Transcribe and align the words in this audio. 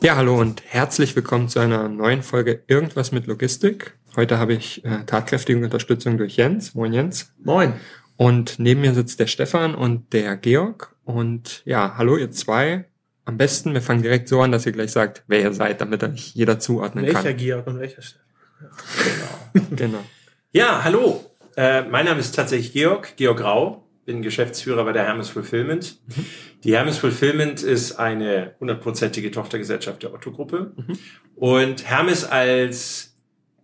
Ja, 0.00 0.14
hallo 0.14 0.40
und 0.40 0.62
herzlich 0.64 1.16
willkommen 1.16 1.48
zu 1.48 1.58
einer 1.58 1.88
neuen 1.88 2.22
Folge 2.22 2.62
Irgendwas 2.68 3.10
mit 3.10 3.26
Logistik. 3.26 3.94
Heute 4.14 4.38
habe 4.38 4.52
ich 4.54 4.84
äh, 4.84 5.04
tatkräftige 5.04 5.62
Unterstützung 5.62 6.16
durch 6.18 6.36
Jens. 6.36 6.74
Moin 6.76 6.92
Jens. 6.92 7.34
Moin. 7.42 7.74
Und 8.16 8.60
neben 8.60 8.80
mir 8.80 8.94
sitzt 8.94 9.18
der 9.18 9.26
Stefan 9.26 9.74
und 9.74 10.12
der 10.12 10.36
Georg. 10.36 10.94
Und 11.04 11.62
ja, 11.64 11.94
hallo 11.98 12.16
ihr 12.16 12.30
zwei. 12.30 12.84
Am 13.24 13.38
besten, 13.38 13.74
wir 13.74 13.82
fangen 13.82 14.02
direkt 14.02 14.28
so 14.28 14.40
an, 14.40 14.52
dass 14.52 14.66
ihr 14.66 14.72
gleich 14.72 14.92
sagt, 14.92 15.24
wer 15.26 15.40
ihr 15.40 15.52
seid, 15.52 15.80
damit 15.80 16.04
euch 16.04 16.32
jeder 16.32 16.60
zuordnen 16.60 17.04
welcher 17.04 17.18
kann. 17.18 17.24
Welcher 17.24 17.38
Georg 17.38 17.66
und 17.66 17.80
welcher 17.80 18.02
Stefan? 18.02 18.26
Ja, 18.60 18.68
genau. 19.52 19.66
genau. 19.76 20.04
Ja, 20.52 20.84
hallo. 20.84 21.24
Äh, 21.56 21.82
mein 21.82 22.04
Name 22.04 22.20
ist 22.20 22.36
tatsächlich 22.36 22.72
Georg, 22.72 23.16
Georg 23.16 23.38
Grau 23.38 23.87
bin 24.08 24.22
Geschäftsführer 24.22 24.84
bei 24.84 24.92
der 24.92 25.04
Hermes 25.04 25.28
Fulfillment. 25.28 26.00
Mhm. 26.06 26.24
Die 26.64 26.74
Hermes 26.74 26.96
Fulfillment 26.96 27.62
ist 27.62 27.96
eine 27.98 28.54
hundertprozentige 28.58 29.30
Tochtergesellschaft 29.30 30.02
der 30.02 30.14
Otto-Gruppe. 30.14 30.72
Mhm. 30.74 30.98
Und 31.36 31.86
Hermes 31.86 32.24
als 32.24 33.18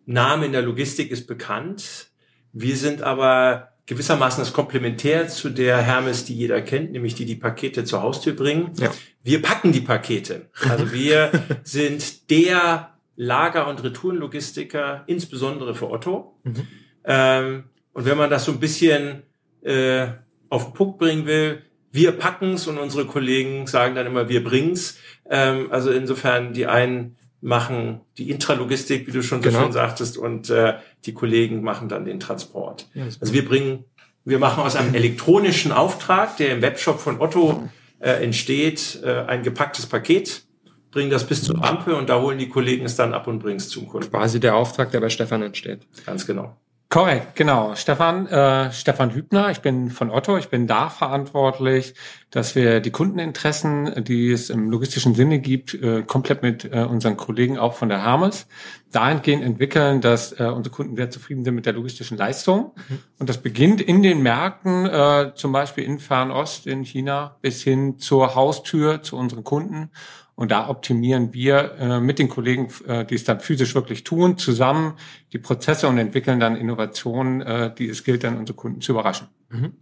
Name 0.05 0.45
in 0.45 0.53
der 0.53 0.61
Logistik 0.61 1.11
ist 1.11 1.27
bekannt. 1.27 2.11
Wir 2.53 2.77
sind 2.77 3.00
aber 3.00 3.70
gewissermaßen 3.87 4.42
das 4.42 4.53
Komplementär 4.53 5.28
zu 5.28 5.48
der 5.48 5.78
Hermes, 5.78 6.27
die 6.27 6.34
jeder 6.34 6.61
kennt, 6.61 6.92
nämlich 6.92 7.15
die 7.15 7.25
die 7.25 7.37
Pakete 7.37 7.84
zur 7.84 8.03
Haustür 8.03 8.34
bringen. 8.34 8.72
Ja. 8.77 8.92
Wir 9.22 9.41
packen 9.41 9.72
die 9.72 9.81
Pakete. 9.81 10.50
Also 10.69 10.92
wir 10.92 11.31
sind 11.62 12.28
der 12.31 12.91
Lager- 13.17 13.67
und 13.67 13.83
Retourenlogistiker, 13.83 15.05
insbesondere 15.06 15.75
für 15.75 15.89
Otto. 15.89 16.39
Mhm. 16.42 16.69
Ähm, 17.05 17.65
und 17.95 18.05
wenn 18.05 18.19
man 18.19 18.28
das 18.28 18.45
so 18.45 18.53
ein 18.53 18.61
bisschen 18.61 19.22
äh, 19.62 20.09
auf 20.55 20.64
den 20.64 20.74
Punkt 20.74 20.98
bringen 20.98 21.27
will, 21.27 21.62
wir 21.91 22.12
packen's 22.12 22.66
und 22.66 22.78
unsere 22.78 23.06
Kollegen 23.06 23.66
sagen 23.66 23.94
dann 23.94 24.06
immer, 24.06 24.28
wir 24.28 24.42
bringen's. 24.42 24.98
Ähm, 25.28 25.69
also 25.70 25.91
insofern, 25.91 26.52
die 26.52 26.66
einen 26.66 27.16
machen 27.41 28.00
die 28.19 28.30
Intralogistik, 28.30 29.06
wie 29.06 29.12
du 29.12 29.22
schon 29.22 29.42
genau. 29.42 29.58
so 29.58 29.64
schön 29.64 29.72
sagtest, 29.72 30.16
und 30.16 30.50
äh, 30.50 30.75
die 31.05 31.12
Kollegen 31.12 31.62
machen 31.62 31.88
dann 31.88 32.05
den 32.05 32.19
Transport. 32.19 32.88
Ja, 32.94 33.05
also 33.05 33.32
wir 33.32 33.44
bringen, 33.44 33.84
wir 34.25 34.38
machen 34.38 34.62
aus 34.62 34.77
einem 34.77 34.94
elektronischen 34.94 35.70
Auftrag, 35.70 36.36
der 36.38 36.52
im 36.52 36.62
Webshop 36.62 37.00
von 37.00 37.20
Otto 37.20 37.69
äh, 38.00 38.25
entsteht, 38.25 39.00
äh, 39.05 39.25
ein 39.27 39.42
gepacktes 39.42 39.86
Paket, 39.86 40.42
bringen 40.91 41.10
das 41.10 41.27
bis 41.27 41.42
zur 41.42 41.62
Rampe 41.62 41.97
und 41.97 42.08
da 42.08 42.20
holen 42.20 42.38
die 42.38 42.48
Kollegen 42.48 42.86
es 42.86 42.97
dann 42.97 43.12
ab 43.12 43.27
und 43.27 43.41
bringen 43.41 43.58
es 43.58 43.69
zum 43.69 43.88
Kunden. 43.88 44.10
Quasi 44.10 44.41
der 44.41 44.56
Auftrag, 44.56 44.91
der 44.92 45.00
bei 45.00 45.10
Stefan 45.10 45.42
entsteht. 45.42 45.80
Ganz 46.06 46.27
genau. 46.27 46.56
Korrekt, 46.95 47.34
genau. 47.34 47.75
Stefan, 47.75 48.28
äh, 48.28 48.70
Stefan 48.70 49.12
Hübner, 49.12 49.50
ich 49.50 49.62
bin 49.62 49.91
von 49.91 50.12
Otto, 50.12 50.39
ich 50.39 50.48
bin 50.48 50.69
da 50.69 50.89
verantwortlich, 50.89 51.95
dass 52.31 52.55
wir 52.55 52.78
die 52.78 52.92
Kundeninteressen, 52.92 54.05
die 54.05 54.31
es 54.31 54.48
im 54.48 54.70
logistischen 54.70 55.17
Sinne 55.17 55.41
gibt, 55.41 55.75
äh, 55.75 56.05
komplett 56.05 56.42
mit 56.42 56.65
äh, 56.72 56.84
unseren 56.84 57.17
Kollegen 57.17 57.59
auch 57.59 57.75
von 57.75 57.89
der 57.89 58.05
Hermes 58.05 58.47
dahingehend 58.92 59.42
entwickeln, 59.42 60.03
dass 60.03 60.39
äh, 60.39 60.44
unsere 60.44 60.72
Kunden 60.72 60.94
sehr 60.94 61.10
zufrieden 61.10 61.44
sind 61.44 61.56
mit 61.56 61.66
der 61.66 61.72
logistischen 61.72 62.16
Leistung. 62.16 62.71
Mhm. 62.88 62.99
Und 63.19 63.28
das 63.28 63.38
beginnt 63.38 63.81
in 63.81 64.05
den 64.05 64.22
Märkten, 64.22 64.87
äh, 64.87 65.32
zum 65.34 65.50
Beispiel 65.50 65.82
in 65.82 65.99
Fernost, 65.99 66.69
in 66.69 66.84
China, 66.84 67.38
bis 67.43 67.61
hin 67.61 67.99
zur 67.99 68.37
Haustür 68.37 69.03
zu 69.03 69.16
unseren 69.16 69.43
Kunden. 69.43 69.91
Und 70.37 70.50
da 70.50 70.69
optimieren 70.69 71.33
wir 71.33 71.75
äh, 71.78 72.00
mit 72.00 72.19
den 72.19 72.28
Kollegen, 72.28 72.69
äh, 72.87 73.05
die 73.05 73.15
es 73.15 73.25
dann 73.25 73.41
physisch 73.41 73.75
wirklich 73.75 74.03
tun, 74.03 74.37
zusammen 74.37 74.95
die 75.33 75.39
Prozesse 75.39 75.87
und 75.89 75.99
entwickeln 75.99 76.41
dann 76.41 76.56
Innovationen, 76.56 77.41
äh, 77.41 77.75
die 77.75 77.89
es 77.89 78.03
gilt, 78.03 78.25
dann 78.25 78.37
unsere 78.37 78.56
Kunden 78.56 78.81
zu 78.81 78.93
überraschen. 78.93 79.28
Mhm. 79.50 79.73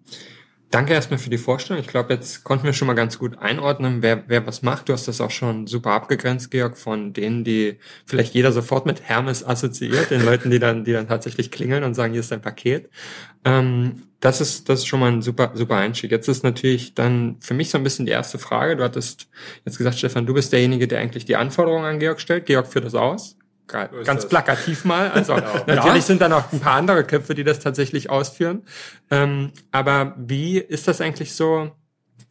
Danke 0.73 0.95
erstmal 0.95 1.19
für 1.19 1.29
die 1.29 1.37
Vorstellung. 1.37 1.83
Ich 1.83 1.89
glaube, 1.89 2.15
jetzt 2.15 2.45
konnten 2.45 2.65
wir 2.65 2.73
schon 2.73 2.87
mal 2.87 2.95
ganz 2.95 3.19
gut 3.19 3.37
einordnen, 3.39 4.01
wer, 4.01 4.25
wer 4.29 4.47
was 4.47 4.63
macht. 4.63 4.89
Du 4.89 4.95
hast 4.95 5.07
das 5.07 5.21
auch 5.21 5.31
schon 5.31 5.67
super 5.67 5.91
abgegrenzt, 5.91 6.51
Georg, 6.51 6.79
von 6.79 7.13
denen, 7.13 7.45
die 7.45 7.77
vielleicht 8.07 8.33
jeder 8.33 8.53
sofort 8.53 8.87
mit 8.87 9.03
Hermes 9.03 9.47
assoziiert, 9.47 10.11
den 10.11 10.25
Leuten, 10.25 10.51
die 10.51 10.59
dann, 10.59 10.85
die 10.85 10.93
dann 10.95 11.09
tatsächlich 11.09 11.51
klingeln 11.51 11.85
und 11.85 11.93
sagen, 11.93 12.15
hier 12.15 12.21
ist 12.21 12.33
dein 12.33 12.41
Paket. 12.41 12.89
Ähm, 13.45 14.05
das 14.21 14.41
ist, 14.41 14.71
das 14.71 14.79
ist 14.79 14.87
schon 14.87 15.01
mal 15.01 15.13
ein 15.13 15.21
super, 15.21 15.53
super 15.53 15.77
Einstieg. 15.77 16.11
Jetzt 16.11 16.29
ist 16.29 16.43
natürlich 16.43 16.95
dann 16.95 17.37
für 17.41 17.53
mich 17.53 17.69
so 17.69 17.77
ein 17.77 17.85
bisschen 17.85 18.07
die 18.07 18.13
erste 18.13 18.39
Frage. 18.39 18.77
Du 18.77 18.83
hattest 18.83 19.29
jetzt 19.67 19.77
gesagt, 19.77 19.99
Stefan, 19.99 20.25
du 20.25 20.33
bist 20.33 20.55
derjenige, 20.55 20.89
der 20.89 21.01
eigentlich 21.01 21.27
die 21.27 21.37
Anforderungen 21.37 21.85
an 21.85 21.99
Georg 21.99 22.19
stellt. 22.19 22.47
Georg 22.47 22.67
führt 22.67 22.87
das 22.87 22.95
aus 22.95 23.37
ganz 23.67 24.29
plakativ 24.29 24.85
mal. 24.85 25.11
Also 25.11 25.35
genau. 25.35 25.53
natürlich 25.67 25.95
ja. 25.95 26.01
sind 26.01 26.21
da 26.21 26.29
noch 26.29 26.53
ein 26.53 26.61
paar 26.61 26.75
andere 26.75 27.05
Köpfe, 27.05 27.35
die 27.35 27.45
das 27.45 27.61
tatsächlich 27.61 28.11
ausführen. 28.11 28.63
Ähm, 29.11 29.53
aber 29.71 30.15
wie 30.19 30.59
ist 30.59 30.89
das 30.89 31.01
eigentlich 31.01 31.35
so, 31.35 31.71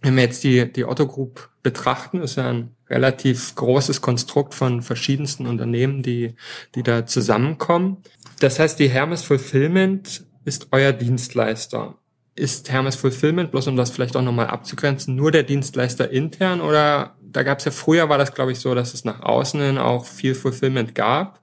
wenn 0.02 0.16
wir 0.16 0.24
jetzt 0.24 0.44
die, 0.44 0.72
die 0.72 0.86
Otto 0.86 1.08
Group 1.08 1.50
betrachten, 1.64 2.22
ist 2.22 2.38
ja 2.38 2.50
ein 2.50 2.76
relativ 2.90 3.56
großes 3.56 4.02
Konstrukt 4.02 4.54
von 4.54 4.82
verschiedensten 4.82 5.46
Unternehmen, 5.48 6.02
die, 6.02 6.36
die 6.76 6.84
da 6.84 7.06
zusammenkommen. 7.06 7.98
Das 8.40 8.60
heißt, 8.60 8.80
die 8.80 8.90
Hermes 8.90 9.24
Fulfillment 9.24 10.26
ist 10.44 10.68
euer 10.72 10.92
Dienstleister 10.92 11.96
ist 12.36 12.72
Hermes 12.72 12.96
Fulfillment, 12.96 13.52
bloß 13.52 13.68
um 13.68 13.76
das 13.76 13.92
vielleicht 13.92 14.16
auch 14.16 14.22
nochmal 14.22 14.48
abzugrenzen, 14.48 15.16
nur 15.16 15.32
der 15.32 15.44
Dienstleister 15.44 16.10
intern 16.10 16.62
oder 16.62 17.16
da 17.32 17.44
gab 17.44 17.60
es 17.60 17.66
ja 17.66 17.72
früher, 17.72 18.10
war 18.10 18.18
das 18.18 18.34
glaube 18.34 18.52
ich 18.52 18.60
so, 18.60 18.76
dass 18.76 18.94
es 18.94 19.06
nach 19.06 19.22
außen 19.22 19.62
hin 19.62 19.78
auch 19.78 20.06
viel 20.06 20.36
Fulfillment 20.36 20.96
gab. 20.96 21.42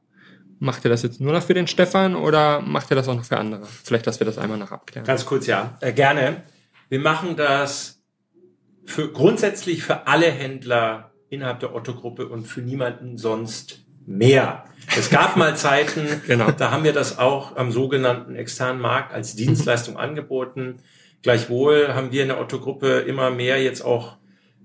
Macht 0.61 0.85
ihr 0.85 0.91
das 0.91 1.03
jetzt 1.03 1.21
nur 1.21 1.33
noch 1.33 1.43
für 1.43 1.55
den 1.55 1.69
Stefan 1.69 2.17
oder 2.17 2.61
macht 2.61 2.91
ihr 2.91 2.97
das 2.97 3.09
auch 3.09 3.15
noch 3.15 3.25
für 3.25 3.39
andere? 3.39 3.65
Vielleicht, 3.65 4.07
dass 4.07 4.21
wir 4.21 4.27
das 4.27 4.39
einmal 4.39 4.59
noch 4.59 4.73
abklären. 4.73 5.07
Ganz 5.07 5.25
kurz, 5.25 5.47
ja. 5.47 5.79
Äh, 5.81 5.93
gerne. 5.93 6.43
Wir 6.89 6.99
machen 6.99 7.37
das 7.37 8.03
für 8.85 9.13
grundsätzlich 9.13 9.85
für 9.85 10.07
alle 10.07 10.31
Händler 10.31 11.13
innerhalb 11.29 11.61
der 11.61 11.75
Otto-Gruppe 11.75 12.27
und 12.27 12.47
für 12.47 12.61
niemanden 12.61 13.19
sonst 13.19 13.85
mehr. 14.07 14.65
Es 14.97 15.11
gab 15.11 15.37
mal 15.37 15.57
Zeiten, 15.57 16.23
genau. 16.27 16.51
da 16.51 16.71
haben 16.71 16.85
wir 16.85 16.95
das 16.95 17.19
auch 17.19 17.57
am 17.57 17.71
sogenannten 17.71 18.35
externen 18.35 18.81
Markt 18.81 19.13
als 19.13 19.37
Dienstleistung 19.37 19.97
angeboten. 19.97 20.77
Gleichwohl 21.23 21.95
haben 21.95 22.11
wir 22.11 22.23
in 22.23 22.29
der 22.29 22.41
Otto-Gruppe 22.41 23.01
immer 23.01 23.31
mehr 23.31 23.63
jetzt 23.63 23.83
auch 23.83 24.17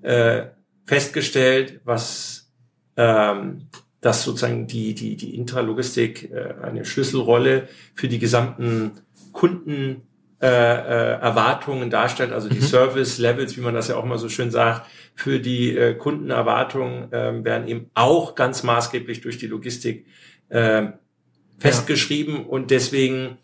äh, 0.01 0.45
festgestellt, 0.85 1.81
was 1.83 2.51
ähm, 2.97 3.67
dass 4.03 4.23
sozusagen 4.23 4.67
die, 4.67 4.93
die, 4.93 5.15
die 5.15 5.35
Intralogistik 5.35 6.29
äh, 6.31 6.53
eine 6.61 6.85
Schlüsselrolle 6.85 7.69
für 7.95 8.09
die 8.09 8.19
gesamten 8.19 8.91
Kunden 9.31 10.03
äh, 10.41 10.47
äh, 10.47 11.19
Erwartungen 11.21 11.89
darstellt, 11.89 12.33
also 12.33 12.49
die 12.49 12.59
mhm. 12.59 12.63
Service 12.63 13.17
Levels, 13.17 13.55
wie 13.55 13.61
man 13.61 13.73
das 13.73 13.87
ja 13.87 13.95
auch 13.95 14.03
mal 14.03 14.17
so 14.17 14.27
schön 14.27 14.51
sagt, 14.51 14.89
für 15.15 15.39
die 15.39 15.75
äh, 15.75 15.93
Kundenerwartungen 15.93 17.11
äh, 17.13 17.43
werden 17.45 17.67
eben 17.67 17.89
auch 17.93 18.35
ganz 18.35 18.61
maßgeblich 18.61 19.21
durch 19.21 19.37
die 19.37 19.47
Logistik 19.47 20.05
äh, 20.49 20.87
festgeschrieben 21.59 22.35
ja. 22.35 22.41
und 22.41 22.71
deswegen 22.71 23.37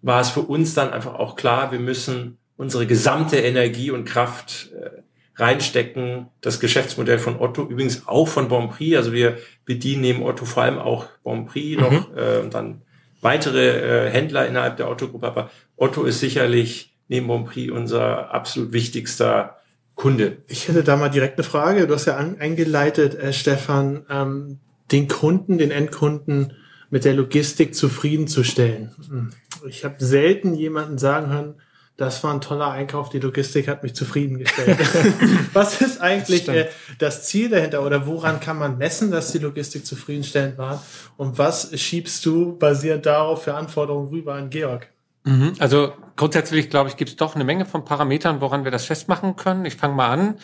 war 0.00 0.22
es 0.22 0.30
für 0.30 0.40
uns 0.40 0.72
dann 0.72 0.90
einfach 0.94 1.14
auch 1.14 1.36
klar, 1.36 1.72
wir 1.72 1.80
müssen 1.80 2.38
unsere 2.56 2.86
gesamte 2.86 3.36
Energie 3.36 3.90
und 3.90 4.06
Kraft 4.06 4.70
äh, 4.72 4.95
reinstecken. 5.36 6.28
Das 6.40 6.60
Geschäftsmodell 6.60 7.18
von 7.18 7.38
Otto, 7.38 7.62
übrigens 7.62 8.06
auch 8.06 8.26
von 8.28 8.48
Bonprix, 8.48 8.96
also 8.96 9.12
wir 9.12 9.38
bedienen 9.64 10.00
neben 10.00 10.22
Otto 10.22 10.44
vor 10.44 10.62
allem 10.62 10.78
auch 10.78 11.06
Bonprix 11.22 11.76
mhm. 11.76 11.82
noch 11.82 12.16
äh, 12.16 12.48
dann 12.48 12.82
weitere 13.20 14.06
äh, 14.06 14.10
Händler 14.10 14.46
innerhalb 14.46 14.76
der 14.76 14.90
Otto-Gruppe, 14.90 15.26
aber 15.26 15.50
Otto 15.76 16.04
ist 16.04 16.20
sicherlich 16.20 16.94
neben 17.08 17.26
Bonprix 17.26 17.72
unser 17.72 18.32
absolut 18.32 18.72
wichtigster 18.72 19.56
Kunde. 19.94 20.38
Ich 20.46 20.68
hätte 20.68 20.84
da 20.84 20.96
mal 20.96 21.08
direkt 21.08 21.38
eine 21.38 21.44
Frage. 21.44 21.86
Du 21.86 21.94
hast 21.94 22.04
ja 22.06 22.16
an, 22.16 22.36
eingeleitet, 22.38 23.14
äh, 23.14 23.32
Stefan, 23.32 24.04
ähm, 24.10 24.58
den 24.92 25.08
Kunden, 25.08 25.58
den 25.58 25.70
Endkunden 25.70 26.52
mit 26.90 27.04
der 27.04 27.14
Logistik 27.14 27.74
zufriedenzustellen. 27.74 28.94
Hm. 29.08 29.30
Ich 29.68 29.84
habe 29.84 29.96
selten 29.98 30.54
jemanden 30.54 30.98
sagen 30.98 31.28
hören, 31.30 31.54
das 31.96 32.22
war 32.22 32.34
ein 32.34 32.42
toller 32.42 32.70
Einkauf, 32.70 33.08
die 33.08 33.18
Logistik 33.18 33.68
hat 33.68 33.82
mich 33.82 33.94
zufriedengestellt. 33.94 34.78
Was 35.54 35.80
ist 35.80 36.00
eigentlich 36.00 36.44
das, 36.44 36.54
äh, 36.54 36.66
das 36.98 37.24
Ziel 37.24 37.48
dahinter 37.48 37.82
oder 37.84 38.06
woran 38.06 38.38
kann 38.38 38.58
man 38.58 38.76
messen, 38.76 39.10
dass 39.10 39.32
die 39.32 39.38
Logistik 39.38 39.86
zufriedenstellend 39.86 40.58
war? 40.58 40.84
Und 41.16 41.38
was 41.38 41.78
schiebst 41.78 42.24
du 42.26 42.58
basierend 42.58 43.06
darauf 43.06 43.44
für 43.44 43.54
Anforderungen 43.54 44.08
rüber 44.08 44.34
an 44.34 44.50
Georg? 44.50 44.88
Mhm. 45.24 45.54
Also 45.58 45.92
grundsätzlich, 46.16 46.68
glaube 46.68 46.90
ich, 46.90 46.96
gibt 46.96 47.10
es 47.10 47.16
doch 47.16 47.34
eine 47.34 47.44
Menge 47.44 47.64
von 47.64 47.84
Parametern, 47.84 48.40
woran 48.40 48.64
wir 48.64 48.70
das 48.70 48.84
festmachen 48.84 49.36
können. 49.36 49.64
Ich 49.64 49.76
fange 49.76 49.94
mal 49.94 50.08
an. 50.08 50.34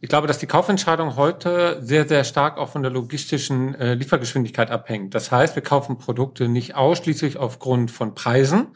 Ich 0.00 0.08
glaube, 0.08 0.26
dass 0.26 0.38
die 0.38 0.48
Kaufentscheidung 0.48 1.14
heute 1.14 1.78
sehr, 1.80 2.08
sehr 2.08 2.24
stark 2.24 2.58
auch 2.58 2.70
von 2.70 2.82
der 2.82 2.90
logistischen 2.90 3.76
äh, 3.76 3.94
Liefergeschwindigkeit 3.94 4.68
abhängt. 4.68 5.14
Das 5.14 5.30
heißt, 5.30 5.54
wir 5.54 5.62
kaufen 5.62 5.96
Produkte 5.96 6.48
nicht 6.48 6.74
ausschließlich 6.74 7.36
aufgrund 7.36 7.92
von 7.92 8.16
Preisen, 8.16 8.66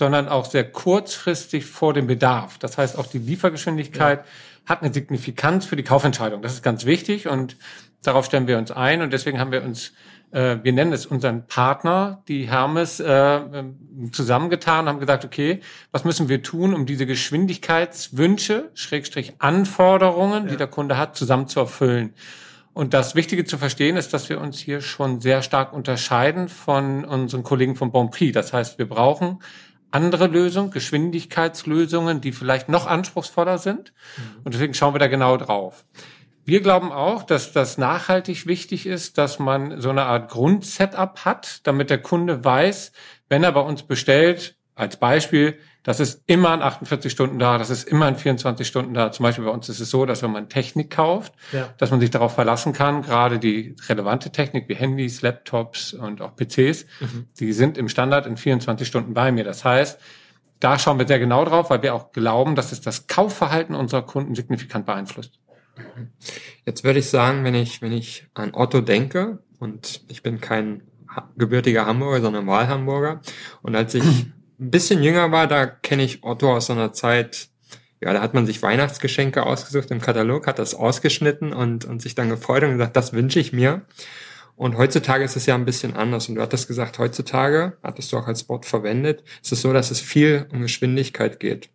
sondern 0.00 0.28
auch 0.28 0.46
sehr 0.46 0.64
kurzfristig 0.64 1.66
vor 1.66 1.92
dem 1.92 2.06
Bedarf. 2.06 2.56
Das 2.56 2.78
heißt, 2.78 2.96
auch 2.96 3.06
die 3.06 3.18
Liefergeschwindigkeit 3.18 4.20
ja. 4.20 4.24
hat 4.64 4.82
eine 4.82 4.94
Signifikanz 4.94 5.66
für 5.66 5.76
die 5.76 5.82
Kaufentscheidung. 5.82 6.40
Das 6.40 6.54
ist 6.54 6.62
ganz 6.62 6.86
wichtig 6.86 7.28
und 7.28 7.56
darauf 8.02 8.24
stellen 8.24 8.46
wir 8.46 8.56
uns 8.56 8.70
ein 8.70 9.02
und 9.02 9.12
deswegen 9.12 9.38
haben 9.38 9.52
wir 9.52 9.62
uns 9.62 9.92
äh, 10.30 10.56
wir 10.62 10.72
nennen 10.72 10.94
es 10.94 11.04
unseren 11.04 11.46
Partner, 11.46 12.22
die 12.28 12.48
Hermes, 12.48 12.98
äh, 12.98 13.10
ähm, 13.12 14.10
zusammengetan, 14.12 14.88
haben 14.88 15.00
gesagt, 15.00 15.26
okay, 15.26 15.60
was 15.92 16.04
müssen 16.04 16.30
wir 16.30 16.42
tun, 16.42 16.72
um 16.72 16.86
diese 16.86 17.04
Geschwindigkeitswünsche, 17.04 18.70
Schrägstrich 18.72 19.34
Anforderungen, 19.38 20.44
ja. 20.44 20.50
die 20.50 20.56
der 20.56 20.68
Kunde 20.68 20.96
hat, 20.96 21.14
zusammen 21.14 21.46
zu 21.46 21.60
erfüllen. 21.60 22.14
Und 22.72 22.94
das 22.94 23.14
Wichtige 23.16 23.44
zu 23.44 23.58
verstehen 23.58 23.96
ist, 23.96 24.14
dass 24.14 24.30
wir 24.30 24.40
uns 24.40 24.58
hier 24.58 24.80
schon 24.80 25.20
sehr 25.20 25.42
stark 25.42 25.74
unterscheiden 25.74 26.48
von 26.48 27.04
unseren 27.04 27.42
Kollegen 27.42 27.74
von 27.74 27.92
Bonprix. 27.92 28.32
Das 28.32 28.52
heißt, 28.52 28.78
wir 28.78 28.88
brauchen 28.88 29.40
andere 29.90 30.26
Lösungen, 30.26 30.70
Geschwindigkeitslösungen, 30.70 32.20
die 32.20 32.32
vielleicht 32.32 32.68
noch 32.68 32.86
anspruchsvoller 32.86 33.58
sind. 33.58 33.92
Mhm. 34.16 34.22
Und 34.44 34.54
deswegen 34.54 34.74
schauen 34.74 34.94
wir 34.94 34.98
da 34.98 35.08
genau 35.08 35.36
drauf. 35.36 35.84
Wir 36.44 36.62
glauben 36.62 36.90
auch, 36.90 37.22
dass 37.22 37.52
das 37.52 37.78
nachhaltig 37.78 38.46
wichtig 38.46 38.86
ist, 38.86 39.18
dass 39.18 39.38
man 39.38 39.80
so 39.80 39.90
eine 39.90 40.04
Art 40.04 40.30
Grundsetup 40.30 41.24
hat, 41.24 41.60
damit 41.66 41.90
der 41.90 42.02
Kunde 42.02 42.44
weiß, 42.44 42.92
wenn 43.28 43.44
er 43.44 43.52
bei 43.52 43.60
uns 43.60 43.82
bestellt, 43.82 44.56
als 44.80 44.96
Beispiel, 44.96 45.58
das 45.82 46.00
ist 46.00 46.22
immer 46.26 46.54
in 46.54 46.62
48 46.62 47.12
Stunden 47.12 47.38
da, 47.38 47.58
das 47.58 47.70
ist 47.70 47.88
immer 47.88 48.08
in 48.08 48.16
24 48.16 48.66
Stunden 48.66 48.94
da. 48.94 49.12
Zum 49.12 49.24
Beispiel 49.24 49.44
bei 49.44 49.50
uns 49.50 49.68
ist 49.68 49.80
es 49.80 49.90
so, 49.90 50.06
dass 50.06 50.22
wenn 50.22 50.32
man 50.32 50.48
Technik 50.48 50.90
kauft, 50.90 51.34
ja. 51.52 51.68
dass 51.76 51.90
man 51.90 52.00
sich 52.00 52.10
darauf 52.10 52.34
verlassen 52.34 52.72
kann, 52.72 53.02
gerade 53.02 53.38
die 53.38 53.76
relevante 53.88 54.30
Technik 54.32 54.68
wie 54.68 54.74
Handys, 54.74 55.20
Laptops 55.20 55.92
und 55.92 56.22
auch 56.22 56.34
PCs, 56.34 56.86
mhm. 57.00 57.26
die 57.38 57.52
sind 57.52 57.76
im 57.76 57.88
Standard 57.88 58.26
in 58.26 58.36
24 58.36 58.88
Stunden 58.88 59.12
bei 59.12 59.30
mir. 59.32 59.44
Das 59.44 59.64
heißt, 59.64 60.00
da 60.60 60.78
schauen 60.78 60.98
wir 60.98 61.06
sehr 61.06 61.18
genau 61.18 61.44
drauf, 61.44 61.70
weil 61.70 61.82
wir 61.82 61.94
auch 61.94 62.12
glauben, 62.12 62.54
dass 62.54 62.72
es 62.72 62.80
das 62.80 63.06
Kaufverhalten 63.06 63.74
unserer 63.74 64.02
Kunden 64.02 64.34
signifikant 64.34 64.86
beeinflusst. 64.86 65.38
Jetzt 66.64 66.84
würde 66.84 66.98
ich 66.98 67.08
sagen, 67.08 67.44
wenn 67.44 67.54
ich, 67.54 67.82
wenn 67.82 67.92
ich 67.92 68.26
an 68.34 68.54
Otto 68.54 68.80
denke, 68.80 69.38
und 69.58 70.02
ich 70.08 70.22
bin 70.22 70.40
kein 70.40 70.82
gebürtiger 71.36 71.86
Hamburger, 71.86 72.20
sondern 72.22 72.46
Wahlhamburger, 72.46 73.20
und 73.62 73.76
als 73.76 73.94
ich 73.94 74.04
ein 74.60 74.70
bisschen 74.70 75.02
jünger 75.02 75.32
war, 75.32 75.46
da 75.46 75.66
kenne 75.66 76.02
ich 76.02 76.22
Otto 76.22 76.54
aus 76.54 76.66
so 76.66 76.74
einer 76.74 76.92
Zeit, 76.92 77.48
ja, 78.00 78.12
da 78.12 78.20
hat 78.20 78.34
man 78.34 78.46
sich 78.46 78.62
Weihnachtsgeschenke 78.62 79.44
ausgesucht 79.44 79.90
im 79.90 80.00
Katalog, 80.00 80.46
hat 80.46 80.58
das 80.58 80.74
ausgeschnitten 80.74 81.52
und, 81.52 81.84
und 81.84 82.02
sich 82.02 82.14
dann 82.14 82.28
gefreut 82.28 82.62
und 82.62 82.72
gesagt, 82.72 82.96
das 82.96 83.12
wünsche 83.12 83.40
ich 83.40 83.52
mir. 83.52 83.82
Und 84.56 84.76
heutzutage 84.76 85.24
ist 85.24 85.36
es 85.36 85.46
ja 85.46 85.54
ein 85.54 85.64
bisschen 85.64 85.96
anders. 85.96 86.28
Und 86.28 86.34
du 86.34 86.42
hattest 86.42 86.68
gesagt, 86.68 86.98
heutzutage, 86.98 87.78
hattest 87.82 88.12
du 88.12 88.18
auch 88.18 88.26
als 88.26 88.46
Wort 88.50 88.66
verwendet, 88.66 89.24
ist 89.42 89.52
es 89.52 89.62
so, 89.62 89.72
dass 89.72 89.90
es 89.90 90.00
viel 90.00 90.46
um 90.52 90.60
Geschwindigkeit 90.60 91.40
geht. 91.40 91.70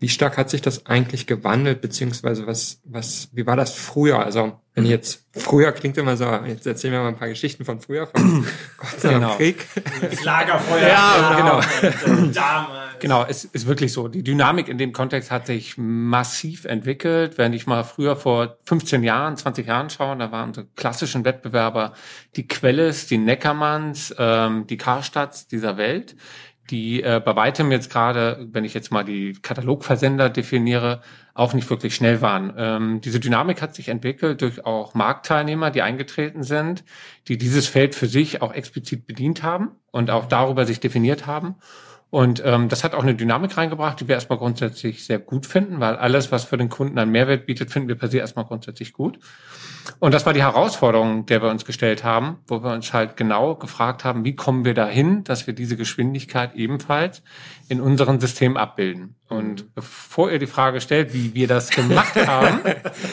Wie 0.00 0.08
stark 0.08 0.38
hat 0.38 0.48
sich 0.50 0.62
das 0.62 0.86
eigentlich 0.86 1.26
gewandelt, 1.26 1.82
beziehungsweise 1.82 2.46
was, 2.46 2.80
was, 2.84 3.28
wie 3.32 3.46
war 3.46 3.54
das 3.54 3.74
früher? 3.74 4.24
Also, 4.24 4.58
wenn 4.74 4.84
ich 4.84 4.90
jetzt, 4.90 5.26
früher 5.32 5.72
klingt 5.72 5.98
immer 5.98 6.16
so, 6.16 6.24
jetzt 6.46 6.66
erzählen 6.66 6.94
wir 6.94 7.00
mal 7.00 7.08
ein 7.08 7.18
paar 7.18 7.28
Geschichten 7.28 7.66
von 7.66 7.80
früher, 7.80 8.06
von 8.06 8.46
Gott 8.78 8.98
sei 8.98 9.10
Dank 9.10 9.22
genau. 9.22 9.36
Krieg. 9.36 9.66
Das 10.00 10.24
Lagerfeuer. 10.24 10.88
Ja, 10.88 11.36
genau. 11.36 12.40
Genau, 13.00 13.24
es 13.26 13.44
ist 13.46 13.66
wirklich 13.66 13.92
so. 13.92 14.08
Die 14.08 14.22
Dynamik 14.22 14.68
in 14.68 14.76
dem 14.76 14.92
Kontext 14.92 15.30
hat 15.30 15.46
sich 15.46 15.76
massiv 15.78 16.66
entwickelt. 16.66 17.38
Wenn 17.38 17.54
ich 17.54 17.66
mal 17.66 17.82
früher 17.82 18.14
vor 18.14 18.58
15 18.66 19.02
Jahren, 19.02 19.36
20 19.36 19.66
Jahren 19.66 19.88
schaue, 19.88 20.16
da 20.18 20.30
waren 20.30 20.52
so 20.52 20.64
klassischen 20.76 21.24
Wettbewerber 21.24 21.94
die 22.36 22.46
Quelles, 22.46 23.06
die 23.06 23.18
Neckermanns, 23.18 24.14
ähm, 24.18 24.66
die 24.66 24.76
Karstadts 24.76 25.48
dieser 25.48 25.78
Welt 25.78 26.14
die 26.70 27.02
äh, 27.02 27.20
bei 27.24 27.34
weitem 27.36 27.70
jetzt 27.72 27.90
gerade, 27.90 28.48
wenn 28.52 28.64
ich 28.64 28.74
jetzt 28.74 28.92
mal 28.92 29.04
die 29.04 29.32
Katalogversender 29.32 30.30
definiere, 30.30 31.02
auch 31.34 31.52
nicht 31.52 31.68
wirklich 31.70 31.94
schnell 31.94 32.20
waren. 32.20 32.52
Ähm, 32.56 33.00
diese 33.00 33.20
Dynamik 33.20 33.62
hat 33.62 33.74
sich 33.74 33.88
entwickelt 33.88 34.42
durch 34.42 34.64
auch 34.64 34.94
Marktteilnehmer, 34.94 35.70
die 35.70 35.82
eingetreten 35.82 36.42
sind, 36.42 36.84
die 37.28 37.38
dieses 37.38 37.66
Feld 37.66 37.94
für 37.94 38.06
sich 38.06 38.42
auch 38.42 38.52
explizit 38.52 39.06
bedient 39.06 39.42
haben 39.42 39.72
und 39.90 40.10
auch 40.10 40.26
darüber 40.26 40.66
sich 40.66 40.80
definiert 40.80 41.26
haben. 41.26 41.56
Und 42.10 42.42
ähm, 42.44 42.68
das 42.68 42.82
hat 42.82 42.94
auch 42.94 43.04
eine 43.04 43.14
Dynamik 43.14 43.56
reingebracht, 43.56 44.00
die 44.00 44.08
wir 44.08 44.16
erstmal 44.16 44.38
grundsätzlich 44.38 45.04
sehr 45.04 45.20
gut 45.20 45.46
finden, 45.46 45.78
weil 45.78 45.94
alles, 45.94 46.32
was 46.32 46.42
für 46.42 46.56
den 46.56 46.68
Kunden 46.68 46.98
einen 46.98 47.12
Mehrwert 47.12 47.46
bietet, 47.46 47.70
finden 47.70 47.88
wir 47.88 47.94
per 47.94 48.08
se 48.08 48.18
erstmal 48.18 48.44
grundsätzlich 48.44 48.92
gut. 48.92 49.20
Und 50.00 50.12
das 50.12 50.26
war 50.26 50.32
die 50.32 50.42
Herausforderung, 50.42 51.26
der 51.26 51.40
wir 51.40 51.50
uns 51.50 51.64
gestellt 51.64 52.02
haben, 52.02 52.38
wo 52.48 52.64
wir 52.64 52.72
uns 52.72 52.92
halt 52.92 53.16
genau 53.16 53.54
gefragt 53.54 54.04
haben, 54.04 54.24
wie 54.24 54.34
kommen 54.34 54.64
wir 54.64 54.74
dahin, 54.74 55.22
dass 55.22 55.46
wir 55.46 55.54
diese 55.54 55.76
Geschwindigkeit 55.76 56.54
ebenfalls 56.54 57.22
in 57.68 57.80
unserem 57.80 58.20
System 58.20 58.56
abbilden. 58.56 59.14
Und 59.28 59.72
bevor 59.74 60.32
ihr 60.32 60.40
die 60.40 60.48
Frage 60.48 60.80
stellt, 60.80 61.14
wie 61.14 61.34
wir 61.34 61.46
das 61.46 61.70
gemacht 61.70 62.16
haben, 62.26 62.60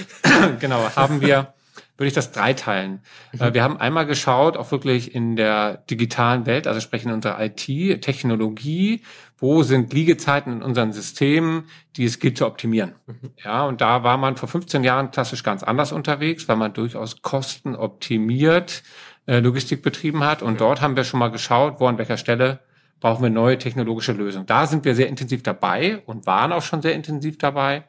genau, 0.59 0.89
haben 0.95 1.21
wir 1.21 1.53
würde 1.97 2.07
ich 2.07 2.13
das 2.13 2.31
dreiteilen. 2.31 3.01
Mhm. 3.33 3.53
Wir 3.53 3.63
haben 3.63 3.77
einmal 3.77 4.05
geschaut, 4.05 4.55
auch 4.55 4.71
wirklich 4.71 5.15
in 5.15 5.35
der 5.35 5.77
digitalen 5.89 6.45
Welt, 6.45 6.67
also 6.67 6.79
sprechen 6.79 7.11
unsere 7.11 7.43
IT, 7.43 8.01
Technologie, 8.01 9.01
wo 9.39 9.63
sind 9.63 9.93
Liegezeiten 9.93 10.53
in 10.53 10.63
unseren 10.63 10.93
Systemen, 10.93 11.65
die 11.95 12.05
es 12.05 12.19
gilt 12.19 12.37
zu 12.37 12.45
optimieren. 12.45 12.95
Mhm. 13.07 13.31
Ja, 13.43 13.65
und 13.65 13.81
da 13.81 14.03
war 14.03 14.17
man 14.17 14.37
vor 14.37 14.47
15 14.47 14.83
Jahren 14.83 15.11
klassisch 15.11 15.43
ganz 15.43 15.63
anders 15.63 15.91
unterwegs, 15.91 16.47
weil 16.47 16.55
man 16.55 16.73
durchaus 16.73 17.21
kostenoptimiert 17.21 18.83
äh, 19.25 19.39
Logistik 19.39 19.81
betrieben 19.81 20.23
hat. 20.23 20.41
Und 20.41 20.61
dort 20.61 20.81
haben 20.81 20.95
wir 20.95 21.03
schon 21.03 21.19
mal 21.19 21.31
geschaut, 21.31 21.79
wo 21.79 21.87
an 21.87 21.97
welcher 21.97 22.17
Stelle 22.17 22.59
brauchen 22.99 23.21
wir 23.21 23.29
neue 23.29 23.57
technologische 23.57 24.13
Lösungen. 24.13 24.45
Da 24.47 24.65
sind 24.65 24.85
wir 24.85 24.95
sehr 24.95 25.07
intensiv 25.07 25.43
dabei 25.43 25.99
und 26.05 26.25
waren 26.25 26.51
auch 26.51 26.63
schon 26.63 26.81
sehr 26.81 26.93
intensiv 26.95 27.37
dabei 27.37 27.83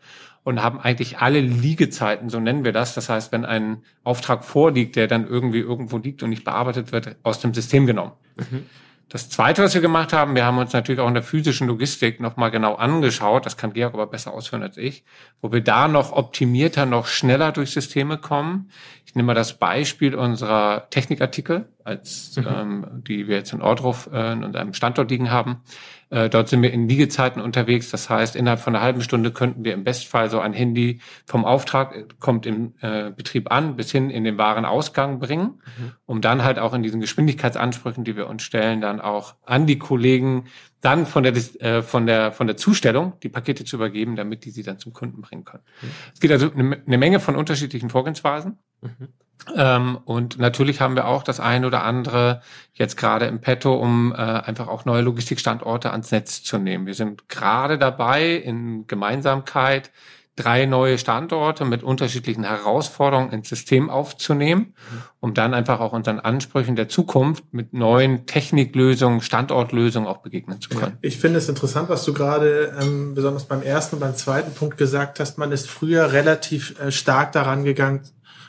und 0.48 0.62
haben 0.62 0.80
eigentlich 0.80 1.18
alle 1.18 1.40
Liegezeiten, 1.40 2.30
so 2.30 2.40
nennen 2.40 2.64
wir 2.64 2.72
das. 2.72 2.94
Das 2.94 3.10
heißt, 3.10 3.32
wenn 3.32 3.44
ein 3.44 3.82
Auftrag 4.02 4.42
vorliegt, 4.46 4.96
der 4.96 5.06
dann 5.06 5.28
irgendwie 5.28 5.58
irgendwo 5.58 5.98
liegt 5.98 6.22
und 6.22 6.30
nicht 6.30 6.42
bearbeitet 6.42 6.90
wird, 6.90 7.16
aus 7.22 7.40
dem 7.40 7.52
System 7.52 7.84
genommen. 7.84 8.12
Mhm. 8.36 8.64
Das 9.10 9.28
Zweite, 9.28 9.62
was 9.62 9.74
wir 9.74 9.82
gemacht 9.82 10.14
haben, 10.14 10.34
wir 10.34 10.46
haben 10.46 10.56
uns 10.56 10.72
natürlich 10.72 11.02
auch 11.02 11.08
in 11.08 11.12
der 11.12 11.22
physischen 11.22 11.68
Logistik 11.68 12.18
nochmal 12.20 12.50
genau 12.50 12.76
angeschaut, 12.76 13.44
das 13.44 13.58
kann 13.58 13.74
Georg 13.74 13.92
aber 13.92 14.06
besser 14.06 14.32
ausführen 14.32 14.62
als 14.62 14.78
ich, 14.78 15.04
wo 15.42 15.52
wir 15.52 15.60
da 15.60 15.86
noch 15.86 16.12
optimierter, 16.12 16.86
noch 16.86 17.08
schneller 17.08 17.52
durch 17.52 17.72
Systeme 17.72 18.16
kommen. 18.16 18.70
Ich 19.04 19.14
nehme 19.14 19.26
mal 19.26 19.34
das 19.34 19.58
Beispiel 19.58 20.14
unserer 20.14 20.88
Technikartikel, 20.88 21.68
als 21.88 22.36
mhm. 22.36 22.46
ähm, 22.48 22.86
die 23.06 23.26
wir 23.26 23.36
jetzt 23.36 23.52
in 23.52 23.62
Ordruf 23.62 24.08
äh, 24.12 24.32
in 24.32 24.44
einem 24.44 24.74
Standort 24.74 25.10
liegen 25.10 25.30
haben. 25.30 25.62
Äh, 26.10 26.28
dort 26.30 26.48
sind 26.48 26.62
wir 26.62 26.72
in 26.72 26.88
Liegezeiten 26.88 27.40
unterwegs. 27.42 27.90
Das 27.90 28.08
heißt, 28.08 28.36
innerhalb 28.36 28.60
von 28.60 28.74
einer 28.74 28.84
halben 28.84 29.02
Stunde 29.02 29.30
könnten 29.30 29.64
wir 29.64 29.74
im 29.74 29.84
Bestfall 29.84 30.30
so 30.30 30.40
ein 30.40 30.52
Handy 30.52 31.00
vom 31.26 31.44
Auftrag, 31.44 31.94
äh, 31.94 32.04
kommt 32.18 32.46
im 32.46 32.74
äh, 32.80 33.10
Betrieb 33.10 33.50
an, 33.50 33.76
bis 33.76 33.90
hin 33.90 34.10
in 34.10 34.24
den 34.24 34.38
Warenausgang 34.38 35.18
bringen, 35.18 35.60
mhm. 35.78 35.92
um 36.06 36.20
dann 36.20 36.44
halt 36.44 36.58
auch 36.58 36.74
in 36.74 36.82
diesen 36.82 37.00
Geschwindigkeitsansprüchen, 37.00 38.04
die 38.04 38.16
wir 38.16 38.26
uns 38.26 38.42
stellen, 38.42 38.80
dann 38.80 39.00
auch 39.00 39.34
an 39.44 39.66
die 39.66 39.78
Kollegen 39.78 40.44
dann 40.80 41.06
von 41.06 41.24
der, 41.24 41.34
äh, 41.60 41.82
von 41.82 42.06
der, 42.06 42.32
von 42.32 42.46
der 42.46 42.56
Zustellung 42.56 43.14
die 43.22 43.28
Pakete 43.28 43.64
zu 43.64 43.76
übergeben, 43.76 44.16
damit 44.16 44.44
die 44.44 44.50
sie 44.50 44.62
dann 44.62 44.78
zum 44.78 44.92
Kunden 44.92 45.20
bringen 45.20 45.44
können. 45.44 45.64
Mhm. 45.82 45.88
Es 46.14 46.20
gibt 46.20 46.32
also 46.32 46.52
eine, 46.52 46.82
eine 46.86 46.98
Menge 46.98 47.20
von 47.20 47.34
unterschiedlichen 47.34 47.90
Vorgehensweisen. 47.90 48.58
Mhm. 48.82 49.08
Ähm, 49.56 49.98
und 50.04 50.38
natürlich 50.38 50.80
haben 50.80 50.96
wir 50.96 51.06
auch 51.06 51.22
das 51.22 51.40
ein 51.40 51.64
oder 51.64 51.84
andere 51.84 52.42
jetzt 52.74 52.96
gerade 52.96 53.26
im 53.26 53.40
Petto, 53.40 53.74
um 53.74 54.12
äh, 54.12 54.16
einfach 54.16 54.68
auch 54.68 54.84
neue 54.84 55.02
Logistikstandorte 55.02 55.90
ans 55.90 56.10
Netz 56.10 56.42
zu 56.42 56.58
nehmen. 56.58 56.86
Wir 56.86 56.94
sind 56.94 57.28
gerade 57.28 57.78
dabei, 57.78 58.32
in 58.34 58.86
Gemeinsamkeit 58.86 59.90
drei 60.38 60.66
neue 60.66 60.98
Standorte 60.98 61.64
mit 61.64 61.82
unterschiedlichen 61.82 62.44
Herausforderungen 62.44 63.32
ins 63.32 63.48
System 63.48 63.90
aufzunehmen, 63.90 64.74
um 65.20 65.34
dann 65.34 65.52
einfach 65.52 65.80
auch 65.80 65.92
unseren 65.92 66.20
Ansprüchen 66.20 66.76
der 66.76 66.88
Zukunft 66.88 67.44
mit 67.52 67.72
neuen 67.72 68.26
Techniklösungen, 68.26 69.20
Standortlösungen 69.20 70.08
auch 70.08 70.18
begegnen 70.18 70.60
zu 70.60 70.70
können. 70.70 70.96
Ich 71.00 71.18
finde 71.18 71.38
es 71.38 71.48
interessant, 71.48 71.88
was 71.88 72.04
du 72.04 72.12
gerade 72.12 72.72
ähm, 72.80 73.14
besonders 73.14 73.46
beim 73.46 73.62
ersten 73.62 73.96
und 73.96 74.00
beim 74.00 74.14
zweiten 74.14 74.54
Punkt 74.54 74.78
gesagt 74.78 75.18
hast. 75.18 75.38
Man 75.38 75.50
ist 75.50 75.68
früher 75.68 76.12
relativ 76.12 76.78
äh, 76.78 76.92
stark 76.92 77.32
daran 77.32 77.64
gegangen, 77.64 78.02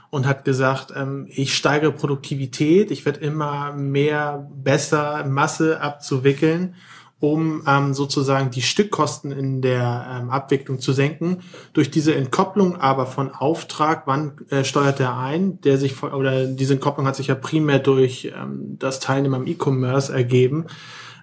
und 0.10 0.26
hat 0.26 0.46
gesagt, 0.46 0.94
ähm, 0.96 1.28
ich 1.30 1.56
steigere 1.56 1.92
Produktivität, 1.92 2.92
ich 2.92 3.06
werde 3.06 3.20
immer 3.20 3.74
mehr 3.74 4.50
besser 4.54 5.26
Masse 5.26 5.82
abzuwickeln, 5.82 6.76
um 7.20 7.64
ähm, 7.68 7.94
sozusagen 7.94 8.50
die 8.50 8.62
Stückkosten 8.62 9.32
in 9.32 9.62
der 9.62 10.22
ähm, 10.22 10.30
Abwicklung 10.30 10.80
zu 10.80 10.94
senken. 10.94 11.42
Durch 11.74 11.92
diese 11.92 12.16
Entkopplung 12.16 12.78
aber 12.78 13.06
von 13.06 13.32
Auftrag, 13.32 14.04
wann 14.06 14.38
äh, 14.50 14.64
steuert 14.64 15.00
er 15.00 15.18
ein, 15.18 15.60
der 15.62 15.78
sich 15.78 16.02
oder 16.02 16.46
diese 16.48 16.74
Entkopplung 16.74 17.06
hat 17.06 17.18
sich 17.18 17.28
ja 17.28 17.36
primär 17.36 17.80
durch 17.80 18.32
ähm, 18.36 18.78
das 18.80 19.00
Teilnehmen 19.00 19.36
am 19.36 19.48
E-Commerce 19.48 20.14
ergeben, 20.14 20.68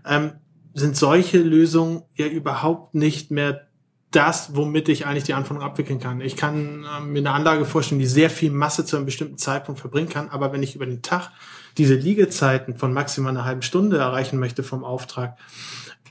ähm, 0.07 0.33
sind 0.75 0.97
solche 0.97 1.38
Lösungen 1.38 2.02
ja 2.14 2.26
überhaupt 2.26 2.95
nicht 2.95 3.31
mehr 3.31 3.65
das, 4.16 4.56
womit 4.56 4.88
ich 4.88 5.06
eigentlich 5.06 5.25
die 5.25 5.35
Anforderungen 5.35 5.70
abwickeln 5.70 6.00
kann. 6.00 6.20
Ich 6.23 6.37
kann 6.37 6.85
äh, 6.85 7.04
mir 7.04 7.18
eine 7.18 7.32
Anlage 7.32 7.66
vorstellen, 7.66 7.99
die 7.99 8.06
sehr 8.06 8.30
viel 8.30 8.50
Masse 8.50 8.85
zu 8.85 8.96
einem 8.96 9.04
bestimmten 9.04 9.37
Zeitpunkt 9.37 9.80
verbringen 9.80 10.08
kann, 10.08 10.30
aber 10.30 10.52
wenn 10.52 10.62
ich 10.62 10.75
über 10.75 10.87
den 10.87 11.02
Tag 11.02 11.30
diese 11.76 11.94
Liegezeiten 11.94 12.76
von 12.76 12.92
maximal 12.94 13.30
einer 13.30 13.44
halben 13.44 13.62
Stunde 13.62 13.99
erreichen 13.99 14.38
möchte 14.38 14.62
vom 14.62 14.85
Auftrag, 14.85 15.37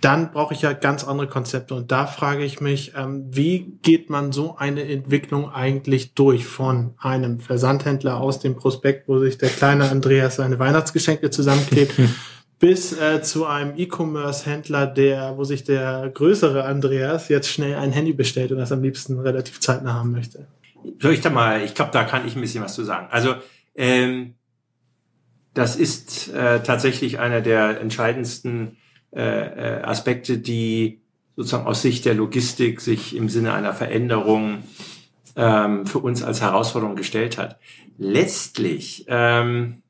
dann 0.01 0.31
brauche 0.31 0.53
ich 0.53 0.61
ja 0.61 0.73
ganz 0.73 1.03
andere 1.03 1.27
Konzepte. 1.27 1.73
Und 1.73 1.91
da 1.91 2.05
frage 2.05 2.43
ich 2.43 2.61
mich, 2.61 2.93
ähm, 2.95 3.25
wie 3.31 3.79
geht 3.81 4.11
man 4.11 4.31
so 4.31 4.55
eine 4.55 4.87
Entwicklung 4.87 5.51
eigentlich 5.51 6.13
durch 6.13 6.45
von 6.45 6.93
einem 6.99 7.39
Versandhändler 7.39 8.17
aus 8.17 8.39
dem 8.39 8.55
Prospekt, 8.55 9.07
wo 9.07 9.19
sich 9.19 9.39
der 9.39 9.49
kleine 9.49 9.89
Andreas 9.89 10.35
seine 10.35 10.59
Weihnachtsgeschenke 10.59 11.31
zusammenklebt, 11.31 11.93
bis 12.59 12.93
äh, 12.93 13.21
zu 13.21 13.45
einem 13.45 13.73
E-Commerce-Händler, 13.77 14.87
der, 14.87 15.37
wo 15.37 15.43
sich 15.43 15.63
der 15.63 16.09
größere 16.13 16.63
Andreas 16.63 17.29
jetzt 17.29 17.49
schnell 17.49 17.75
ein 17.75 17.91
Handy 17.91 18.13
bestellt 18.13 18.51
und 18.51 18.57
das 18.57 18.71
am 18.71 18.81
liebsten 18.81 19.19
relativ 19.19 19.59
zeitnah 19.59 19.93
haben 19.93 20.11
möchte. 20.11 20.47
Soll 20.99 21.13
ich 21.13 21.21
da 21.21 21.29
mal, 21.29 21.63
ich 21.63 21.73
glaube, 21.75 21.91
da 21.91 22.03
kann 22.03 22.27
ich 22.27 22.35
ein 22.35 22.41
bisschen 22.41 22.63
was 22.63 22.75
zu 22.75 22.83
sagen. 22.83 23.07
Also 23.11 23.35
ähm, 23.75 24.35
das 25.53 25.75
ist 25.75 26.33
äh, 26.33 26.61
tatsächlich 26.61 27.19
einer 27.19 27.41
der 27.41 27.81
entscheidendsten 27.81 28.77
äh, 29.13 29.79
äh, 29.79 29.81
Aspekte, 29.83 30.37
die 30.37 31.01
sozusagen 31.35 31.65
aus 31.65 31.81
Sicht 31.81 32.05
der 32.05 32.13
Logistik 32.13 32.81
sich 32.81 33.15
im 33.15 33.29
Sinne 33.29 33.53
einer 33.53 33.73
Veränderung 33.73 34.63
ähm, 35.35 35.85
für 35.85 35.99
uns 35.99 36.23
als 36.23 36.41
Herausforderung 36.41 36.95
gestellt 36.95 37.37
hat. 37.37 37.57
Letztlich 37.97 39.05
ähm, 39.07 39.81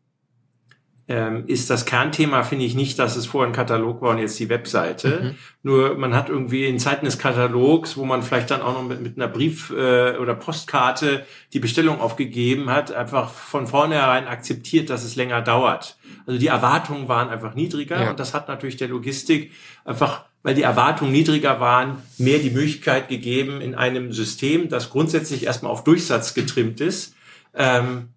ähm, 1.07 1.43
ist 1.45 1.69
das 1.69 1.85
Kernthema, 1.85 2.43
finde 2.43 2.65
ich 2.65 2.73
nicht, 2.73 2.97
dass 2.97 3.15
es 3.15 3.27
vorher 3.27 3.49
ein 3.49 3.55
Katalog 3.55 4.01
war 4.01 4.11
und 4.11 4.17
jetzt 4.17 4.39
die 4.39 4.49
Webseite. 4.49 5.19
Mhm. 5.21 5.35
Nur 5.61 5.95
man 5.97 6.15
hat 6.15 6.29
irgendwie 6.29 6.65
in 6.65 6.79
Zeiten 6.79 7.05
des 7.05 7.19
Katalogs, 7.19 7.95
wo 7.95 8.05
man 8.05 8.23
vielleicht 8.23 8.49
dann 8.49 8.61
auch 8.61 8.73
noch 8.73 8.87
mit, 8.87 9.01
mit 9.01 9.17
einer 9.17 9.27
Brief- 9.27 9.69
äh, 9.69 10.17
oder 10.17 10.33
Postkarte 10.33 11.25
die 11.53 11.59
Bestellung 11.59 12.01
aufgegeben 12.01 12.71
hat, 12.71 12.91
einfach 12.91 13.29
von 13.29 13.67
vornherein 13.67 14.27
akzeptiert, 14.27 14.89
dass 14.89 15.03
es 15.03 15.15
länger 15.15 15.41
dauert. 15.41 15.97
Also 16.25 16.39
die 16.39 16.47
Erwartungen 16.47 17.07
waren 17.07 17.29
einfach 17.29 17.53
niedriger 17.53 18.01
ja. 18.01 18.09
und 18.09 18.19
das 18.19 18.33
hat 18.33 18.47
natürlich 18.47 18.77
der 18.77 18.87
Logistik 18.87 19.51
einfach 19.83 20.23
weil 20.45 20.53
die 20.53 20.61
Erwartungen 20.61 21.11
niedriger 21.11 21.59
waren, 21.59 22.03
mehr 22.19 22.37
die 22.37 22.51
Möglichkeit 22.51 23.09
gegeben, 23.09 23.61
in 23.61 23.73
einem 23.73 24.13
System, 24.13 24.69
das 24.69 24.91
grundsätzlich 24.91 25.43
erstmal 25.43 25.71
auf 25.71 25.83
Durchsatz 25.83 26.35
getrimmt 26.35 26.81
ist, 26.81 27.15
ähm, 27.55 28.09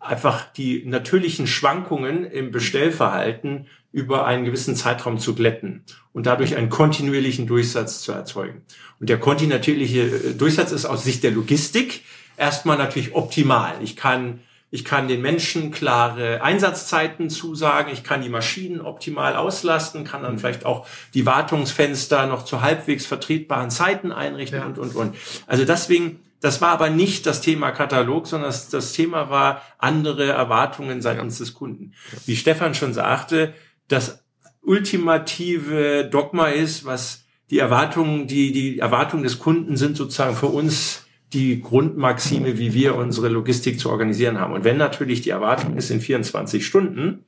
einfach 0.00 0.52
die 0.52 0.84
natürlichen 0.84 1.46
Schwankungen 1.46 2.24
im 2.24 2.50
Bestellverhalten 2.50 3.66
über 3.92 4.26
einen 4.26 4.44
gewissen 4.44 4.76
Zeitraum 4.76 5.18
zu 5.18 5.34
glätten 5.34 5.82
und 6.12 6.26
dadurch 6.26 6.56
einen 6.56 6.68
kontinuierlichen 6.68 7.46
Durchsatz 7.46 8.02
zu 8.02 8.12
erzeugen. 8.12 8.62
Und 9.00 9.08
der 9.08 9.18
kontinuierliche 9.18 10.02
äh, 10.02 10.34
Durchsatz 10.34 10.72
ist 10.72 10.84
aus 10.84 11.04
Sicht 11.04 11.22
der 11.22 11.30
Logistik 11.30 12.02
erstmal 12.36 12.78
natürlich 12.78 13.14
optimal. 13.14 13.74
Ich 13.82 13.96
kann 13.96 14.40
ich 14.70 14.84
kann 14.84 15.08
den 15.08 15.22
Menschen 15.22 15.70
klare 15.70 16.42
Einsatzzeiten 16.42 17.30
zusagen. 17.30 17.90
Ich 17.90 18.04
kann 18.04 18.20
die 18.20 18.28
Maschinen 18.28 18.82
optimal 18.82 19.34
auslasten, 19.34 20.04
kann 20.04 20.22
dann 20.22 20.34
mhm. 20.34 20.38
vielleicht 20.38 20.66
auch 20.66 20.86
die 21.14 21.24
Wartungsfenster 21.24 22.26
noch 22.26 22.44
zu 22.44 22.60
halbwegs 22.60 23.06
vertretbaren 23.06 23.70
Zeiten 23.70 24.12
einrichten 24.12 24.58
ja. 24.58 24.66
und, 24.66 24.78
und, 24.78 24.94
und. 24.94 25.16
Also 25.46 25.64
deswegen 25.64 26.20
das 26.40 26.60
war 26.60 26.70
aber 26.70 26.90
nicht 26.90 27.26
das 27.26 27.40
Thema 27.40 27.70
Katalog, 27.72 28.26
sondern 28.26 28.50
das, 28.50 28.68
das 28.68 28.92
Thema 28.92 29.30
war 29.30 29.62
andere 29.78 30.26
Erwartungen 30.26 31.02
seitens 31.02 31.38
ja. 31.38 31.44
des 31.44 31.54
Kunden. 31.54 31.94
Wie 32.26 32.36
Stefan 32.36 32.74
schon 32.74 32.94
sagte, 32.94 33.54
das 33.88 34.24
ultimative 34.62 36.08
Dogma 36.10 36.48
ist, 36.48 36.84
was 36.84 37.24
die 37.50 37.58
Erwartungen, 37.58 38.26
die, 38.26 38.52
die 38.52 38.78
Erwartungen 38.78 39.22
des 39.22 39.38
Kunden 39.38 39.76
sind 39.76 39.96
sozusagen 39.96 40.36
für 40.36 40.46
uns 40.46 41.06
die 41.32 41.60
Grundmaxime, 41.60 42.58
wie 42.58 42.72
wir 42.72 42.94
unsere 42.94 43.28
Logistik 43.28 43.80
zu 43.80 43.90
organisieren 43.90 44.38
haben. 44.38 44.52
Und 44.52 44.64
wenn 44.64 44.76
natürlich 44.76 45.20
die 45.22 45.30
Erwartung 45.30 45.76
ist 45.76 45.90
in 45.90 46.00
24 46.00 46.64
Stunden, 46.64 47.24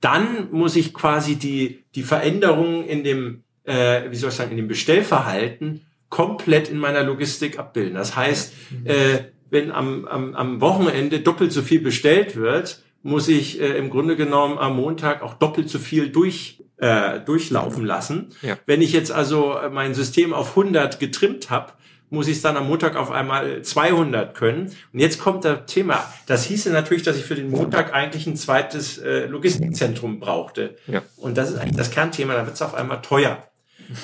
dann 0.00 0.50
muss 0.50 0.76
ich 0.76 0.94
quasi 0.94 1.36
die, 1.36 1.84
die 1.94 2.02
Veränderungen 2.02 2.84
in 2.84 3.04
dem, 3.04 3.44
äh, 3.64 4.10
wie 4.10 4.16
soll 4.16 4.30
ich 4.30 4.36
sagen, 4.36 4.52
in 4.52 4.56
dem 4.56 4.68
Bestellverhalten 4.68 5.82
komplett 6.10 6.68
in 6.68 6.78
meiner 6.78 7.02
Logistik 7.02 7.58
abbilden. 7.58 7.94
Das 7.94 8.16
heißt, 8.16 8.52
äh, 8.84 9.18
wenn 9.48 9.72
am, 9.72 10.06
am, 10.06 10.34
am 10.34 10.60
Wochenende 10.60 11.20
doppelt 11.20 11.52
so 11.52 11.62
viel 11.62 11.80
bestellt 11.80 12.36
wird, 12.36 12.82
muss 13.02 13.28
ich 13.28 13.60
äh, 13.60 13.78
im 13.78 13.90
Grunde 13.90 14.16
genommen 14.16 14.58
am 14.58 14.76
Montag 14.76 15.22
auch 15.22 15.34
doppelt 15.34 15.70
so 15.70 15.78
viel 15.78 16.10
durch, 16.10 16.62
äh, 16.76 17.20
durchlaufen 17.20 17.84
lassen. 17.84 18.28
Ja. 18.42 18.58
Wenn 18.66 18.82
ich 18.82 18.92
jetzt 18.92 19.10
also 19.10 19.56
mein 19.72 19.94
System 19.94 20.34
auf 20.34 20.50
100 20.50 21.00
getrimmt 21.00 21.48
habe, 21.48 21.72
muss 22.10 22.26
ich 22.26 22.36
es 22.36 22.42
dann 22.42 22.56
am 22.56 22.66
Montag 22.66 22.96
auf 22.96 23.12
einmal 23.12 23.62
200 23.62 24.34
können. 24.34 24.74
Und 24.92 24.98
jetzt 24.98 25.20
kommt 25.20 25.44
das 25.44 25.66
Thema. 25.66 26.12
Das 26.26 26.44
hieße 26.44 26.70
natürlich, 26.70 27.04
dass 27.04 27.16
ich 27.16 27.24
für 27.24 27.36
den 27.36 27.50
Montag 27.50 27.94
eigentlich 27.94 28.26
ein 28.26 28.36
zweites 28.36 28.98
äh, 28.98 29.26
Logistikzentrum 29.26 30.18
brauchte. 30.18 30.76
Ja. 30.88 31.02
Und 31.16 31.38
das 31.38 31.50
ist 31.50 31.58
eigentlich 31.58 31.76
das 31.76 31.92
Kernthema. 31.92 32.34
Da 32.34 32.44
wird 32.46 32.56
es 32.56 32.62
auf 32.62 32.74
einmal 32.74 33.00
teuer. 33.00 33.49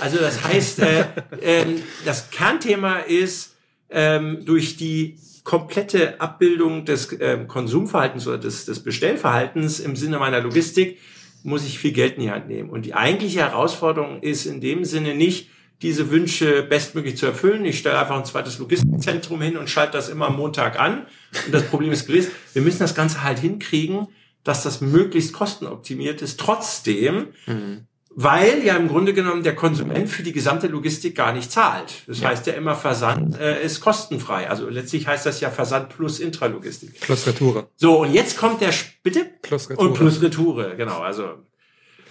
Also 0.00 0.18
das 0.18 0.42
heißt, 0.44 0.80
äh, 0.80 1.00
äh, 1.40 1.64
das 2.04 2.30
Kernthema 2.30 2.98
ist 2.98 3.56
ähm, 3.90 4.44
durch 4.44 4.76
die 4.76 5.18
komplette 5.44 6.20
Abbildung 6.20 6.84
des 6.84 7.12
äh, 7.12 7.38
Konsumverhaltens 7.46 8.26
oder 8.26 8.38
des, 8.38 8.64
des 8.64 8.82
Bestellverhaltens 8.82 9.80
im 9.80 9.94
Sinne 9.94 10.18
meiner 10.18 10.40
Logistik 10.40 10.98
muss 11.44 11.64
ich 11.64 11.78
viel 11.78 11.92
Geld 11.92 12.16
in 12.16 12.22
die 12.22 12.30
Hand 12.30 12.48
nehmen. 12.48 12.70
Und 12.70 12.86
die 12.86 12.94
eigentliche 12.94 13.38
Herausforderung 13.38 14.20
ist 14.20 14.46
in 14.46 14.60
dem 14.60 14.84
Sinne 14.84 15.14
nicht, 15.14 15.48
diese 15.82 16.10
Wünsche 16.10 16.62
bestmöglich 16.64 17.16
zu 17.16 17.26
erfüllen. 17.26 17.64
Ich 17.64 17.78
stelle 17.78 17.98
einfach 17.98 18.16
ein 18.16 18.24
zweites 18.24 18.58
Logistikzentrum 18.58 19.40
hin 19.42 19.56
und 19.56 19.70
schalte 19.70 19.92
das 19.92 20.08
immer 20.08 20.26
am 20.26 20.36
Montag 20.36 20.80
an. 20.80 21.06
Und 21.44 21.54
das 21.54 21.64
Problem 21.64 21.92
ist 21.92 22.06
gelöst. 22.06 22.30
Wir 22.54 22.62
müssen 22.62 22.80
das 22.80 22.94
Ganze 22.94 23.22
halt 23.22 23.38
hinkriegen, 23.38 24.08
dass 24.42 24.62
das 24.62 24.80
möglichst 24.80 25.34
kostenoptimiert 25.34 26.22
ist. 26.22 26.40
Trotzdem 26.40 27.28
mhm 27.46 27.86
weil 28.18 28.64
ja 28.64 28.76
im 28.76 28.88
Grunde 28.88 29.12
genommen 29.12 29.42
der 29.42 29.54
Konsument 29.54 30.08
für 30.08 30.22
die 30.22 30.32
gesamte 30.32 30.68
Logistik 30.68 31.14
gar 31.14 31.34
nicht 31.34 31.52
zahlt. 31.52 32.02
Das 32.06 32.20
ja. 32.20 32.30
heißt 32.30 32.46
ja 32.46 32.54
immer, 32.54 32.74
Versand 32.74 33.38
äh, 33.38 33.62
ist 33.62 33.82
kostenfrei. 33.82 34.48
Also 34.48 34.70
letztlich 34.70 35.06
heißt 35.06 35.26
das 35.26 35.40
ja 35.40 35.50
Versand 35.50 35.90
plus 35.90 36.18
Intralogistik. 36.18 36.98
Plus 36.98 37.26
Retoure. 37.26 37.68
So, 37.76 38.00
und 38.00 38.14
jetzt 38.14 38.38
kommt 38.38 38.62
der, 38.62 38.72
bitte? 39.02 39.26
Plus 39.42 39.68
Retoure. 39.68 39.88
Und 39.88 39.94
plus 39.94 40.22
Retoure, 40.22 40.76
genau. 40.78 41.00
Also, 41.00 41.34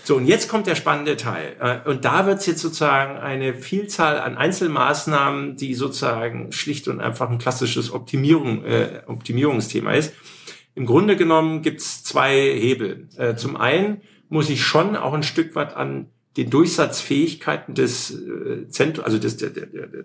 so, 0.04 0.18
und 0.18 0.28
jetzt 0.28 0.48
kommt 0.48 0.68
der 0.68 0.76
spannende 0.76 1.18
Teil. 1.18 1.56
Äh, 1.60 1.90
und 1.90 2.06
da 2.06 2.28
wird 2.28 2.38
es 2.38 2.46
jetzt 2.46 2.62
sozusagen 2.62 3.18
eine 3.18 3.56
Vielzahl 3.56 4.20
an 4.20 4.38
Einzelmaßnahmen, 4.38 5.58
die 5.58 5.74
sozusagen 5.74 6.52
schlicht 6.52 6.88
und 6.88 7.02
einfach 7.02 7.32
ein 7.32 7.40
klassisches 7.40 7.92
Optimierung, 7.92 8.64
äh, 8.64 9.02
Optimierungsthema 9.08 9.94
ist. 9.94 10.14
Im 10.76 10.86
Grunde 10.86 11.16
genommen 11.16 11.64
gibt's 11.64 12.04
zwei 12.04 12.36
Hebel. 12.36 13.08
Äh, 13.18 13.36
zum 13.36 13.58
einen 13.58 14.02
muss 14.36 14.50
ich 14.50 14.66
schon 14.66 14.98
auch 14.98 15.14
ein 15.14 15.24
Stück 15.24 15.56
weit 15.56 15.78
an 15.78 16.08
den 16.36 16.50
Durchsatzfähigkeiten 16.50 17.74
des 17.74 18.12
äh, 18.12 18.68
Zentrums, 18.68 19.06
also 19.06 19.18
des, 19.18 19.38
des, 19.38 19.54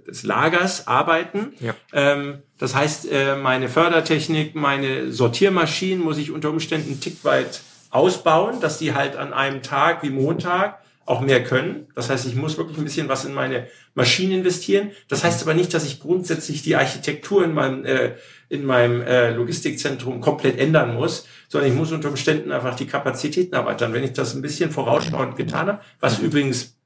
des 0.06 0.22
Lagers 0.22 0.86
arbeiten. 0.86 1.52
Ja. 1.58 1.74
Ähm, 1.92 2.38
das 2.56 2.76
heißt, 2.76 3.10
äh, 3.10 3.34
meine 3.34 3.68
Fördertechnik, 3.68 4.54
meine 4.54 5.10
Sortiermaschinen 5.10 6.04
muss 6.04 6.16
ich 6.16 6.30
unter 6.30 6.50
Umständen 6.50 6.92
einen 6.92 7.00
Tick 7.00 7.24
weit 7.24 7.60
ausbauen, 7.90 8.60
dass 8.60 8.78
die 8.78 8.94
halt 8.94 9.16
an 9.16 9.32
einem 9.32 9.62
Tag 9.62 10.04
wie 10.04 10.10
Montag 10.10 10.80
auch 11.10 11.20
mehr 11.20 11.42
können. 11.42 11.88
Das 11.96 12.08
heißt, 12.08 12.24
ich 12.26 12.36
muss 12.36 12.56
wirklich 12.56 12.78
ein 12.78 12.84
bisschen 12.84 13.08
was 13.08 13.24
in 13.24 13.34
meine 13.34 13.66
Maschinen 13.94 14.38
investieren. 14.38 14.92
Das 15.08 15.24
heißt 15.24 15.42
aber 15.42 15.54
nicht, 15.54 15.74
dass 15.74 15.84
ich 15.84 15.98
grundsätzlich 15.98 16.62
die 16.62 16.76
Architektur 16.76 17.44
in 17.44 17.52
meinem, 17.52 17.84
äh, 17.84 18.12
in 18.48 18.64
meinem 18.64 19.02
äh, 19.02 19.30
Logistikzentrum 19.30 20.20
komplett 20.20 20.56
ändern 20.56 20.94
muss, 20.94 21.26
sondern 21.48 21.68
ich 21.68 21.76
muss 21.76 21.90
unter 21.90 22.10
Umständen 22.10 22.52
einfach 22.52 22.76
die 22.76 22.86
Kapazitäten 22.86 23.56
erweitern. 23.56 23.92
Wenn 23.92 24.04
ich 24.04 24.12
das 24.12 24.36
ein 24.36 24.42
bisschen 24.42 24.70
vorausschauend 24.70 25.34
getan 25.34 25.66
habe, 25.66 25.80
was 25.98 26.20
übrigens 26.20 26.76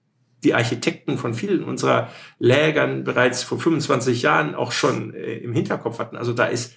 die 0.43 0.55
Architekten 0.55 1.19
von 1.19 1.35
vielen 1.35 1.63
unserer 1.63 2.09
Lägern 2.39 3.05
bereits 3.05 3.43
vor 3.43 3.61
25 3.61 4.23
Jahren 4.23 4.55
auch 4.55 4.73
schon 4.73 5.13
äh, 5.13 5.35
im 5.35 5.53
Hinterkopf 5.53 5.99
hatten. 5.99 6.17
Also 6.17 6.33
da 6.33 6.47
ist 6.47 6.75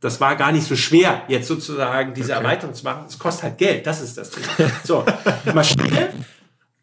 das 0.00 0.20
war 0.20 0.36
gar 0.36 0.52
nicht 0.52 0.64
so 0.64 0.76
schwer, 0.76 1.24
jetzt 1.26 1.48
sozusagen 1.48 2.14
diese 2.14 2.32
okay. 2.32 2.44
Erweiterung 2.44 2.72
zu 2.72 2.84
machen. 2.84 3.06
Es 3.08 3.18
kostet 3.18 3.42
halt 3.42 3.58
Geld, 3.58 3.84
das 3.84 4.00
ist 4.00 4.16
das 4.16 4.30
Thema. 4.30 4.70
So, 4.84 5.04
Maschine 5.52 6.10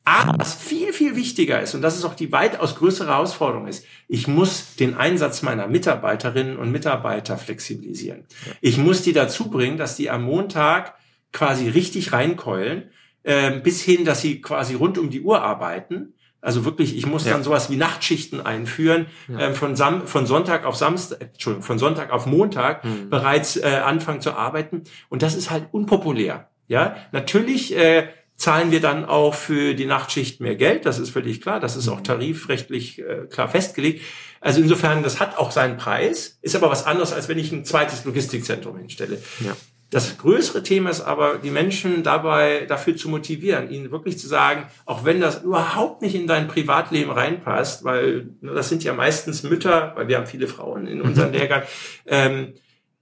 aber 0.06 0.38
was 0.38 0.54
viel, 0.54 0.94
viel 0.94 1.16
wichtiger 1.16 1.62
ist, 1.62 1.74
und 1.74 1.82
das 1.82 1.98
ist 1.98 2.06
auch 2.06 2.14
die 2.14 2.32
weitaus 2.32 2.76
größere 2.76 3.10
Herausforderung 3.10 3.68
ist, 3.68 3.86
ich 4.08 4.28
muss 4.28 4.76
den 4.76 4.96
Einsatz 4.96 5.42
meiner 5.42 5.68
Mitarbeiterinnen 5.68 6.58
und 6.58 6.72
Mitarbeiter 6.72 7.38
flexibilisieren. 7.38 8.26
Ich 8.62 8.78
muss 8.78 9.02
die 9.02 9.14
dazu 9.14 9.50
bringen, 9.50 9.78
dass 9.78 9.96
die 9.96 10.12
am 10.12 10.24
Montag 10.24 10.94
quasi 11.34 11.70
richtig 11.70 12.14
reinkeulen, 12.14 12.92
äh, 13.24 13.60
bis 13.60 13.82
hin, 13.82 14.06
dass 14.06 14.22
sie 14.22 14.42
quasi 14.42 14.76
rund 14.76 15.00
um 15.00 15.10
die 15.10 15.22
Uhr 15.22 15.42
arbeiten. 15.42 16.14
Also 16.40 16.64
wirklich, 16.64 16.96
ich 16.96 17.08
muss 17.08 17.26
ja. 17.26 17.34
dann 17.34 17.44
sowas 17.44 17.72
wie 17.72 17.76
Nachtschichten 17.76 18.46
einführen, 18.46 19.08
ja. 19.28 19.40
äh, 19.40 19.54
von, 19.56 19.76
Sam 19.76 20.06
von 20.06 20.28
Sonntag 20.28 20.66
auf 20.66 20.76
Samstag, 20.76 21.20
Entschuldigung, 21.20 21.64
von 21.64 21.80
Sonntag 21.80 22.12
auf 22.12 22.28
Montag 22.28 22.86
mhm. 22.86 23.10
bereits 23.10 23.58
äh, 23.58 23.82
anfangen 23.84 24.22
zu 24.22 24.34
arbeiten. 24.34 24.84
Und 25.10 25.24
das 25.24 25.34
ist 25.34 25.50
halt 25.50 25.68
unpopulär. 25.72 26.50
Ja, 26.68 26.96
natürlich 27.12 27.76
äh, 27.76 28.08
zahlen 28.38 28.72
wir 28.72 28.82
dann 28.82 29.06
auch 29.06 29.34
für 29.34 29.74
die 29.74 29.86
Nachtschicht 29.86 30.42
mehr 30.42 30.56
Geld. 30.56 30.86
Das 30.86 31.00
ist 31.00 31.10
völlig 31.10 31.42
klar. 31.42 31.60
Das 31.60 31.76
ist 31.76 31.88
auch 31.88 32.02
tarifrechtlich 32.02 33.00
äh, 33.00 33.28
klar 33.30 33.50
festgelegt. 33.50 34.02
Also 34.42 34.62
insofern, 34.62 35.04
das 35.04 35.20
hat 35.20 35.38
auch 35.38 35.52
seinen 35.52 35.78
Preis, 35.78 36.38
ist 36.42 36.56
aber 36.56 36.70
was 36.70 36.86
anderes, 36.86 37.14
als 37.14 37.30
wenn 37.30 37.40
ich 37.40 37.52
ein 37.52 37.66
zweites 37.66 38.06
Logistikzentrum 38.06 38.78
hinstelle. 38.78 39.20
Ja. 39.40 39.56
Das 39.92 40.18
größere 40.18 40.64
Thema 40.64 40.90
ist 40.90 41.02
aber, 41.02 41.38
die 41.38 41.52
Menschen 41.52 42.04
dabei 42.04 42.66
dafür 42.68 42.98
zu 42.98 43.08
motivieren, 43.08 43.70
ihnen 43.70 43.92
wirklich 43.92 44.18
zu 44.18 44.28
sagen, 44.28 44.66
auch 44.86 45.06
wenn 45.06 45.22
das 45.22 45.44
überhaupt 45.44 46.02
nicht 46.02 46.16
in 46.16 46.28
dein 46.28 46.48
Privatleben 46.48 47.12
reinpasst, 47.12 47.84
weil 47.84 48.30
das 48.42 48.68
sind 48.68 48.84
ja 48.84 48.94
meistens 48.94 49.44
Mütter, 49.44 49.94
weil 49.96 50.08
wir 50.08 50.18
haben 50.18 50.26
viele 50.26 50.48
Frauen 50.48 50.88
in 50.88 51.02
unseren 51.02 51.32
Lehrgern, 51.32 51.64
ähm, 52.08 52.54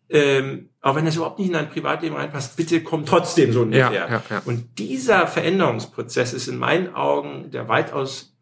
ähm, 0.10 0.70
auch 0.84 0.96
wenn 0.96 1.06
das 1.06 1.16
überhaupt 1.16 1.40
nicht 1.40 1.48
in 1.48 1.54
dein 1.54 1.70
Privatleben 1.70 2.18
reinpasst, 2.18 2.58
bitte 2.58 2.84
komm 2.84 3.06
trotzdem 3.06 3.54
so 3.54 3.62
ungefähr. 3.62 3.92
Ja, 3.92 4.08
ja, 4.10 4.22
ja. 4.30 4.42
Und 4.44 4.78
dieser 4.78 5.28
Veränderungsprozess 5.28 6.34
ist 6.34 6.50
in 6.50 6.58
meinen 6.58 6.94
Augen 6.94 7.50
der 7.52 7.70
weitaus 7.70 8.36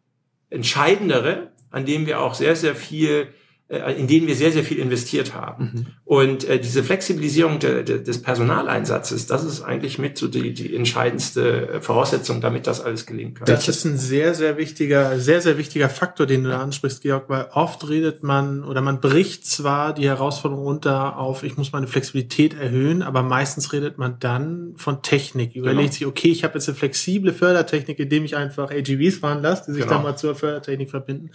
entscheidendere, 0.50 1.52
an 1.70 1.86
dem 1.86 2.04
wir 2.04 2.20
auch 2.20 2.34
sehr, 2.34 2.56
sehr 2.56 2.74
viel 2.74 3.28
in 3.72 4.06
denen 4.06 4.26
wir 4.26 4.36
sehr, 4.36 4.52
sehr 4.52 4.64
viel 4.64 4.78
investiert 4.78 5.34
haben. 5.34 5.64
Mhm. 5.64 5.86
Und 6.04 6.44
äh, 6.44 6.60
diese 6.60 6.84
Flexibilisierung 6.84 7.58
de, 7.58 7.82
de, 7.82 8.02
des 8.02 8.20
Personaleinsatzes, 8.20 9.26
das 9.26 9.44
ist 9.44 9.62
eigentlich 9.62 9.98
mit 9.98 10.18
so 10.18 10.28
die, 10.28 10.52
die 10.52 10.76
entscheidendste 10.76 11.68
äh, 11.68 11.80
Voraussetzung, 11.80 12.42
damit 12.42 12.66
das 12.66 12.82
alles 12.82 13.06
gelingen 13.06 13.32
kann. 13.32 13.46
Das 13.46 13.68
ist 13.68 13.86
ein 13.86 13.96
sehr, 13.96 14.34
sehr 14.34 14.58
wichtiger, 14.58 15.18
sehr, 15.18 15.40
sehr 15.40 15.56
wichtiger 15.56 15.88
Faktor, 15.88 16.26
den 16.26 16.44
du 16.44 16.50
da 16.50 16.60
ansprichst, 16.60 17.00
Georg, 17.00 17.30
weil 17.30 17.46
oft 17.52 17.88
redet 17.88 18.22
man 18.22 18.62
oder 18.62 18.82
man 18.82 19.00
bricht 19.00 19.46
zwar 19.46 19.94
die 19.94 20.06
Herausforderung 20.06 20.64
runter 20.64 21.16
auf, 21.16 21.42
ich 21.42 21.56
muss 21.56 21.72
meine 21.72 21.86
Flexibilität 21.86 22.52
erhöhen, 22.52 23.02
aber 23.02 23.22
meistens 23.22 23.72
redet 23.72 23.96
man 23.96 24.16
dann 24.20 24.74
von 24.76 25.00
Technik. 25.00 25.56
Überlegt 25.56 25.80
genau. 25.80 25.92
sich, 25.92 26.06
okay, 26.06 26.28
ich 26.28 26.44
habe 26.44 26.54
jetzt 26.54 26.68
eine 26.68 26.76
flexible 26.76 27.32
Fördertechnik, 27.32 27.98
indem 27.98 28.26
ich 28.26 28.36
einfach 28.36 28.70
AGVs 28.70 29.18
fahren 29.18 29.40
lasse, 29.40 29.64
die 29.68 29.72
sich 29.72 29.84
genau. 29.84 29.94
dann 29.94 30.02
mal 30.02 30.16
zur 30.16 30.34
Fördertechnik 30.34 30.90
verbinden. 30.90 31.30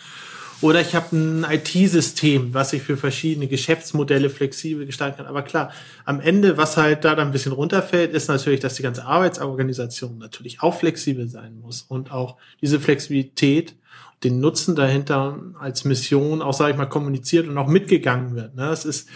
Oder 0.62 0.82
ich 0.82 0.96
habe 0.96 1.16
ein 1.16 1.46
IT-System, 1.48 2.54
was 2.54 2.74
ich 2.74 2.82
für 2.82 2.98
verschiedene 2.98 3.48
Geschäftsmodelle 3.48 4.30
flexibel 4.30 4.88
gestalten 4.88 5.18
kann. 5.18 5.28
Aber 5.28 5.44
klar, 5.44 5.72
am 6.04 6.20
Ende, 6.20 6.58
was 6.58 6.78
halt 6.78 7.06
da 7.06 7.14
dann 7.14 7.28
ein 7.28 7.32
bisschen 7.32 7.52
runterfällt, 7.52 8.12
ist 8.14 8.28
natürlich, 8.28 8.60
dass 8.60 8.74
die 8.74 8.82
ganze 8.82 9.06
Arbeitsorganisation 9.06 10.18
natürlich 10.18 10.62
auch 10.62 10.80
flexibel 10.80 11.28
sein 11.28 11.60
muss 11.60 11.84
und 11.84 12.12
auch 12.12 12.38
diese 12.62 12.80
Flexibilität, 12.80 13.76
den 14.24 14.40
Nutzen 14.40 14.76
dahinter 14.76 15.40
als 15.60 15.86
Mission 15.86 16.42
auch, 16.42 16.54
sage 16.54 16.72
ich 16.72 16.78
mal, 16.78 16.88
kommuniziert 16.88 17.48
und 17.48 17.58
auch 17.60 17.68
mitgegangen 17.68 18.36
wird. 18.36 18.56
Ne? 18.56 18.66
Das 18.66 18.84
ist 18.84 19.10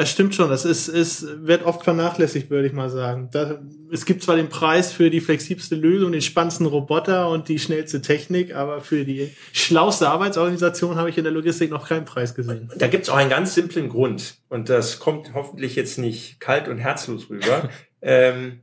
das 0.00 0.10
stimmt 0.10 0.34
schon. 0.34 0.48
Das 0.48 0.64
ist, 0.64 0.88
ist, 0.88 1.46
wird 1.46 1.62
oft 1.62 1.84
vernachlässigt, 1.84 2.48
würde 2.48 2.66
ich 2.66 2.72
mal 2.72 2.88
sagen. 2.88 3.28
Da, 3.32 3.60
es 3.92 4.06
gibt 4.06 4.22
zwar 4.22 4.36
den 4.36 4.48
Preis 4.48 4.94
für 4.94 5.10
die 5.10 5.20
flexibelste 5.20 5.74
Lösung, 5.74 6.12
den 6.12 6.22
spannendsten 6.22 6.64
Roboter 6.64 7.28
und 7.28 7.48
die 7.48 7.58
schnellste 7.58 8.00
Technik, 8.00 8.54
aber 8.54 8.80
für 8.80 9.04
die 9.04 9.30
schlauste 9.52 10.08
Arbeitsorganisation 10.08 10.96
habe 10.96 11.10
ich 11.10 11.18
in 11.18 11.24
der 11.24 11.34
Logistik 11.34 11.70
noch 11.70 11.86
keinen 11.86 12.06
Preis 12.06 12.34
gesehen. 12.34 12.72
Da 12.76 12.86
gibt 12.86 13.02
es 13.02 13.10
auch 13.10 13.16
einen 13.16 13.28
ganz 13.28 13.54
simplen 13.54 13.90
Grund. 13.90 14.38
Und 14.48 14.70
das 14.70 15.00
kommt 15.00 15.34
hoffentlich 15.34 15.76
jetzt 15.76 15.98
nicht 15.98 16.40
kalt 16.40 16.66
und 16.66 16.78
herzlos 16.78 17.28
rüber. 17.28 17.68
ähm, 18.00 18.62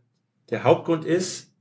der 0.50 0.64
Hauptgrund 0.64 1.06
ist, 1.06 1.54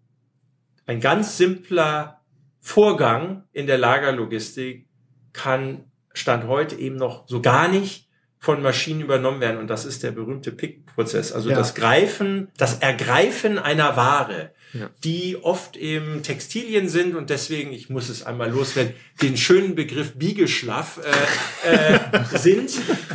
ein 0.86 1.00
ganz 1.00 1.36
simpler 1.36 2.22
Vorgang 2.60 3.44
in 3.52 3.66
der 3.66 3.76
Lagerlogistik 3.76 4.88
kann 5.34 5.84
Stand 6.14 6.46
heute 6.46 6.76
eben 6.76 6.96
noch 6.96 7.28
so 7.28 7.42
gar 7.42 7.68
nicht 7.68 8.05
von 8.46 8.62
Maschinen 8.62 9.00
übernommen 9.00 9.40
werden. 9.40 9.58
Und 9.58 9.66
das 9.66 9.84
ist 9.84 10.04
der 10.04 10.12
berühmte 10.12 10.52
Pick-Prozess. 10.52 11.32
Also 11.32 11.50
ja. 11.50 11.56
das 11.56 11.74
Greifen, 11.74 12.46
das 12.56 12.78
Ergreifen 12.78 13.58
einer 13.58 13.96
Ware, 13.96 14.52
ja. 14.72 14.88
die 15.02 15.36
oft 15.42 15.76
eben 15.76 16.22
Textilien 16.22 16.88
sind 16.88 17.16
und 17.16 17.28
deswegen, 17.28 17.72
ich 17.72 17.90
muss 17.90 18.08
es 18.08 18.24
einmal 18.24 18.48
loswerden, 18.48 18.94
den 19.20 19.36
schönen 19.36 19.74
Begriff 19.74 20.14
Biegeschlaff 20.14 21.00
äh, 21.64 21.74
äh, 21.74 21.98
sind. 22.38 22.70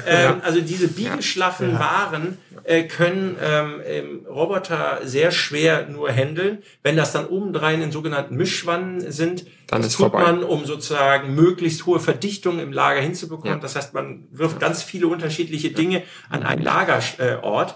Ähm, 0.05 0.41
also 0.43 0.59
diese 0.59 0.89
biegeschlaffen 0.89 1.79
Waren 1.79 2.38
äh, 2.63 2.84
können 2.84 3.38
ähm, 3.41 4.25
Roboter 4.27 5.00
sehr 5.03 5.31
schwer 5.31 5.88
nur 5.88 6.12
handeln. 6.12 6.64
Wenn 6.83 6.96
das 6.96 7.12
dann 7.12 7.27
obendrein 7.27 7.81
in 7.81 7.92
sogenannten 7.92 8.35
Mischwannen 8.35 9.12
sind, 9.12 9.46
dann 9.68 9.81
das 9.81 9.94
tut 9.94 10.12
vorbei. 10.12 10.24
man, 10.24 10.44
um 10.44 10.66
sozusagen 10.66 11.35
möglichst 11.35 11.85
hohe 11.85 12.00
Verdichtung 12.00 12.59
im 12.59 12.72
Lager 12.74 13.01
hinzubekommen. 13.01 13.57
Ja. 13.57 13.59
Das 13.59 13.75
heißt, 13.75 13.94
man 13.94 14.27
wirft 14.31 14.59
ganz 14.59 14.83
viele 14.83 15.07
unterschiedliche 15.07 15.72
Dinge 15.72 16.03
an 16.29 16.44
einen 16.44 16.64
Lagerort, 16.64 17.75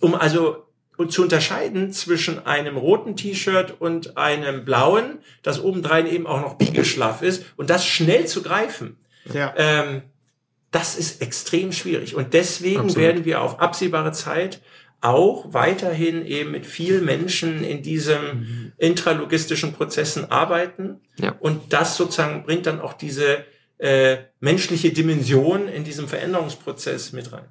um 0.00 0.14
also 0.14 0.64
und 0.96 1.12
zu 1.12 1.22
unterscheiden 1.22 1.92
zwischen 1.92 2.46
einem 2.46 2.76
roten 2.76 3.16
T-Shirt 3.16 3.74
und 3.80 4.16
einem 4.16 4.64
blauen, 4.64 5.18
das 5.42 5.62
obendrein 5.62 6.06
eben 6.06 6.26
auch 6.26 6.40
noch 6.40 6.54
biegelschlaff 6.54 7.22
ist 7.22 7.44
und 7.56 7.70
das 7.70 7.84
schnell 7.84 8.26
zu 8.26 8.42
greifen. 8.42 8.96
Ja. 9.32 9.52
Ähm, 9.56 10.02
das 10.74 10.96
ist 10.96 11.22
extrem 11.22 11.70
schwierig. 11.70 12.16
Und 12.16 12.34
deswegen 12.34 12.80
Absolut. 12.80 12.96
werden 12.96 13.24
wir 13.24 13.42
auf 13.42 13.60
absehbare 13.60 14.10
Zeit 14.10 14.60
auch 15.00 15.52
weiterhin 15.52 16.26
eben 16.26 16.50
mit 16.50 16.66
vielen 16.66 17.04
Menschen 17.04 17.62
in 17.62 17.82
diesem 17.82 18.22
mhm. 18.22 18.72
intralogistischen 18.78 19.72
Prozessen 19.72 20.32
arbeiten. 20.32 21.00
Ja. 21.18 21.36
Und 21.38 21.72
das 21.72 21.96
sozusagen 21.96 22.42
bringt 22.42 22.66
dann 22.66 22.80
auch 22.80 22.94
diese 22.94 23.44
äh, 23.78 24.16
menschliche 24.40 24.90
Dimension 24.90 25.68
in 25.68 25.84
diesem 25.84 26.08
Veränderungsprozess 26.08 27.12
mit 27.12 27.30
rein. 27.32 27.44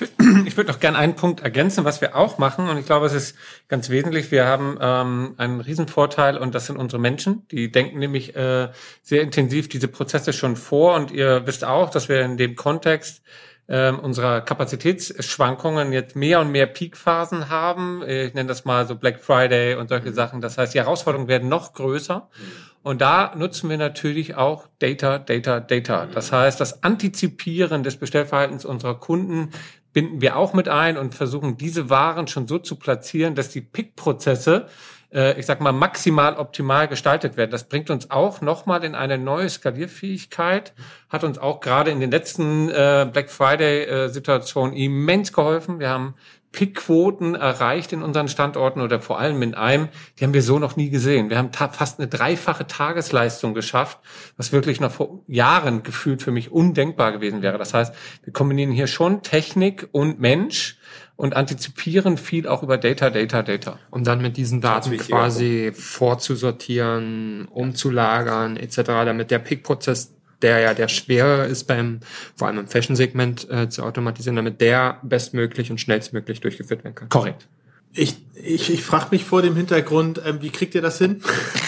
würde 0.00 0.12
ich 0.46 0.56
würd 0.56 0.68
noch 0.68 0.80
gerne 0.80 0.98
einen 0.98 1.14
Punkt 1.14 1.40
ergänzen, 1.40 1.84
was 1.84 2.00
wir 2.00 2.16
auch 2.16 2.38
machen. 2.38 2.68
Und 2.68 2.78
ich 2.78 2.86
glaube, 2.86 3.06
es 3.06 3.12
ist 3.12 3.36
ganz 3.68 3.90
wesentlich. 3.90 4.30
Wir 4.30 4.46
haben 4.46 4.76
ähm, 4.80 5.34
einen 5.36 5.60
Riesenvorteil 5.60 6.36
und 6.36 6.54
das 6.54 6.66
sind 6.66 6.76
unsere 6.76 7.00
Menschen. 7.00 7.46
Die 7.48 7.70
denken 7.70 7.98
nämlich 7.98 8.34
äh, 8.34 8.70
sehr 9.02 9.22
intensiv 9.22 9.68
diese 9.68 9.88
Prozesse 9.88 10.32
schon 10.32 10.56
vor. 10.56 10.94
Und 10.94 11.10
ihr 11.10 11.46
wisst 11.46 11.64
auch, 11.64 11.90
dass 11.90 12.08
wir 12.08 12.22
in 12.22 12.36
dem 12.36 12.56
Kontext 12.56 13.22
ähm, 13.68 13.98
unserer 13.98 14.40
Kapazitätsschwankungen 14.40 15.92
jetzt 15.92 16.16
mehr 16.16 16.40
und 16.40 16.50
mehr 16.50 16.66
Peakphasen 16.66 17.48
haben. 17.48 18.02
Ich 18.06 18.34
nenne 18.34 18.48
das 18.48 18.64
mal 18.64 18.86
so 18.86 18.96
Black 18.96 19.20
Friday 19.20 19.76
und 19.76 19.88
solche 19.88 20.10
mhm. 20.10 20.14
Sachen. 20.14 20.40
Das 20.40 20.58
heißt, 20.58 20.74
die 20.74 20.78
Herausforderungen 20.78 21.28
werden 21.28 21.48
noch 21.48 21.72
größer. 21.72 22.28
Mhm. 22.36 22.73
Und 22.84 23.00
da 23.00 23.34
nutzen 23.34 23.70
wir 23.70 23.78
natürlich 23.78 24.36
auch 24.36 24.68
Data, 24.78 25.18
Data, 25.18 25.58
Data. 25.58 26.06
Das 26.06 26.30
heißt, 26.30 26.60
das 26.60 26.84
Antizipieren 26.84 27.82
des 27.82 27.96
Bestellverhaltens 27.96 28.64
unserer 28.64 29.00
Kunden 29.00 29.50
binden 29.94 30.20
wir 30.20 30.36
auch 30.36 30.52
mit 30.52 30.68
ein 30.68 30.98
und 30.98 31.14
versuchen, 31.14 31.56
diese 31.56 31.88
Waren 31.88 32.26
schon 32.26 32.46
so 32.46 32.58
zu 32.58 32.76
platzieren, 32.76 33.34
dass 33.34 33.48
die 33.48 33.62
Pick-Prozesse 33.62 34.66
äh, 35.14 35.38
ich 35.38 35.46
sag 35.46 35.60
mal, 35.60 35.72
maximal 35.72 36.36
optimal 36.36 36.88
gestaltet 36.88 37.36
werden. 37.36 37.52
Das 37.52 37.68
bringt 37.68 37.88
uns 37.88 38.10
auch 38.10 38.40
nochmal 38.40 38.84
in 38.84 38.94
eine 38.94 39.16
neue 39.16 39.48
Skalierfähigkeit, 39.48 40.74
hat 41.08 41.24
uns 41.24 41.38
auch 41.38 41.60
gerade 41.60 41.90
in 41.90 42.00
den 42.00 42.10
letzten 42.10 42.68
äh, 42.68 43.08
Black 43.10 43.30
Friday-Situationen 43.30 44.74
äh, 44.74 44.84
immens 44.84 45.32
geholfen. 45.32 45.78
Wir 45.78 45.88
haben 45.88 46.14
Pickquoten 46.54 47.34
erreicht 47.34 47.92
in 47.92 48.02
unseren 48.02 48.28
Standorten 48.28 48.80
oder 48.80 49.00
vor 49.00 49.18
allem 49.18 49.42
in 49.42 49.54
einem, 49.54 49.88
die 50.18 50.24
haben 50.24 50.34
wir 50.34 50.42
so 50.42 50.60
noch 50.60 50.76
nie 50.76 50.88
gesehen. 50.88 51.28
Wir 51.28 51.36
haben 51.36 51.50
fast 51.52 51.98
eine 51.98 52.06
dreifache 52.06 52.68
Tagesleistung 52.68 53.54
geschafft, 53.54 53.98
was 54.36 54.52
wirklich 54.52 54.78
noch 54.80 54.92
vor 54.92 55.24
Jahren 55.26 55.82
gefühlt 55.82 56.22
für 56.22 56.30
mich 56.30 56.52
undenkbar 56.52 57.10
gewesen 57.10 57.42
wäre. 57.42 57.58
Das 57.58 57.74
heißt, 57.74 57.92
wir 58.22 58.32
kombinieren 58.32 58.70
hier 58.70 58.86
schon 58.86 59.22
Technik 59.22 59.88
und 59.90 60.20
Mensch 60.20 60.78
und 61.16 61.34
antizipieren 61.34 62.16
viel 62.16 62.46
auch 62.46 62.62
über 62.62 62.78
Data, 62.78 63.10
Data, 63.10 63.42
Data. 63.42 63.80
Um 63.90 64.04
dann 64.04 64.22
mit 64.22 64.36
diesen 64.36 64.60
Daten 64.60 64.96
quasi 64.96 65.72
vorzusortieren, 65.74 67.46
umzulagern 67.46 68.56
etc., 68.56 68.76
damit 68.84 69.32
der 69.32 69.40
Pick-Prozess 69.40 70.14
der 70.44 70.58
ja 70.58 70.74
der 70.74 70.88
schwerer 70.88 71.46
ist 71.46 71.64
beim, 71.64 72.00
vor 72.36 72.46
allem 72.46 72.58
im 72.58 72.68
Fashion-Segment 72.68 73.50
äh, 73.50 73.68
zu 73.70 73.82
automatisieren, 73.82 74.36
damit 74.36 74.60
der 74.60 74.98
bestmöglich 75.02 75.70
und 75.70 75.80
schnellstmöglich 75.80 76.40
durchgeführt 76.40 76.84
werden 76.84 76.94
kann. 76.94 77.08
Korrekt. 77.08 77.48
Ich, 77.96 78.16
ich, 78.34 78.72
ich 78.72 78.82
frage 78.82 79.06
mich 79.12 79.24
vor 79.24 79.40
dem 79.40 79.56
Hintergrund, 79.56 80.20
ähm, 80.24 80.42
wie 80.42 80.50
kriegt 80.50 80.74
ihr 80.74 80.82
das 80.82 80.98
hin? 80.98 81.22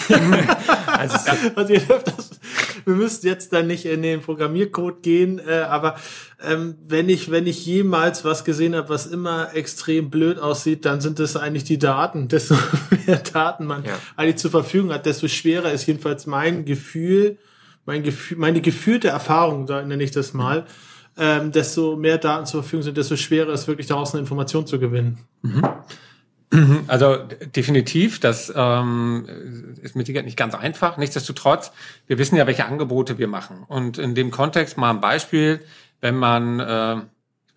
also, 0.87 1.17
also 1.55 1.73
ihr 1.73 1.79
dürft 1.79 2.07
das, 2.07 2.31
wir 2.85 2.93
müssen 2.93 3.25
jetzt 3.25 3.51
dann 3.51 3.65
nicht 3.65 3.85
in 3.85 4.03
den 4.03 4.21
Programmiercode 4.21 5.01
gehen, 5.01 5.39
äh, 5.39 5.53
aber 5.53 5.95
ähm, 6.45 6.75
wenn 6.85 7.09
ich 7.09 7.31
wenn 7.31 7.47
ich 7.47 7.65
jemals 7.65 8.25
was 8.25 8.43
gesehen 8.43 8.75
habe, 8.75 8.89
was 8.89 9.07
immer 9.07 9.55
extrem 9.55 10.09
blöd 10.11 10.37
aussieht, 10.37 10.85
dann 10.85 11.01
sind 11.01 11.19
es 11.19 11.35
eigentlich 11.35 11.63
die 11.63 11.79
Daten. 11.79 12.27
Desto 12.27 12.55
mehr 13.07 13.17
Daten 13.17 13.65
man 13.65 13.85
ja. 13.85 13.97
eigentlich 14.17 14.37
zur 14.37 14.51
Verfügung 14.51 14.91
hat, 14.91 15.05
desto 15.07 15.27
schwerer 15.27 15.71
ist 15.71 15.87
jedenfalls 15.87 16.27
mein 16.27 16.65
Gefühl, 16.65 17.37
mein 17.87 18.03
Gefühl, 18.03 18.37
meine 18.37 18.61
gefühlte 18.61 19.07
Erfahrung, 19.07 19.65
da 19.65 19.81
nenne 19.81 20.03
ich 20.03 20.11
das 20.11 20.33
mal, 20.33 20.67
ähm, 21.17 21.51
desto 21.51 21.95
mehr 21.95 22.19
Daten 22.19 22.45
zur 22.45 22.61
Verfügung 22.61 22.83
sind, 22.83 22.97
desto 22.97 23.15
schwerer 23.15 23.51
ist 23.51 23.67
wirklich 23.67 23.87
daraus 23.87 24.13
eine 24.13 24.19
Information 24.19 24.67
zu 24.67 24.77
gewinnen. 24.77 25.17
Mhm. 25.41 25.63
Also 26.87 27.17
definitiv, 27.55 28.21
das 28.21 28.53
ähm, 28.55 29.25
ist 29.81 29.95
mit 29.95 30.05
Sicherheit 30.05 30.25
nicht 30.25 30.37
ganz 30.37 30.55
einfach. 30.55 30.97
Nichtsdestotrotz, 30.97 31.71
wir 32.05 32.17
wissen 32.19 32.37
ja, 32.37 32.47
welche 32.47 32.65
Angebote 32.65 33.17
wir 33.17 33.27
machen. 33.27 33.65
Und 33.67 33.97
in 33.97 34.15
dem 34.15 34.31
Kontext 34.31 34.77
mal 34.77 34.91
ein 34.91 35.01
Beispiel, 35.01 35.59
wenn 35.99 36.15
man, 36.15 36.59
äh, 36.59 36.97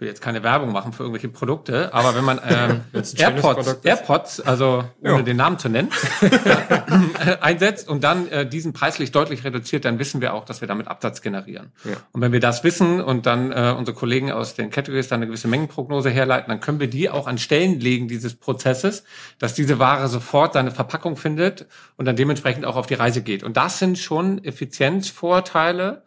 will 0.01 0.09
jetzt 0.09 0.23
keine 0.23 0.43
Werbung 0.43 0.73
machen 0.73 0.93
für 0.93 1.03
irgendwelche 1.03 1.29
Produkte, 1.29 1.93
aber 1.93 2.15
wenn 2.15 2.25
man 2.25 2.41
ähm, 2.49 2.81
AirPods, 2.93 3.79
AirPods, 3.85 4.41
also 4.41 4.85
ohne 5.01 5.13
ja. 5.13 5.23
den 5.23 5.37
Namen 5.37 5.59
zu 5.59 5.69
nennen, 5.69 5.91
einsetzt 7.41 7.89
und 7.89 8.03
dann 8.03 8.29
äh, 8.29 8.47
diesen 8.49 8.73
preislich 8.73 9.13
deutlich 9.13 9.45
reduziert, 9.45 9.85
dann 9.85 9.99
wissen 9.99 10.21
wir 10.21 10.35
auch, 10.35 10.45
dass 10.45 10.61
wir 10.61 10.69
damit 10.69 10.89
Absatz 10.89 11.23
generieren. 11.23 11.73
Ja. 11.85 11.97
Und 12.13 12.21
wenn 12.21 12.33
wir 12.33 12.41
das 12.41 12.65
wissen 12.65 13.01
und 13.01 13.27
dann 13.27 13.53
äh, 13.53 13.75
unsere 13.77 13.97
Kollegen 13.97 14.33
aus 14.33 14.55
den 14.55 14.71
Categories 14.71 15.09
dann 15.09 15.19
eine 15.19 15.27
gewisse 15.27 15.49
Mengenprognose 15.49 16.11
herleiten, 16.11 16.49
dann 16.49 16.61
können 16.61 16.81
wir 16.81 16.89
die 16.89 17.11
auch 17.11 17.27
an 17.27 17.39
Stellen 17.39 17.79
legen 17.81 18.09
dieses 18.09 18.35
Prozesses, 18.35 19.05
dass 19.39 19.55
diese 19.55 19.79
Ware 19.79 20.09
sofort 20.09 20.55
seine 20.55 20.71
Verpackung 20.71 21.17
findet 21.17 21.67
und 21.97 22.07
dann 22.07 22.17
dementsprechend 22.17 22.65
auch 22.65 22.77
auf 22.77 22.87
die 22.87 22.95
Reise 22.95 23.23
geht. 23.23 23.43
Und 23.43 23.57
das 23.57 23.79
sind 23.79 23.99
schon 23.99 24.43
Effizienzvorteile, 24.45 26.03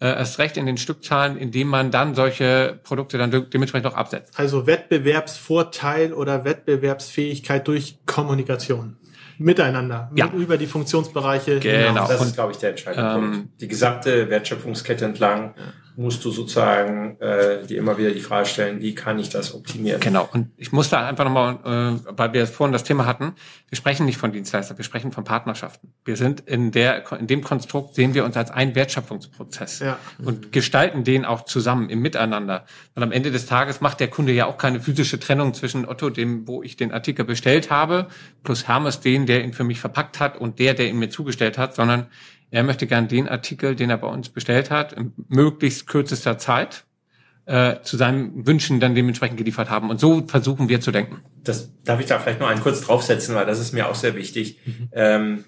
äh, 0.00 0.06
erst 0.08 0.38
recht 0.38 0.56
in 0.56 0.66
den 0.66 0.76
Stückzahlen, 0.76 1.36
indem 1.36 1.68
man 1.68 1.90
dann 1.90 2.14
solche 2.14 2.78
Produkte 2.82 3.18
dann 3.18 3.30
dementsprechend 3.30 3.86
auch 3.86 3.96
absetzt. 3.96 4.38
Also 4.38 4.66
Wettbewerbsvorteil 4.66 6.12
oder 6.12 6.44
Wettbewerbsfähigkeit 6.44 7.66
durch 7.66 7.98
Kommunikation. 8.06 8.96
Miteinander, 9.40 10.10
ja. 10.16 10.32
über 10.32 10.56
die 10.56 10.66
Funktionsbereiche. 10.66 11.60
Genau. 11.60 12.08
Das 12.08 12.20
ist, 12.20 12.34
glaube 12.34 12.52
ich, 12.52 12.58
der 12.58 12.70
entscheidende 12.70 13.08
ähm, 13.08 13.32
Punkt. 13.32 13.60
Die 13.60 13.68
gesamte 13.68 14.30
Wertschöpfungskette 14.30 15.04
entlang. 15.04 15.54
Ja 15.56 15.62
musst 15.98 16.24
du 16.24 16.30
sozusagen 16.30 17.20
äh, 17.20 17.66
dir 17.66 17.76
immer 17.76 17.98
wieder 17.98 18.12
die 18.12 18.20
Frage 18.20 18.46
stellen, 18.46 18.80
wie 18.80 18.94
kann 18.94 19.18
ich 19.18 19.30
das 19.30 19.52
optimieren? 19.52 20.00
Genau. 20.00 20.28
Und 20.32 20.52
ich 20.56 20.70
muss 20.70 20.88
da 20.88 21.04
einfach 21.04 21.24
nochmal, 21.24 21.58
äh, 21.64 22.12
weil 22.16 22.32
wir 22.32 22.46
vorhin 22.46 22.72
das 22.72 22.84
Thema 22.84 23.04
hatten, 23.04 23.34
wir 23.68 23.76
sprechen 23.76 24.06
nicht 24.06 24.16
von 24.16 24.30
Dienstleister, 24.30 24.78
wir 24.78 24.84
sprechen 24.84 25.10
von 25.10 25.24
Partnerschaften. 25.24 25.92
Wir 26.04 26.16
sind 26.16 26.40
in 26.42 26.70
der, 26.70 27.02
in 27.18 27.26
dem 27.26 27.42
Konstrukt 27.42 27.96
sehen 27.96 28.14
wir 28.14 28.24
uns 28.24 28.36
als 28.36 28.52
ein 28.52 28.76
Wertschöpfungsprozess 28.76 29.80
ja. 29.80 29.98
und 30.24 30.52
gestalten 30.52 31.02
den 31.02 31.24
auch 31.24 31.46
zusammen 31.46 31.90
im 31.90 31.98
Miteinander. 31.98 32.64
Und 32.94 33.02
am 33.02 33.10
Ende 33.10 33.32
des 33.32 33.46
Tages 33.46 33.80
macht 33.80 33.98
der 33.98 34.08
Kunde 34.08 34.32
ja 34.32 34.46
auch 34.46 34.56
keine 34.56 34.80
physische 34.80 35.18
Trennung 35.18 35.52
zwischen 35.52 35.84
Otto, 35.84 36.10
dem, 36.10 36.46
wo 36.46 36.62
ich 36.62 36.76
den 36.76 36.92
Artikel 36.92 37.24
bestellt 37.24 37.72
habe, 37.72 38.06
plus 38.44 38.68
Hermes, 38.68 39.00
den, 39.00 39.26
der 39.26 39.42
ihn 39.42 39.52
für 39.52 39.64
mich 39.64 39.80
verpackt 39.80 40.20
hat 40.20 40.36
und 40.36 40.60
der, 40.60 40.74
der 40.74 40.88
ihn 40.88 41.00
mir 41.00 41.10
zugestellt 41.10 41.58
hat, 41.58 41.74
sondern 41.74 42.06
er 42.50 42.62
möchte 42.62 42.86
gern 42.86 43.08
den 43.08 43.28
Artikel, 43.28 43.76
den 43.76 43.90
er 43.90 43.98
bei 43.98 44.08
uns 44.08 44.28
bestellt 44.28 44.70
hat, 44.70 44.92
in 44.92 45.12
möglichst 45.28 45.86
kürzester 45.86 46.38
Zeit 46.38 46.84
äh, 47.46 47.80
zu 47.82 47.96
seinen 47.96 48.46
Wünschen 48.46 48.80
dann 48.80 48.94
dementsprechend 48.94 49.38
geliefert 49.38 49.70
haben. 49.70 49.90
Und 49.90 50.00
so 50.00 50.26
versuchen 50.26 50.68
wir 50.68 50.80
zu 50.80 50.90
denken. 50.90 51.22
Das 51.44 51.70
darf 51.84 52.00
ich 52.00 52.06
da 52.06 52.18
vielleicht 52.18 52.40
noch 52.40 52.48
einen 52.48 52.60
kurz 52.60 52.80
draufsetzen, 52.82 53.34
weil 53.34 53.46
das 53.46 53.58
ist 53.58 53.72
mir 53.72 53.88
auch 53.88 53.94
sehr 53.94 54.14
wichtig. 54.14 54.60
Mhm. 54.64 54.88
Ähm, 54.92 55.44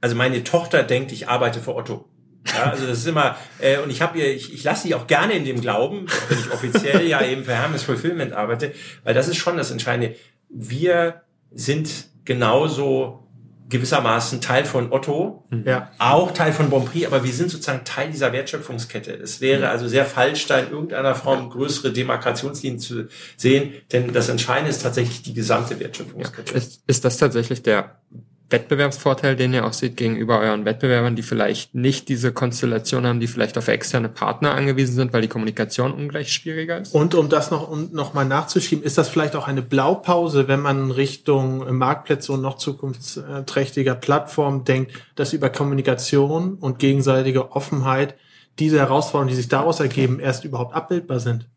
also 0.00 0.16
meine 0.16 0.44
Tochter 0.44 0.82
denkt, 0.82 1.12
ich 1.12 1.28
arbeite 1.28 1.60
für 1.60 1.74
Otto. 1.74 2.08
Ja, 2.54 2.70
also 2.70 2.86
das 2.86 2.98
ist 2.98 3.06
immer, 3.06 3.36
äh, 3.58 3.78
und 3.78 3.90
ich 3.90 4.02
habe 4.02 4.18
ihr, 4.18 4.34
ich, 4.34 4.54
ich 4.54 4.62
lasse 4.62 4.86
sie 4.86 4.94
auch 4.94 5.06
gerne 5.06 5.32
in 5.32 5.44
dem 5.44 5.60
Glauben, 5.60 6.06
wenn 6.28 6.38
ich 6.38 6.52
offiziell 6.52 7.06
ja 7.06 7.24
eben 7.24 7.44
für 7.44 7.54
Hermes 7.54 7.82
Fulfillment 7.82 8.32
arbeite, 8.32 8.72
weil 9.04 9.14
das 9.14 9.28
ist 9.28 9.36
schon 9.36 9.56
das 9.56 9.70
Entscheidende. 9.70 10.14
Wir 10.48 11.22
sind 11.50 12.08
genauso 12.24 13.25
gewissermaßen 13.68 14.40
Teil 14.40 14.64
von 14.64 14.92
Otto, 14.92 15.44
ja. 15.64 15.90
auch 15.98 16.32
Teil 16.32 16.52
von 16.52 16.70
Bonprix, 16.70 17.06
aber 17.06 17.24
wir 17.24 17.32
sind 17.32 17.50
sozusagen 17.50 17.84
Teil 17.84 18.10
dieser 18.10 18.32
Wertschöpfungskette. 18.32 19.12
Es 19.12 19.40
wäre 19.40 19.68
also 19.68 19.88
sehr 19.88 20.04
falsch, 20.04 20.46
da 20.46 20.60
in 20.60 20.70
irgendeiner 20.70 21.14
Form 21.14 21.50
größere 21.50 21.92
Demarkationslinien 21.92 22.78
zu 22.78 23.08
sehen, 23.36 23.74
denn 23.92 24.12
das 24.12 24.28
Entscheidende 24.28 24.70
ist 24.70 24.82
tatsächlich 24.82 25.22
die 25.22 25.34
gesamte 25.34 25.80
Wertschöpfungskette. 25.80 26.52
Ja. 26.52 26.58
Ist, 26.58 26.82
ist 26.86 27.04
das 27.04 27.16
tatsächlich 27.16 27.62
der 27.62 28.00
Wettbewerbsvorteil, 28.48 29.34
den 29.34 29.52
ihr 29.52 29.66
auch 29.66 29.72
seht 29.72 29.96
gegenüber 29.96 30.38
euren 30.38 30.64
Wettbewerbern, 30.64 31.16
die 31.16 31.22
vielleicht 31.22 31.74
nicht 31.74 32.08
diese 32.08 32.32
Konstellation 32.32 33.04
haben, 33.04 33.18
die 33.18 33.26
vielleicht 33.26 33.58
auf 33.58 33.66
externe 33.66 34.08
Partner 34.08 34.54
angewiesen 34.54 34.94
sind, 34.94 35.12
weil 35.12 35.22
die 35.22 35.28
Kommunikation 35.28 35.92
ungleich 35.92 36.32
schwieriger 36.32 36.78
ist? 36.78 36.94
Und 36.94 37.14
um 37.16 37.28
das 37.28 37.50
noch, 37.50 37.68
um 37.68 37.90
noch 37.92 38.14
mal 38.14 38.24
nachzuschieben, 38.24 38.84
ist 38.84 38.98
das 38.98 39.08
vielleicht 39.08 39.34
auch 39.34 39.48
eine 39.48 39.62
Blaupause, 39.62 40.46
wenn 40.46 40.60
man 40.60 40.92
Richtung 40.92 41.76
Marktplätze 41.76 42.32
und 42.32 42.42
noch 42.42 42.56
zukunftsträchtiger 42.56 43.96
Plattformen 43.96 44.64
denkt, 44.64 44.92
dass 45.16 45.32
über 45.32 45.50
Kommunikation 45.50 46.54
und 46.54 46.78
gegenseitige 46.78 47.50
Offenheit 47.52 48.14
diese 48.60 48.78
Herausforderungen, 48.78 49.28
die 49.28 49.36
sich 49.36 49.48
daraus 49.48 49.80
ergeben, 49.80 50.20
erst 50.20 50.44
überhaupt 50.44 50.72
abbildbar 50.74 51.18
sind? 51.18 51.48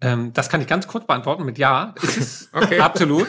Ähm, 0.00 0.32
das 0.32 0.48
kann 0.48 0.60
ich 0.60 0.66
ganz 0.68 0.86
kurz 0.86 1.06
beantworten 1.06 1.44
mit 1.44 1.58
Ja. 1.58 1.94
okay. 2.52 2.78
Absolut. 2.78 3.26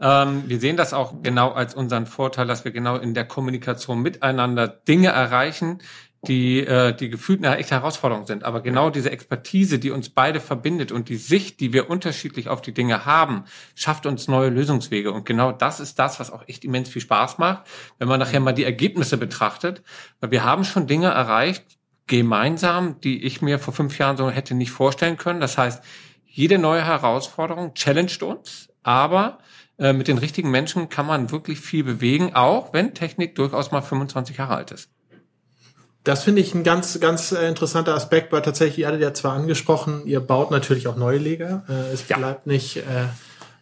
Ähm, 0.00 0.44
wir 0.46 0.60
sehen 0.60 0.76
das 0.76 0.92
auch 0.92 1.22
genau 1.22 1.52
als 1.52 1.74
unseren 1.74 2.06
Vorteil, 2.06 2.46
dass 2.46 2.64
wir 2.64 2.72
genau 2.72 2.96
in 2.96 3.14
der 3.14 3.24
Kommunikation 3.24 4.02
miteinander 4.02 4.68
Dinge 4.68 5.08
erreichen, 5.08 5.78
die, 6.26 6.60
äh, 6.60 6.94
die 6.94 7.08
gefühlt 7.08 7.44
eine 7.44 7.56
echte 7.56 7.74
Herausforderung 7.74 8.26
sind. 8.26 8.44
Aber 8.44 8.60
genau 8.60 8.90
diese 8.90 9.10
Expertise, 9.10 9.78
die 9.78 9.90
uns 9.90 10.08
beide 10.08 10.40
verbindet 10.40 10.92
und 10.92 11.08
die 11.08 11.16
Sicht, 11.16 11.60
die 11.60 11.72
wir 11.72 11.88
unterschiedlich 11.88 12.48
auf 12.48 12.62
die 12.62 12.72
Dinge 12.72 13.06
haben, 13.06 13.44
schafft 13.74 14.06
uns 14.06 14.28
neue 14.28 14.50
Lösungswege. 14.50 15.12
Und 15.12 15.24
genau 15.24 15.52
das 15.52 15.80
ist 15.80 15.98
das, 15.98 16.20
was 16.20 16.30
auch 16.30 16.46
echt 16.48 16.64
immens 16.64 16.88
viel 16.88 17.02
Spaß 17.02 17.38
macht, 17.38 17.66
wenn 17.98 18.08
man 18.08 18.20
nachher 18.20 18.40
mal 18.40 18.52
die 18.52 18.64
Ergebnisse 18.64 19.16
betrachtet. 19.16 19.82
Weil 20.20 20.30
wir 20.30 20.44
haben 20.44 20.64
schon 20.64 20.86
Dinge 20.86 21.08
erreicht, 21.08 21.64
gemeinsam, 22.06 23.00
die 23.00 23.24
ich 23.24 23.42
mir 23.42 23.58
vor 23.58 23.74
fünf 23.74 23.98
Jahren 23.98 24.16
so 24.16 24.30
hätte 24.30 24.54
nicht 24.54 24.70
vorstellen 24.70 25.16
können. 25.16 25.40
Das 25.40 25.58
heißt, 25.58 25.82
jede 26.24 26.58
neue 26.58 26.84
Herausforderung 26.84 27.74
challenged 27.74 28.22
uns, 28.22 28.68
aber 28.82 29.38
äh, 29.78 29.92
mit 29.92 30.08
den 30.08 30.18
richtigen 30.18 30.50
Menschen 30.50 30.88
kann 30.88 31.06
man 31.06 31.30
wirklich 31.30 31.60
viel 31.60 31.84
bewegen, 31.84 32.34
auch 32.34 32.72
wenn 32.72 32.94
Technik 32.94 33.34
durchaus 33.34 33.72
mal 33.72 33.82
25 33.82 34.36
Jahre 34.38 34.54
alt 34.54 34.70
ist. 34.70 34.88
Das 36.06 36.22
finde 36.22 36.40
ich 36.40 36.54
ein 36.54 36.62
ganz, 36.62 37.00
ganz 37.00 37.32
äh, 37.32 37.48
interessanter 37.48 37.94
Aspekt, 37.94 38.30
weil 38.32 38.40
tatsächlich, 38.40 38.78
ihr 38.78 38.86
hattet 38.86 39.00
ja 39.00 39.12
zwar 39.12 39.32
angesprochen, 39.32 40.02
ihr 40.06 40.20
baut 40.20 40.52
natürlich 40.52 40.86
auch 40.86 40.96
neue 40.96 41.18
Leger. 41.18 41.64
Äh, 41.68 41.92
es 41.92 42.08
ja. 42.08 42.16
bleibt 42.16 42.46
nicht 42.46 42.76
äh, 42.76 43.08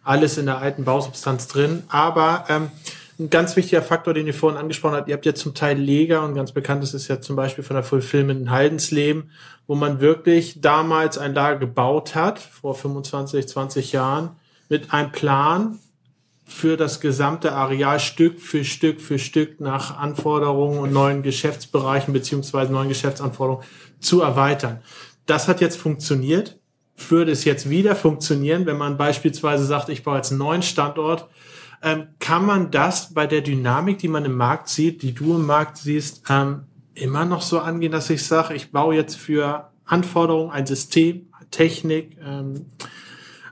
alles 0.02 0.36
in 0.36 0.46
der 0.46 0.58
alten 0.58 0.84
Bausubstanz 0.84 1.48
drin, 1.48 1.84
aber 1.88 2.44
ähm, 2.50 2.70
ein 3.18 3.30
ganz 3.30 3.56
wichtiger 3.56 3.80
Faktor, 3.80 4.12
den 4.12 4.26
ihr 4.26 4.34
vorhin 4.34 4.60
angesprochen 4.60 4.94
habt, 4.94 5.08
ihr 5.08 5.14
habt 5.14 5.24
ja 5.24 5.34
zum 5.34 5.54
Teil 5.54 5.78
Leger 5.78 6.22
und 6.22 6.34
ganz 6.34 6.52
bekannt 6.52 6.82
ist 6.82 6.94
es 6.94 7.08
ja 7.08 7.20
zum 7.20 7.34
Beispiel 7.34 7.64
von 7.64 7.76
der 7.76 7.82
Fulfillment 7.84 8.40
in 8.40 8.50
Haldensleben, 8.50 9.30
wo 9.66 9.74
man 9.74 10.00
wirklich 10.00 10.60
damals 10.60 11.16
ein 11.16 11.32
Lager 11.32 11.60
gebaut 11.60 12.14
hat, 12.14 12.38
vor 12.38 12.74
25, 12.74 13.48
20 13.48 13.92
Jahren, 13.92 14.30
mit 14.68 14.92
einem 14.92 15.12
Plan, 15.12 15.78
für 16.44 16.76
das 16.76 17.00
gesamte 17.00 17.52
Areal 17.52 17.98
Stück 18.00 18.40
für 18.40 18.64
Stück 18.64 19.00
für 19.00 19.18
Stück 19.18 19.60
nach 19.60 19.98
Anforderungen 19.98 20.78
und 20.78 20.92
neuen 20.92 21.22
Geschäftsbereichen 21.22 22.12
beziehungsweise 22.12 22.72
neuen 22.72 22.88
Geschäftsanforderungen 22.88 23.64
zu 24.00 24.20
erweitern. 24.20 24.82
Das 25.26 25.48
hat 25.48 25.60
jetzt 25.60 25.78
funktioniert. 25.78 26.58
Würde 27.08 27.32
es 27.32 27.44
jetzt 27.44 27.68
wieder 27.70 27.96
funktionieren, 27.96 28.66
wenn 28.66 28.76
man 28.76 28.96
beispielsweise 28.96 29.64
sagt, 29.64 29.88
ich 29.88 30.04
baue 30.04 30.16
jetzt 30.16 30.30
einen 30.30 30.38
neuen 30.38 30.62
Standort, 30.62 31.28
ähm, 31.82 32.08
kann 32.20 32.46
man 32.46 32.70
das 32.70 33.12
bei 33.12 33.26
der 33.26 33.40
Dynamik, 33.40 33.98
die 33.98 34.08
man 34.08 34.24
im 34.24 34.36
Markt 34.36 34.68
sieht, 34.68 35.02
die 35.02 35.12
du 35.12 35.34
im 35.34 35.44
Markt 35.44 35.76
siehst, 35.76 36.22
ähm, 36.30 36.64
immer 36.94 37.24
noch 37.24 37.42
so 37.42 37.58
angehen, 37.58 37.90
dass 37.90 38.10
ich 38.10 38.24
sage, 38.24 38.54
ich 38.54 38.70
baue 38.70 38.94
jetzt 38.94 39.16
für 39.16 39.70
Anforderungen 39.84 40.52
ein 40.52 40.66
System, 40.66 41.26
Technik, 41.50 42.16
ähm, 42.24 42.66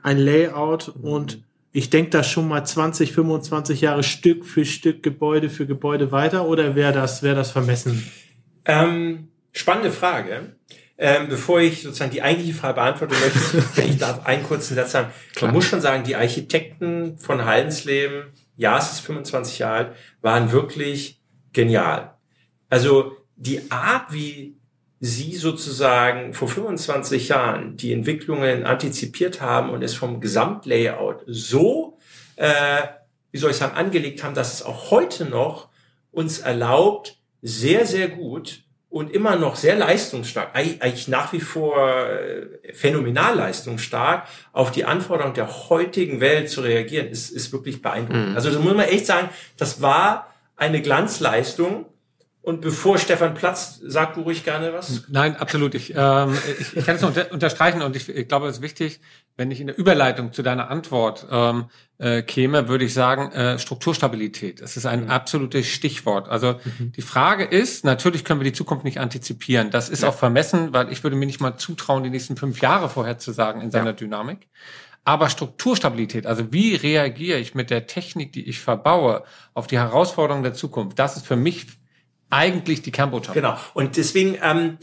ein 0.02 0.18
Layout 0.18 0.88
und 0.88 1.42
ich 1.72 1.88
denke 1.88 2.11
da 2.11 2.22
schon 2.22 2.48
mal 2.48 2.64
20, 2.64 3.12
25 3.12 3.80
Jahre 3.80 4.02
Stück 4.02 4.44
für 4.44 4.64
Stück, 4.64 5.02
Gebäude 5.02 5.48
für 5.48 5.66
Gebäude 5.66 6.12
weiter 6.12 6.46
oder 6.46 6.76
wäre 6.76 6.92
das, 6.92 7.22
wäre 7.22 7.35
das 7.35 7.50
vermessen? 7.50 8.11
Ähm, 8.66 9.28
spannende 9.52 9.90
Frage. 9.90 10.56
Ähm, 10.98 11.28
bevor 11.28 11.61
ich 11.61 11.82
sozusagen 11.82 12.12
die 12.12 12.22
eigentliche 12.22 12.54
Frage 12.54 12.74
beantworten 12.74 13.14
möchte, 13.14 13.64
wenn 13.76 13.88
ich 13.90 13.98
darf 13.98 14.24
einen 14.26 14.44
kurzen 14.44 14.74
Satz 14.74 14.92
sagen. 14.92 15.11
Klar. 15.35 15.48
Man 15.48 15.56
muss 15.56 15.64
schon 15.64 15.80
sagen, 15.80 16.04
die 16.04 16.14
Architekten 16.14 17.16
von 17.16 17.44
Hallensleben, 17.44 18.26
ja, 18.56 18.78
es 18.78 18.92
ist 18.92 19.00
25 19.00 19.58
Jahre 19.61 19.76
alt, 19.76 19.96
waren 20.20 20.52
wirklich 20.52 21.20
genial. 21.52 22.14
Also 22.68 23.16
die 23.37 23.70
Art, 23.70 24.12
wie 24.12 24.56
Sie 25.05 25.35
sozusagen 25.35 26.33
vor 26.33 26.47
25 26.47 27.27
Jahren 27.27 27.77
die 27.77 27.93
Entwicklungen 27.93 28.65
antizipiert 28.65 29.41
haben 29.41 29.71
und 29.71 29.83
es 29.83 29.95
vom 29.95 30.21
Gesamtlayout 30.21 31.25
so, 31.27 31.99
äh, 32.37 32.83
wie 33.33 33.38
soll 33.38 33.51
ich 33.51 33.57
sagen, 33.57 33.75
angelegt 33.75 34.23
haben, 34.23 34.37
dass 34.37 34.55
es 34.55 34.62
auch 34.62 34.93
heute 34.93 35.25
noch 35.25 35.71
uns 36.12 36.38
erlaubt, 36.38 37.17
sehr, 37.43 37.85
sehr 37.85 38.07
gut 38.07 38.62
und 38.91 39.11
immer 39.11 39.35
noch 39.35 39.57
sehr 39.57 39.75
leistungsstark, 39.75 40.55
eigentlich 40.55 41.09
nach 41.09 41.33
wie 41.33 41.41
vor 41.41 42.09
äh, 42.09 42.73
phänomenal 42.73 43.35
leistungsstark 43.35 44.29
auf 44.53 44.71
die 44.71 44.85
Anforderungen 44.85 45.35
der 45.35 45.69
heutigen 45.69 46.21
Welt 46.21 46.49
zu 46.49 46.61
reagieren, 46.61 47.09
ist, 47.09 47.31
ist 47.31 47.53
wirklich 47.53 47.83
beeindruckend. 47.83 48.31
Mhm. 48.31 48.37
Also 48.37 48.51
das 48.51 48.61
muss 48.61 48.75
man 48.75 48.87
echt 48.87 49.07
sagen, 49.07 49.31
das 49.57 49.83
war 49.83 50.33
eine 50.55 50.81
Glanzleistung, 50.81 51.87
Und 52.42 52.61
bevor 52.61 52.98
Stefan 52.98 53.35
platzt, 53.35 53.83
sag 53.87 54.14
du 54.14 54.22
ruhig 54.22 54.44
gerne 54.44 54.72
was. 54.72 55.05
Nein, 55.09 55.37
absolut. 55.37 55.76
Ich, 55.76 55.94
ähm, 55.96 56.37
ich, 56.59 56.76
ich 56.76 56.85
kann 56.85 56.96
es 56.96 57.05
unter, 57.05 57.31
unterstreichen 57.31 57.83
und 57.83 57.94
ich, 57.94 58.09
ich 58.09 58.26
glaube, 58.26 58.48
es 58.48 58.57
ist 58.57 58.62
wichtig, 58.62 58.98
wenn 59.37 59.52
ich 59.52 59.61
in 59.61 59.68
der 59.68 59.78
Überleitung 59.78 60.33
zu 60.33 60.42
deiner 60.42 60.68
Antwort 60.68 61.24
ähm, 61.31 61.66
äh, 61.98 62.22
käme, 62.22 62.66
würde 62.66 62.85
ich 62.85 62.94
sagen, 62.94 63.31
äh, 63.31 63.61
Strukturstabilität. 63.61 64.61
Das 64.61 64.76
ist 64.76 64.87
ein 64.87 65.05
mhm. 65.05 65.11
absolutes 65.11 65.68
Stichwort. 65.68 66.28
Also 66.28 66.57
mhm. 66.78 66.90
die 66.90 67.02
Frage 67.02 67.44
ist, 67.44 67.85
natürlich 67.85 68.24
können 68.24 68.40
wir 68.40 68.44
die 68.44 68.52
Zukunft 68.52 68.85
nicht 68.85 68.98
antizipieren. 68.98 69.70
Das 69.70 69.88
ist 69.88 70.02
ja. 70.02 70.09
auch 70.09 70.14
vermessen, 70.14 70.72
weil 70.72 70.90
ich 70.90 71.05
würde 71.05 71.14
mir 71.14 71.26
nicht 71.26 71.40
mal 71.40 71.57
zutrauen, 71.57 72.02
die 72.02 72.11
nächsten 72.11 72.37
fünf 72.37 72.61
Jahre 72.61 72.88
vorherzusagen 72.88 73.62
in 73.62 73.70
seiner 73.70 73.90
ja. 73.90 73.92
Dynamik. 73.92 74.48
Aber 75.05 75.28
Strukturstabilität, 75.28 76.26
also 76.26 76.52
wie 76.52 76.74
reagiere 76.74 77.38
ich 77.38 77.55
mit 77.55 77.70
der 77.70 77.87
Technik, 77.87 78.33
die 78.33 78.48
ich 78.48 78.59
verbaue, 78.59 79.22
auf 79.55 79.68
die 79.68 79.78
Herausforderungen 79.78 80.42
der 80.42 80.55
Zukunft, 80.55 80.98
das 80.98 81.16
ist 81.16 81.26
für 81.26 81.37
mich 81.37 81.66
eigentlich 82.33 82.83
die 82.83 82.90
Kernbotschaft. 82.90 83.35
Genau. 83.35 83.57
Und 83.75 83.97
deswegen, 83.97 84.38
ähm, 84.42 84.79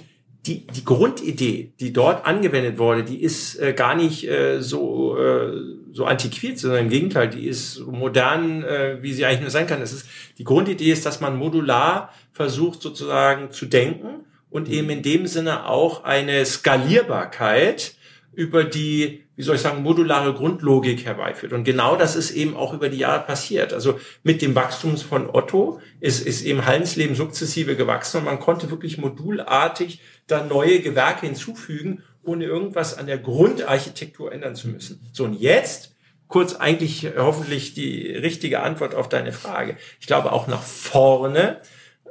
die, 0.45 0.65
die 0.67 0.85
Grundidee, 0.85 1.73
die 1.79 1.91
dort 1.91 2.25
angewendet 2.25 2.77
wurde, 2.77 3.03
die 3.03 3.21
ist 3.21 3.59
äh, 3.59 3.73
gar 3.73 3.95
nicht 3.95 4.27
äh, 4.27 4.61
so, 4.61 5.17
äh, 5.17 5.51
so 5.91 6.05
antiquiert, 6.05 6.59
sondern 6.59 6.85
im 6.85 6.89
Gegenteil, 6.89 7.29
die 7.29 7.47
ist 7.47 7.79
modern, 7.85 8.63
äh, 8.63 8.99
wie 9.01 9.11
sie 9.11 9.25
eigentlich 9.25 9.41
nur 9.41 9.49
sein 9.49 9.67
kann. 9.67 9.81
Es 9.81 9.91
ist, 9.91 10.07
die 10.37 10.45
Grundidee 10.45 10.91
ist, 10.91 11.05
dass 11.05 11.19
man 11.19 11.37
modular 11.37 12.13
versucht 12.31 12.81
sozusagen 12.81 13.51
zu 13.51 13.65
denken 13.65 14.25
und 14.49 14.69
eben 14.69 14.89
in 14.89 15.01
dem 15.01 15.27
Sinne 15.27 15.65
auch 15.67 16.05
eine 16.05 16.45
Skalierbarkeit 16.45 17.95
über 18.33 18.63
die 18.63 19.23
wie 19.39 19.43
soll 19.43 19.55
ich 19.55 19.61
sagen, 19.61 19.83
modulare 19.83 20.33
Grundlogik 20.33 21.05
herbeiführt. 21.05 21.53
Und 21.53 21.63
genau 21.63 21.95
das 21.95 22.17
ist 22.17 22.31
eben 22.31 22.57
auch 22.57 22.73
über 22.73 22.89
die 22.89 22.97
Jahre 22.97 23.25
passiert. 23.25 23.71
Also 23.71 23.97
mit 24.21 24.41
dem 24.41 24.53
Wachstum 24.53 24.97
von 24.97 25.29
Otto 25.29 25.79
ist, 26.01 26.27
ist 26.27 26.41
eben 26.41 26.65
Hallensleben 26.65 27.15
sukzessive 27.15 27.77
gewachsen 27.77 28.17
und 28.17 28.25
man 28.25 28.41
konnte 28.41 28.69
wirklich 28.69 28.97
modulartig 28.97 30.01
da 30.27 30.43
neue 30.43 30.81
Gewerke 30.81 31.25
hinzufügen, 31.25 32.03
ohne 32.21 32.43
irgendwas 32.43 32.97
an 32.97 33.07
der 33.07 33.17
Grundarchitektur 33.17 34.33
ändern 34.33 34.55
zu 34.55 34.67
müssen. 34.67 34.99
So, 35.13 35.23
und 35.23 35.39
jetzt 35.39 35.95
kurz 36.27 36.55
eigentlich 36.55 37.07
hoffentlich 37.15 37.73
die 37.73 38.11
richtige 38.11 38.59
Antwort 38.59 38.93
auf 38.93 39.07
deine 39.07 39.31
Frage. 39.31 39.77
Ich 40.01 40.07
glaube, 40.07 40.33
auch 40.33 40.47
nach 40.47 40.63
vorne 40.63 41.61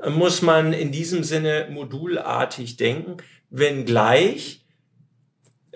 muss 0.09 0.40
man 0.40 0.72
in 0.72 0.92
diesem 0.92 1.24
Sinne 1.24 1.68
modulartig 1.70 2.78
denken, 2.78 3.18
wenngleich 3.50 4.64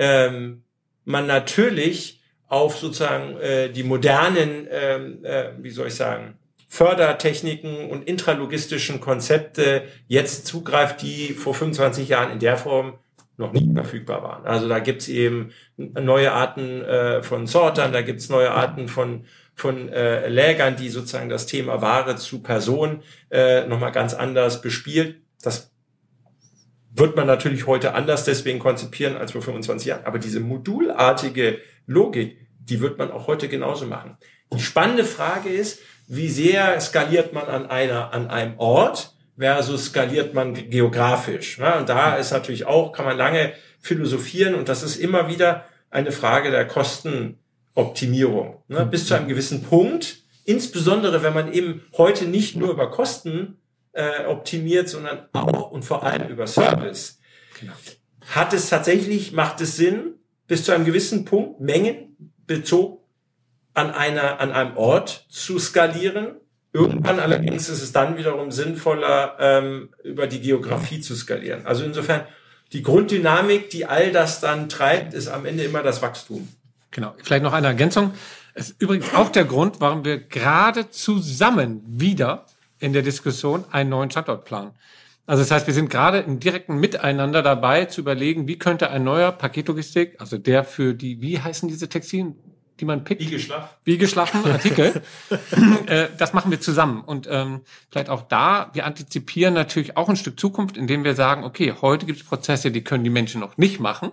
ähm, 0.02 0.64
man 1.04 1.26
natürlich 1.26 2.20
auf 2.48 2.76
sozusagen 2.76 3.36
äh, 3.38 3.70
die 3.70 3.84
modernen, 3.84 4.66
ähm, 4.68 5.24
äh, 5.24 5.50
wie 5.58 5.70
soll 5.70 5.86
ich 5.86 5.94
sagen, 5.94 6.38
Fördertechniken 6.68 7.88
und 7.90 8.08
intralogistischen 8.08 9.00
Konzepte 9.00 9.84
jetzt 10.08 10.46
zugreift, 10.46 11.02
die 11.02 11.34
vor 11.34 11.54
25 11.54 12.08
Jahren 12.08 12.32
in 12.32 12.38
der 12.40 12.56
Form 12.56 12.94
noch 13.36 13.52
nicht 13.52 13.72
verfügbar 13.72 14.22
waren. 14.22 14.44
Also 14.44 14.68
da 14.68 14.80
gibt's 14.80 15.08
eben 15.08 15.52
neue 15.76 16.32
Arten 16.32 16.82
äh, 16.82 17.22
von 17.22 17.46
Sortern, 17.46 17.92
da 17.92 18.02
gibt's 18.02 18.28
neue 18.28 18.50
Arten 18.50 18.88
von 18.88 19.24
von 19.54 19.90
äh, 19.90 20.28
Lägern, 20.28 20.76
die 20.76 20.88
sozusagen 20.88 21.28
das 21.28 21.46
Thema 21.46 21.82
Ware 21.82 22.16
zu 22.16 22.42
Person 22.42 23.02
äh, 23.30 23.66
nochmal 23.66 23.92
ganz 23.92 24.14
anders 24.14 24.62
bespielt. 24.62 25.20
Das 25.42 25.71
wird 26.94 27.16
man 27.16 27.26
natürlich 27.26 27.66
heute 27.66 27.94
anders 27.94 28.24
deswegen 28.24 28.58
konzipieren 28.58 29.16
als 29.16 29.32
vor 29.32 29.42
25 29.42 29.86
Jahren. 29.88 30.04
Aber 30.04 30.18
diese 30.18 30.40
modulartige 30.40 31.58
Logik, 31.86 32.36
die 32.58 32.80
wird 32.80 32.98
man 32.98 33.10
auch 33.10 33.26
heute 33.26 33.48
genauso 33.48 33.86
machen. 33.86 34.16
Die 34.52 34.60
spannende 34.60 35.04
Frage 35.04 35.48
ist, 35.48 35.80
wie 36.06 36.28
sehr 36.28 36.78
skaliert 36.80 37.32
man 37.32 37.46
an 37.46 37.66
einer, 37.66 38.12
an 38.12 38.28
einem 38.28 38.58
Ort 38.58 39.14
versus 39.38 39.86
skaliert 39.86 40.34
man 40.34 40.54
geografisch. 40.70 41.58
Ja, 41.58 41.78
und 41.78 41.88
da 41.88 42.16
ist 42.16 42.32
natürlich 42.32 42.66
auch, 42.66 42.92
kann 42.92 43.06
man 43.06 43.16
lange 43.16 43.52
philosophieren 43.80 44.54
und 44.54 44.68
das 44.68 44.82
ist 44.82 44.96
immer 44.96 45.28
wieder 45.28 45.64
eine 45.90 46.12
Frage 46.12 46.50
der 46.50 46.66
Kostenoptimierung. 46.66 48.62
Ne? 48.68 48.86
Bis 48.86 49.06
zu 49.06 49.14
einem 49.14 49.28
gewissen 49.28 49.62
Punkt, 49.62 50.18
insbesondere 50.44 51.22
wenn 51.22 51.34
man 51.34 51.52
eben 51.52 51.82
heute 51.96 52.26
nicht 52.26 52.56
nur 52.56 52.70
über 52.70 52.90
Kosten 52.90 53.61
äh, 53.92 54.24
optimiert, 54.26 54.88
sondern 54.88 55.28
auch 55.32 55.70
und 55.70 55.84
vor 55.84 56.02
allem 56.02 56.28
über 56.28 56.46
Service. 56.46 57.18
Genau. 57.60 57.72
Hat 58.28 58.52
es 58.52 58.68
tatsächlich, 58.68 59.32
macht 59.32 59.60
es 59.60 59.76
Sinn, 59.76 60.14
bis 60.46 60.64
zu 60.64 60.72
einem 60.72 60.84
gewissen 60.84 61.24
Punkt 61.24 61.60
Mengen 61.60 62.34
bezogen 62.46 62.98
an 63.74 63.90
einer, 63.90 64.40
an 64.40 64.52
einem 64.52 64.76
Ort 64.76 65.26
zu 65.28 65.58
skalieren? 65.58 66.36
Irgendwann 66.72 67.20
allerdings 67.20 67.68
ist 67.68 67.82
es 67.82 67.92
dann 67.92 68.16
wiederum 68.16 68.50
sinnvoller, 68.50 69.36
ähm, 69.38 69.90
über 70.04 70.26
die 70.26 70.40
Geografie 70.40 71.00
zu 71.00 71.14
skalieren. 71.14 71.66
Also 71.66 71.84
insofern, 71.84 72.26
die 72.72 72.82
Grunddynamik, 72.82 73.68
die 73.68 73.84
all 73.84 74.12
das 74.12 74.40
dann 74.40 74.70
treibt, 74.70 75.12
ist 75.12 75.28
am 75.28 75.44
Ende 75.44 75.64
immer 75.64 75.82
das 75.82 76.00
Wachstum. 76.00 76.48
Genau. 76.90 77.14
Vielleicht 77.22 77.42
noch 77.42 77.52
eine 77.52 77.66
Ergänzung. 77.66 78.14
Es 78.54 78.70
ist 78.70 78.80
übrigens 78.80 79.12
auch 79.14 79.30
der 79.30 79.44
Grund, 79.44 79.80
warum 79.80 80.04
wir 80.04 80.18
gerade 80.18 80.90
zusammen 80.90 81.82
wieder 81.86 82.46
in 82.82 82.92
der 82.92 83.02
Diskussion 83.02 83.64
einen 83.70 83.90
neuen 83.90 84.10
Standortplan. 84.10 84.72
Also 85.24 85.42
das 85.44 85.52
heißt, 85.52 85.66
wir 85.68 85.74
sind 85.74 85.88
gerade 85.88 86.18
im 86.18 86.40
direkten 86.40 86.78
Miteinander 86.78 87.42
dabei 87.42 87.84
zu 87.84 88.00
überlegen, 88.00 88.48
wie 88.48 88.58
könnte 88.58 88.90
ein 88.90 89.04
neuer 89.04 89.30
Paketlogistik, 89.30 90.16
also 90.18 90.36
der 90.36 90.64
für 90.64 90.94
die, 90.94 91.22
wie 91.22 91.38
heißen 91.38 91.68
diese 91.68 91.88
Textilien, 91.88 92.34
die 92.80 92.84
man 92.84 93.04
pickt? 93.04 93.20
Wie 93.20 93.30
geschlafen. 93.30 93.68
Wie 93.84 93.98
geschlafen 93.98 94.44
Artikel. 94.50 95.00
äh, 95.86 96.08
das 96.18 96.32
machen 96.32 96.50
wir 96.50 96.60
zusammen. 96.60 97.02
Und 97.02 97.28
ähm, 97.30 97.60
vielleicht 97.88 98.08
auch 98.08 98.22
da, 98.22 98.70
wir 98.72 98.84
antizipieren 98.84 99.54
natürlich 99.54 99.96
auch 99.96 100.08
ein 100.08 100.16
Stück 100.16 100.40
Zukunft, 100.40 100.76
indem 100.76 101.04
wir 101.04 101.14
sagen, 101.14 101.44
okay, 101.44 101.72
heute 101.80 102.04
gibt 102.04 102.20
es 102.20 102.26
Prozesse, 102.26 102.72
die 102.72 102.82
können 102.82 103.04
die 103.04 103.10
Menschen 103.10 103.40
noch 103.40 103.56
nicht 103.56 103.78
machen. 103.78 104.10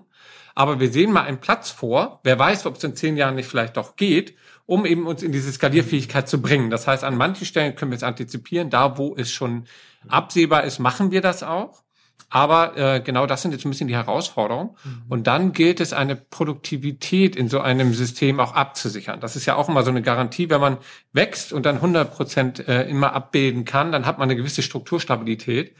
Aber 0.53 0.79
wir 0.79 0.91
sehen 0.91 1.11
mal 1.11 1.23
einen 1.23 1.39
Platz 1.39 1.71
vor. 1.71 2.19
Wer 2.23 2.37
weiß, 2.37 2.67
ob 2.67 2.77
es 2.77 2.83
in 2.83 2.95
zehn 2.95 3.17
Jahren 3.17 3.35
nicht 3.35 3.47
vielleicht 3.47 3.77
doch 3.77 3.95
geht 3.95 4.35
um 4.69 4.85
eben 4.85 5.07
uns 5.07 5.23
in 5.23 5.31
diese 5.31 5.51
Skalierfähigkeit 5.51 6.29
zu 6.29 6.43
bringen. 6.43 6.69
Das 6.69 6.85
heißt, 6.85 7.03
an 7.03 7.17
manchen 7.17 7.47
Stellen 7.47 7.73
können 7.73 7.89
wir 7.89 7.95
es 7.95 8.03
antizipieren. 8.03 8.69
Da, 8.69 8.99
wo 8.99 9.15
es 9.17 9.31
schon 9.31 9.65
absehbar 10.07 10.63
ist, 10.63 10.77
machen 10.77 11.09
wir 11.09 11.21
das 11.21 11.41
auch. 11.41 11.81
Aber 12.29 12.77
äh, 12.77 13.01
genau 13.01 13.25
das 13.25 13.41
sind 13.41 13.49
jetzt 13.49 13.65
ein 13.65 13.71
bisschen 13.71 13.87
die 13.87 13.95
Herausforderungen. 13.95 14.75
Mhm. 14.83 15.01
Und 15.09 15.25
dann 15.25 15.53
gilt 15.53 15.79
es, 15.79 15.91
eine 15.91 16.15
Produktivität 16.15 17.35
in 17.35 17.49
so 17.49 17.61
einem 17.61 17.95
System 17.95 18.39
auch 18.39 18.53
abzusichern. 18.53 19.19
Das 19.19 19.35
ist 19.35 19.47
ja 19.47 19.55
auch 19.55 19.69
immer 19.69 19.81
so 19.81 19.89
eine 19.89 20.03
Garantie, 20.03 20.51
wenn 20.51 20.61
man 20.61 20.77
wächst 21.13 21.51
und 21.51 21.65
dann 21.65 21.77
100 21.77 22.13
Prozent 22.13 22.67
äh, 22.67 22.87
immer 22.87 23.13
abbilden 23.13 23.65
kann, 23.65 23.91
dann 23.91 24.05
hat 24.05 24.19
man 24.19 24.27
eine 24.27 24.35
gewisse 24.35 24.61
Strukturstabilität. 24.61 25.75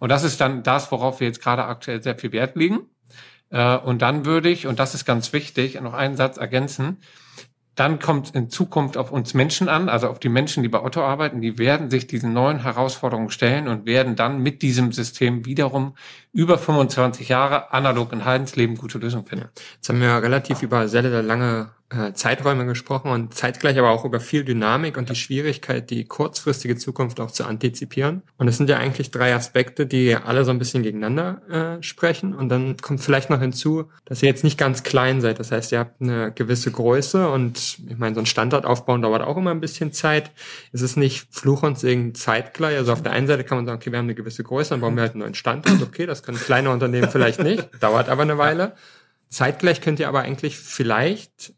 Und 0.00 0.10
das 0.10 0.22
ist 0.22 0.38
dann 0.42 0.62
das, 0.62 0.92
worauf 0.92 1.20
wir 1.20 1.28
jetzt 1.28 1.40
gerade 1.40 1.64
aktuell 1.64 2.02
sehr 2.02 2.18
viel 2.18 2.32
Wert 2.32 2.56
legen. 2.56 2.80
Äh, 3.48 3.78
und 3.78 4.02
dann 4.02 4.26
würde 4.26 4.50
ich, 4.50 4.66
und 4.66 4.78
das 4.78 4.94
ist 4.94 5.06
ganz 5.06 5.32
wichtig, 5.32 5.80
noch 5.80 5.94
einen 5.94 6.16
Satz 6.16 6.36
ergänzen, 6.36 6.98
dann 7.74 7.98
kommt 7.98 8.34
in 8.34 8.50
Zukunft 8.50 8.96
auf 8.96 9.10
uns 9.10 9.34
Menschen 9.34 9.68
an, 9.68 9.88
also 9.88 10.08
auf 10.08 10.20
die 10.20 10.28
Menschen, 10.28 10.62
die 10.62 10.68
bei 10.68 10.82
Otto 10.82 11.02
arbeiten, 11.02 11.40
die 11.40 11.58
werden 11.58 11.90
sich 11.90 12.06
diesen 12.06 12.32
neuen 12.32 12.62
Herausforderungen 12.62 13.30
stellen 13.30 13.66
und 13.66 13.84
werden 13.86 14.14
dann 14.14 14.40
mit 14.40 14.62
diesem 14.62 14.92
System 14.92 15.44
wiederum 15.44 15.94
über 16.32 16.56
25 16.58 17.28
Jahre 17.28 17.72
analog 17.72 18.12
in 18.12 18.24
Heidensleben 18.24 18.76
gute 18.76 18.98
Lösungen 18.98 19.24
finden. 19.26 19.48
Jetzt 19.74 19.88
haben 19.88 20.00
wir 20.00 20.22
relativ 20.22 20.62
über 20.62 20.88
sehr, 20.88 21.02
sehr 21.02 21.22
lange 21.22 21.70
Zeiträume 22.14 22.66
gesprochen 22.66 23.10
und 23.10 23.34
zeitgleich 23.34 23.78
aber 23.78 23.90
auch 23.90 24.04
über 24.04 24.18
viel 24.18 24.44
Dynamik 24.44 24.96
und 24.96 25.10
die 25.10 25.14
Schwierigkeit, 25.14 25.90
die 25.90 26.04
kurzfristige 26.04 26.76
Zukunft 26.76 27.20
auch 27.20 27.30
zu 27.30 27.44
antizipieren. 27.44 28.22
Und 28.36 28.48
es 28.48 28.56
sind 28.56 28.68
ja 28.68 28.78
eigentlich 28.78 29.10
drei 29.10 29.34
Aspekte, 29.34 29.86
die 29.86 30.16
alle 30.16 30.44
so 30.44 30.50
ein 30.50 30.58
bisschen 30.58 30.82
gegeneinander 30.82 31.76
äh, 31.78 31.82
sprechen. 31.82 32.34
Und 32.34 32.48
dann 32.48 32.76
kommt 32.78 33.00
vielleicht 33.00 33.30
noch 33.30 33.40
hinzu, 33.40 33.90
dass 34.06 34.22
ihr 34.22 34.28
jetzt 34.28 34.44
nicht 34.44 34.58
ganz 34.58 34.82
klein 34.82 35.20
seid. 35.20 35.38
Das 35.38 35.52
heißt, 35.52 35.72
ihr 35.72 35.78
habt 35.78 36.00
eine 36.00 36.32
gewisse 36.32 36.72
Größe 36.72 37.28
und 37.28 37.78
ich 37.88 37.98
meine, 37.98 38.14
so 38.14 38.20
ein 38.20 38.26
Standort 38.26 38.64
aufbauen 38.64 39.02
dauert 39.02 39.22
auch 39.22 39.36
immer 39.36 39.52
ein 39.52 39.60
bisschen 39.60 39.92
Zeit. 39.92 40.32
Es 40.72 40.82
ist 40.82 40.96
nicht 40.96 41.28
Fluch 41.30 41.62
und 41.62 41.78
Segen 41.78 42.14
zeitgleich. 42.14 42.76
Also 42.76 42.92
auf 42.92 43.02
der 43.02 43.12
einen 43.12 43.26
Seite 43.26 43.44
kann 43.44 43.58
man 43.58 43.66
sagen, 43.66 43.76
okay, 43.76 43.92
wir 43.92 43.98
haben 43.98 44.06
eine 44.06 44.14
gewisse 44.14 44.42
Größe, 44.42 44.70
dann 44.70 44.80
bauen 44.80 44.96
wir 44.96 45.02
halt 45.02 45.12
einen 45.12 45.20
neuen 45.20 45.34
Standort. 45.34 45.80
Okay, 45.82 46.06
das 46.06 46.22
können 46.22 46.38
kleine 46.38 46.70
Unternehmen 46.70 47.10
vielleicht 47.10 47.40
nicht, 47.40 47.68
dauert 47.80 48.08
aber 48.08 48.22
eine 48.22 48.38
Weile. 48.38 48.74
Zeitgleich 49.28 49.80
könnt 49.80 50.00
ihr 50.00 50.08
aber 50.08 50.22
eigentlich 50.22 50.58
vielleicht 50.58 51.52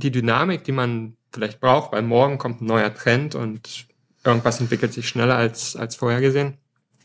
die 0.00 0.10
Dynamik, 0.10 0.64
die 0.64 0.72
man 0.72 1.16
vielleicht 1.32 1.60
braucht, 1.60 1.92
weil 1.92 2.02
morgen 2.02 2.38
kommt 2.38 2.60
ein 2.60 2.66
neuer 2.66 2.92
Trend 2.92 3.34
und 3.34 3.86
irgendwas 4.24 4.60
entwickelt 4.60 4.92
sich 4.92 5.08
schneller 5.08 5.36
als, 5.36 5.76
als 5.76 5.96
vorhergesehen, 5.96 6.58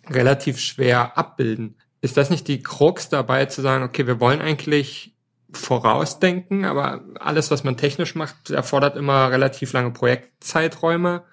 relativ 0.09 0.59
schwer 0.59 1.17
abbilden. 1.17 1.75
Ist 2.01 2.17
das 2.17 2.29
nicht 2.29 2.47
die 2.47 2.61
Krux 2.61 3.09
dabei 3.09 3.45
zu 3.45 3.61
sagen, 3.61 3.83
okay, 3.83 4.07
wir 4.07 4.19
wollen 4.19 4.41
eigentlich 4.41 5.15
vorausdenken, 5.51 6.65
aber 6.65 7.01
alles, 7.19 7.49
was 7.51 7.63
man 7.63 7.77
technisch 7.77 8.15
macht, 8.15 8.49
erfordert 8.49 8.97
immer 8.97 9.31
relativ 9.31 9.73
lange 9.73 9.91
Projektzeiträume. 9.91 11.23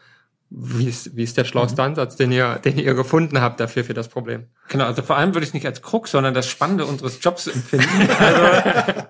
Wie 0.55 0.87
ist, 0.87 1.17
wie 1.17 1.23
ist 1.23 1.39
der 1.39 1.45
schlauste 1.45 1.81
mhm. 1.81 1.89
Ansatz, 1.89 2.17
den 2.17 2.31
ihr, 2.31 2.57
den 2.57 2.79
ihr 2.79 2.95
gefunden 2.95 3.41
habt 3.41 3.59
dafür 3.59 3.85
für 3.85 3.95
das 3.95 4.09
Problem? 4.09 4.49
Genau, 4.69 4.85
also 4.85 5.03
vor 5.03 5.17
allem 5.17 5.35
würde 5.35 5.45
ich 5.45 5.51
es 5.51 5.55
nicht 5.55 5.67
als 5.67 5.81
Krux, 5.81 6.11
sondern 6.11 6.35
das 6.35 6.47
Spannende 6.47 6.85
unseres 6.85 7.19
Jobs 7.23 7.47
empfinden. 7.47 7.89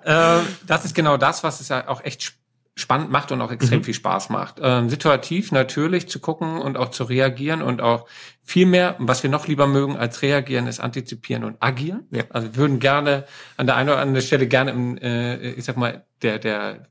Also 0.05 0.41
äh, 0.41 0.47
das 0.67 0.85
ist 0.85 0.95
genau 0.95 1.17
das, 1.17 1.43
was 1.45 1.61
es 1.61 1.69
ja 1.69 1.88
auch 1.88 2.03
echt 2.05 2.35
spannend 2.75 3.11
macht 3.11 3.33
und 3.33 3.41
auch 3.43 3.53
extrem 3.53 3.81
mhm. 3.81 3.85
viel 3.85 3.95
Spaß 3.95 4.31
macht. 4.31 4.57
Ähm, 4.63 4.89
situativ 4.89 5.53
natürlich 5.53 6.09
zu 6.09 6.21
gucken 6.21 6.59
und 6.59 6.79
auch 6.79 6.91
zu 6.91 7.05
reagieren 7.05 7.61
und 7.61 7.83
auch 7.83 8.07
viel 8.41 8.67
mehr, 8.67 8.97
was 8.99 9.23
wir 9.23 9.31
noch 9.31 9.47
lieber 9.47 9.67
mögen 9.67 9.97
als 9.97 10.23
reagieren, 10.23 10.67
ist 10.67 10.81
antizipieren 10.81 11.45
und 11.45 11.57
agieren. 11.61 12.07
Ja. 12.11 12.25
Also 12.31 12.49
wir 12.49 12.57
würden 12.57 12.79
gerne 12.81 13.25
an 13.57 13.67
der 13.67 13.77
einen 13.77 13.91
oder 13.91 13.99
anderen 13.99 14.23
Stelle 14.23 14.47
gerne 14.47 14.71
im, 14.71 14.97
äh, 14.99 15.51
ich 15.51 15.65
sag 15.65 15.77
mal, 15.77 16.05
der, 16.23 16.39
der 16.39 16.87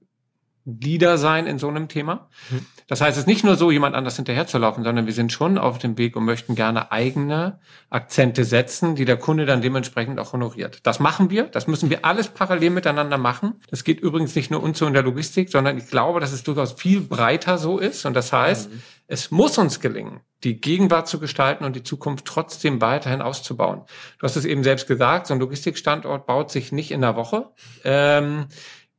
Leader 0.65 1.17
sein 1.17 1.47
in 1.47 1.57
so 1.57 1.67
einem 1.67 1.87
Thema. 1.87 2.29
Mhm. 2.49 2.65
Das 2.87 3.01
heißt, 3.01 3.17
es 3.17 3.23
ist 3.23 3.27
nicht 3.27 3.43
nur 3.43 3.55
so, 3.55 3.71
jemand 3.71 3.95
anders 3.95 4.15
hinterherzulaufen, 4.17 4.83
sondern 4.83 5.05
wir 5.05 5.13
sind 5.13 5.31
schon 5.31 5.57
auf 5.57 5.77
dem 5.77 5.97
Weg 5.97 6.15
und 6.15 6.25
möchten 6.25 6.55
gerne 6.55 6.91
eigene 6.91 7.59
Akzente 7.89 8.43
setzen, 8.43 8.95
die 8.95 9.05
der 9.05 9.17
Kunde 9.17 9.45
dann 9.45 9.61
dementsprechend 9.61 10.19
auch 10.19 10.33
honoriert. 10.33 10.79
Das 10.83 10.99
machen 10.99 11.29
wir. 11.29 11.43
Das 11.45 11.67
müssen 11.67 11.89
wir 11.89 12.05
alles 12.05 12.27
parallel 12.27 12.69
miteinander 12.69 13.17
machen. 13.17 13.55
Das 13.69 13.83
geht 13.83 13.99
übrigens 14.01 14.35
nicht 14.35 14.51
nur 14.51 14.61
uns 14.61 14.77
so 14.77 14.85
in 14.85 14.93
der 14.93 15.03
Logistik, 15.03 15.49
sondern 15.49 15.77
ich 15.77 15.87
glaube, 15.87 16.19
dass 16.19 16.31
es 16.31 16.43
durchaus 16.43 16.73
viel 16.73 17.01
breiter 17.01 17.57
so 17.57 17.79
ist. 17.79 18.05
Und 18.05 18.13
das 18.13 18.31
heißt, 18.31 18.69
mhm. 18.69 18.81
es 19.07 19.31
muss 19.31 19.57
uns 19.57 19.79
gelingen, 19.79 20.19
die 20.43 20.59
Gegenwart 20.59 21.07
zu 21.07 21.19
gestalten 21.19 21.63
und 21.63 21.75
die 21.75 21.83
Zukunft 21.83 22.25
trotzdem 22.25 22.81
weiterhin 22.81 23.21
auszubauen. 23.21 23.81
Du 24.19 24.23
hast 24.23 24.35
es 24.35 24.45
eben 24.45 24.63
selbst 24.63 24.87
gesagt, 24.87 25.27
so 25.27 25.33
ein 25.33 25.39
Logistikstandort 25.39 26.25
baut 26.25 26.51
sich 26.51 26.71
nicht 26.71 26.91
in 26.91 27.03
einer 27.03 27.15
Woche. 27.15 27.49
Ähm, 27.83 28.47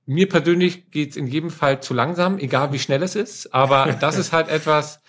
mir 0.07 0.29
persönlich 0.29 0.91
geht's 0.91 1.17
in 1.17 1.27
jedem 1.27 1.51
Fall 1.51 1.81
zu 1.81 1.95
langsam, 1.95 2.39
egal 2.39 2.73
wie 2.73 2.79
schnell 2.79 3.03
es 3.03 3.15
ist. 3.15 3.55
Aber 3.55 3.93
das 4.01 4.17
ist 4.17 4.33
halt 4.33 4.49
etwas, 4.49 5.01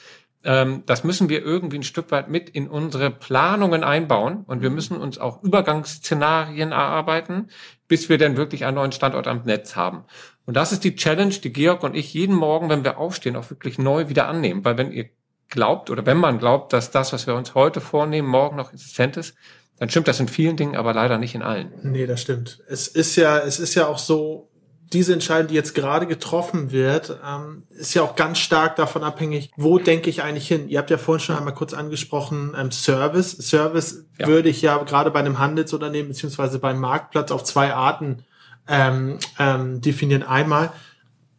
ähm, 0.44 0.84
das 0.86 1.04
müssen 1.04 1.30
wir 1.30 1.44
irgendwie 1.44 1.78
ein 1.80 1.84
Stück 1.84 2.12
weit 2.12 2.30
mit 2.30 2.50
in 2.50 2.68
unsere 2.68 3.10
Planungen 3.10 3.84
einbauen. 3.84 4.44
Und 4.46 4.62
wir 4.62 4.70
mhm. 4.70 4.76
müssen 4.76 4.98
uns 4.98 5.18
auch 5.18 5.42
Übergangsszenarien 5.44 6.72
erarbeiten, 6.72 7.50
bis 7.88 8.10
wir 8.10 8.18
dann 8.18 8.38
wirklich 8.38 8.66
einen 8.66 8.76
neuen 8.76 8.92
Standort 8.92 9.28
am 9.28 9.44
Netz 9.44 9.76
haben. 9.76 10.06
Und 10.46 10.56
das 10.58 10.72
ist 10.72 10.84
die 10.84 10.96
Challenge, 10.96 11.34
die 11.34 11.54
Georg 11.54 11.84
und 11.84 11.96
ich 11.96 12.14
jeden 12.14 12.36
Morgen, 12.36 12.70
wenn 12.70 12.84
wir 12.84 12.98
aufstehen, 12.98 13.36
auch 13.36 13.50
wirklich 13.50 13.78
neu 13.78 14.10
wieder 14.10 14.28
annehmen. 14.28 14.66
Weil 14.66 14.78
wenn 14.78 14.92
ihr 14.92 15.10
glaubt 15.50 15.90
oder 15.90 16.06
wenn 16.06 16.18
man 16.18 16.40
glaubt, 16.40 16.74
dass 16.74 16.92
das, 16.92 17.14
was 17.14 17.28
wir 17.28 17.36
uns 17.36 17.56
heute 17.56 17.80
vornehmen, 17.80 18.28
morgen 18.28 18.58
noch 18.58 18.74
existent 18.74 19.18
ist, 19.18 19.36
dann 19.78 19.90
stimmt 19.90 20.08
das 20.08 20.20
in 20.20 20.28
vielen 20.28 20.58
Dingen, 20.58 20.76
aber 20.76 20.94
leider 20.94 21.18
nicht 21.18 21.36
in 21.36 21.42
allen. 21.42 21.72
Nee, 21.84 22.06
das 22.06 22.22
stimmt. 22.22 22.62
Es 22.68 22.88
ist 22.88 23.16
ja, 23.16 23.40
es 23.40 23.60
ist 23.60 23.76
ja 23.76 23.88
auch 23.88 23.98
so, 23.98 24.50
diese 24.92 25.14
Entscheidung, 25.14 25.48
die 25.48 25.56
jetzt 25.56 25.74
gerade 25.74 26.06
getroffen 26.06 26.72
wird, 26.72 27.20
ähm, 27.26 27.64
ist 27.70 27.94
ja 27.94 28.04
auch 28.04 28.16
ganz 28.16 28.38
stark 28.38 28.76
davon 28.76 29.04
abhängig, 29.04 29.52
wo 29.56 29.80
denke 29.80 30.10
ich 30.10 30.22
eigentlich 30.22 30.48
hin? 30.48 30.70
Ihr 30.70 30.80
habt 30.80 30.90
ja 30.90 30.98
vorhin 30.98 31.24
schon 31.24 31.36
einmal 31.36 31.54
kurz 31.54 31.74
angesprochen, 31.74 32.54
ähm, 32.58 32.72
Service. 32.72 33.32
Service 33.32 34.06
ja. 34.20 34.28
würde 34.28 34.50
ich 34.50 34.62
ja 34.62 34.78
gerade 34.84 35.12
bei 35.12 35.20
einem 35.20 35.40
Handelsunternehmen 35.40 36.10
beziehungsweise 36.10 36.60
beim 36.60 36.80
Marktplatz 36.80 37.32
auf 37.32 37.44
zwei 37.44 37.74
Arten 37.74 38.24
ähm, 38.68 39.18
ähm, 39.40 39.82
definieren. 39.82 40.24
Einmal, 40.24 40.72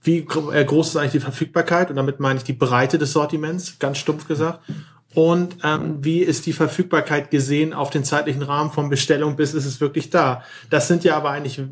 wie 0.02 0.18
äh, 0.18 0.64
groß 0.64 0.88
ist 0.88 0.96
eigentlich 0.96 1.12
die 1.12 1.20
Verfügbarkeit? 1.20 1.90
Und 1.90 1.96
damit 1.96 2.20
meine 2.20 2.38
ich 2.38 2.44
die 2.44 2.52
Breite 2.52 2.98
des 2.98 3.12
Sortiments, 3.12 3.78
ganz 3.78 3.98
stumpf 3.98 4.26
gesagt. 4.26 4.60
Und 5.14 5.58
ähm, 5.62 6.04
wie 6.04 6.18
ist 6.18 6.44
die 6.46 6.52
Verfügbarkeit 6.52 7.30
gesehen 7.30 7.72
auf 7.72 7.90
den 7.90 8.02
zeitlichen 8.02 8.42
Rahmen 8.42 8.72
von 8.72 8.90
Bestellung 8.90 9.36
bis 9.36 9.54
ist 9.54 9.64
es 9.64 9.80
wirklich 9.80 10.10
da? 10.10 10.42
Das 10.70 10.88
sind 10.88 11.04
ja 11.04 11.16
aber 11.16 11.30
eigentlich 11.30 11.62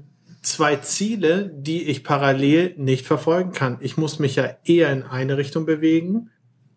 zwei 0.43 0.77
Ziele, 0.77 1.51
die 1.55 1.85
ich 1.85 2.05
parallel 2.05 2.75
nicht 2.77 3.07
verfolgen 3.07 3.53
kann. 3.53 3.79
Ich 3.81 3.97
muss 3.97 4.19
mich 4.19 4.37
ja 4.37 4.57
eher 4.65 4.93
in 4.93 5.03
eine 5.05 5.37
Richtung 5.37 5.67
bewegen, 5.67 6.31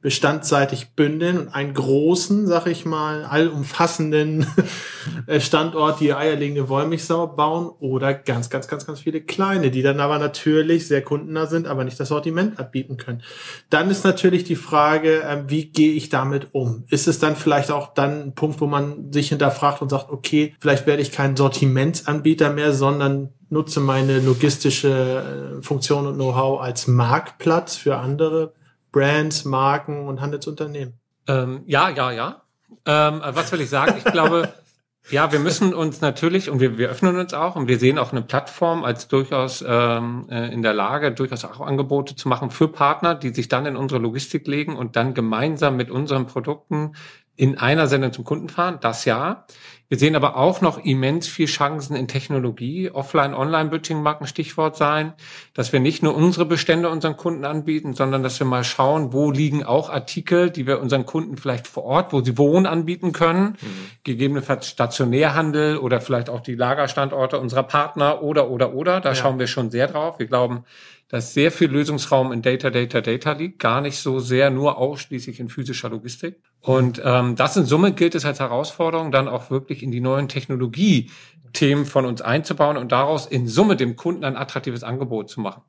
bestandsseitig 0.06 0.92
bündeln 0.92 1.40
und 1.40 1.48
einen 1.50 1.74
großen, 1.74 2.46
sag 2.46 2.68
ich 2.68 2.86
mal, 2.86 3.24
allumfassenden 3.26 4.46
äh, 5.26 5.40
Standort, 5.40 6.00
die 6.00 6.14
eierlegende 6.14 6.70
Wollmilchsau 6.70 7.26
bauen 7.26 7.72
oder 7.80 8.14
ganz, 8.14 8.52
ganz, 8.52 8.68
ganz, 8.68 8.86
ganz 8.86 9.00
viele 9.00 9.22
kleine, 9.22 9.72
die 9.72 9.82
dann 9.82 10.00
aber 10.00 10.20
natürlich 10.20 10.88
sehr 10.88 11.02
kundennah 11.02 11.48
sind, 11.48 11.66
aber 11.66 11.84
nicht 11.84 12.00
das 12.00 12.10
Sortiment 12.10 12.60
anbieten 12.60 12.98
können. 12.98 13.24
Dann 13.72 13.90
ist 13.90 14.04
natürlich 14.04 14.44
die 14.44 14.56
Frage, 14.56 15.24
ähm, 15.28 15.46
wie 15.48 15.72
gehe 15.72 15.94
ich 15.94 16.10
damit 16.10 16.50
um? 16.52 16.84
Ist 16.92 17.08
es 17.08 17.18
dann 17.18 17.36
vielleicht 17.36 17.72
auch 17.72 17.96
dann 17.96 18.26
ein 18.26 18.36
Punkt, 18.36 18.62
wo 18.62 18.68
man 18.68 19.12
sich 19.12 19.30
hinterfragt 19.30 19.82
und 19.82 19.90
sagt, 19.90 20.12
okay, 20.12 20.54
vielleicht 20.60 20.86
werde 20.86 21.02
ich 21.02 21.12
kein 21.12 21.36
Sortimentsanbieter 21.36 22.52
mehr, 22.52 22.74
sondern 22.74 23.30
nutze 23.50 23.80
meine 23.80 24.20
logistische 24.20 25.58
äh, 25.58 25.64
Funktion 25.64 26.06
und 26.06 26.14
Know-how 26.14 26.62
als 26.62 26.86
Marktplatz 26.86 27.76
für 27.76 27.98
andere 27.98 28.54
Brands, 28.96 29.44
Marken 29.44 30.08
und 30.08 30.22
Handelsunternehmen. 30.22 30.94
Ähm, 31.28 31.64
ja, 31.66 31.90
ja, 31.90 32.12
ja. 32.14 32.42
Ähm, 32.86 33.22
was 33.26 33.52
will 33.52 33.60
ich 33.60 33.70
sagen? 33.70 33.96
Ich 33.98 34.06
glaube, 34.06 34.54
ja, 35.10 35.34
wir 35.34 35.40
müssen 35.40 35.74
uns 35.74 36.00
natürlich 36.00 36.50
und 36.50 36.62
wir, 36.62 36.78
wir 36.78 36.88
öffnen 36.88 37.18
uns 37.20 37.34
auch 37.34 37.58
und 37.58 37.68
wir 37.68 37.78
sehen 37.78 38.00
auch 38.00 38.14
eine 38.14 38.22
Plattform 38.22 38.86
als 38.86 39.10
durchaus 39.10 39.62
ähm, 39.68 40.28
äh, 40.32 40.54
in 40.54 40.62
der 40.62 40.74
Lage, 40.74 41.12
durchaus 41.12 41.44
auch 41.44 41.60
Angebote 41.60 42.16
zu 42.16 42.30
machen 42.30 42.52
für 42.52 42.70
Partner, 42.70 43.16
die 43.16 43.34
sich 43.34 43.50
dann 43.50 43.66
in 43.66 43.76
unsere 43.76 44.00
Logistik 44.00 44.48
legen 44.48 44.78
und 44.78 44.96
dann 44.96 45.14
gemeinsam 45.14 45.76
mit 45.76 45.92
unseren 45.92 46.26
Produkten 46.26 46.94
in 47.36 47.58
einer 47.58 47.88
Sendung 47.88 48.14
zum 48.14 48.24
Kunden 48.24 48.48
fahren. 48.48 48.78
Das 48.80 49.04
ja. 49.04 49.46
Wir 49.88 50.00
sehen 50.00 50.16
aber 50.16 50.36
auch 50.36 50.62
noch 50.62 50.84
immens 50.84 51.28
viel 51.28 51.46
Chancen 51.46 51.96
in 51.96 52.08
Technologie. 52.08 52.90
Offline, 52.90 53.36
Online-Bridging 53.36 54.02
mag 54.02 54.20
ein 54.20 54.28
Stichwort 54.28 54.76
sein, 54.76 55.14
dass 55.54 55.74
wir 55.74 55.80
nicht 55.80 56.02
nur 56.02 56.16
unsere 56.16 56.46
Bestände 56.46 56.90
unseren 56.90 57.18
Kunden 57.18 57.46
anbieten, 57.46 57.94
sondern 57.94 58.24
dass 58.24 58.40
wir 58.40 58.48
mal 58.48 58.64
schauen, 58.64 59.14
wo 59.14 59.30
liegen 59.30 59.64
auch 59.64 59.90
Artikel, 59.90 60.50
die 60.50 60.66
wir 60.66 60.82
unseren 60.82 61.06
Kunden 61.06 61.38
vielleicht 61.38 61.68
vor 61.68 61.84
Ort, 61.84 62.14
wo 62.14 62.22
sie 62.22 62.38
wohnen, 62.38 62.66
anbieten 62.66 63.12
können. 63.12 63.58
Mhm. 63.62 63.90
Gegebenenfalls 64.04 64.68
Stationärhandel 64.68 65.78
oder 65.78 66.02
vielleicht 66.02 66.30
auch 66.30 66.42
die 66.42 66.56
Lagerstandorte 66.56 67.40
unserer 67.40 67.64
Partner 67.64 68.24
oder, 68.24 68.50
oder, 68.50 68.74
oder. 68.74 69.02
Da 69.02 69.10
ja. 69.10 69.16
schauen 69.16 69.38
wir 69.38 69.48
schon 69.48 69.70
sehr 69.70 69.88
drauf. 69.88 70.18
Wir 70.18 70.26
glauben, 70.26 70.64
dass 71.10 71.34
sehr 71.34 71.52
viel 71.52 71.70
Lösungsraum 71.70 72.32
in 72.32 72.42
Data, 72.42 72.72
Data, 72.72 73.02
Data 73.02 73.34
liegt, 73.34 73.60
gar 73.60 73.82
nicht 73.82 73.98
so 74.00 74.20
sehr 74.20 74.50
nur 74.50 74.78
ausschließlich 74.78 75.40
in 75.40 75.50
physischer 75.50 75.90
Logistik. 75.90 76.42
Und 76.66 77.00
ähm, 77.06 77.36
das 77.36 77.56
in 77.58 77.66
Summe 77.66 77.94
gilt 77.94 78.16
es 78.16 78.26
als 78.26 78.40
Herausforderung, 78.40 79.12
dann 79.12 79.28
auch 79.28 79.52
wirklich 79.52 79.84
in 79.84 79.92
die 79.92 80.02
neuen 80.02 80.28
Technologie-Themen 80.28 81.86
von 81.86 82.06
uns 82.08 82.24
einzubauen 82.24 82.76
und 82.76 82.92
daraus 82.92 83.28
in 83.28 83.48
Summe 83.48 83.76
dem 83.76 83.96
Kunden 83.96 84.24
ein 84.24 84.36
attraktives 84.36 84.84
Angebot 84.84 85.30
zu 85.30 85.42
machen. 85.42 85.62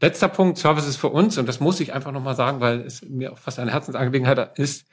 Letzter 0.00 0.26
Punkt, 0.26 0.58
Services 0.58 0.96
für 0.96 1.08
uns, 1.10 1.38
und 1.38 1.48
das 1.48 1.60
muss 1.60 1.78
ich 1.78 1.92
einfach 1.92 2.10
nochmal 2.10 2.34
sagen, 2.34 2.60
weil 2.60 2.80
es 2.80 3.00
mir 3.02 3.30
auch 3.30 3.38
fast 3.38 3.60
eine 3.60 3.70
Herzensangelegenheit 3.70 4.58
ist, 4.58 4.88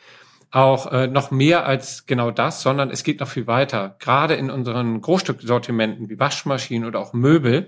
auch 0.51 0.91
äh, 0.91 1.07
noch 1.07 1.31
mehr 1.31 1.65
als 1.65 2.05
genau 2.05 2.29
das, 2.29 2.61
sondern 2.61 2.91
es 2.91 3.03
geht 3.03 3.19
noch 3.19 3.27
viel 3.27 3.47
weiter. 3.47 3.95
Gerade 3.97 4.35
in 4.35 4.51
unseren 4.51 5.01
Großstücksortimenten 5.01 6.07
wie 6.07 6.19
Waschmaschinen 6.19 6.87
oder 6.87 6.99
auch 6.99 7.13
Möbel 7.13 7.67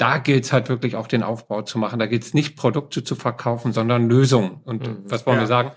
da 0.00 0.16
gilt 0.16 0.44
es 0.44 0.52
halt 0.52 0.70
wirklich 0.70 0.96
auch 0.96 1.06
den 1.06 1.22
Aufbau 1.22 1.60
zu 1.60 1.78
machen. 1.78 1.98
Da 1.98 2.06
gilt 2.06 2.22
es 2.22 2.32
nicht 2.32 2.56
Produkte 2.56 3.04
zu 3.04 3.14
verkaufen, 3.14 3.72
sondern 3.72 4.08
Lösungen. 4.08 4.60
Und 4.64 4.86
mhm. 4.86 5.02
was 5.04 5.26
wollen 5.26 5.36
ja. 5.36 5.42
wir 5.42 5.46
sagen? 5.46 5.72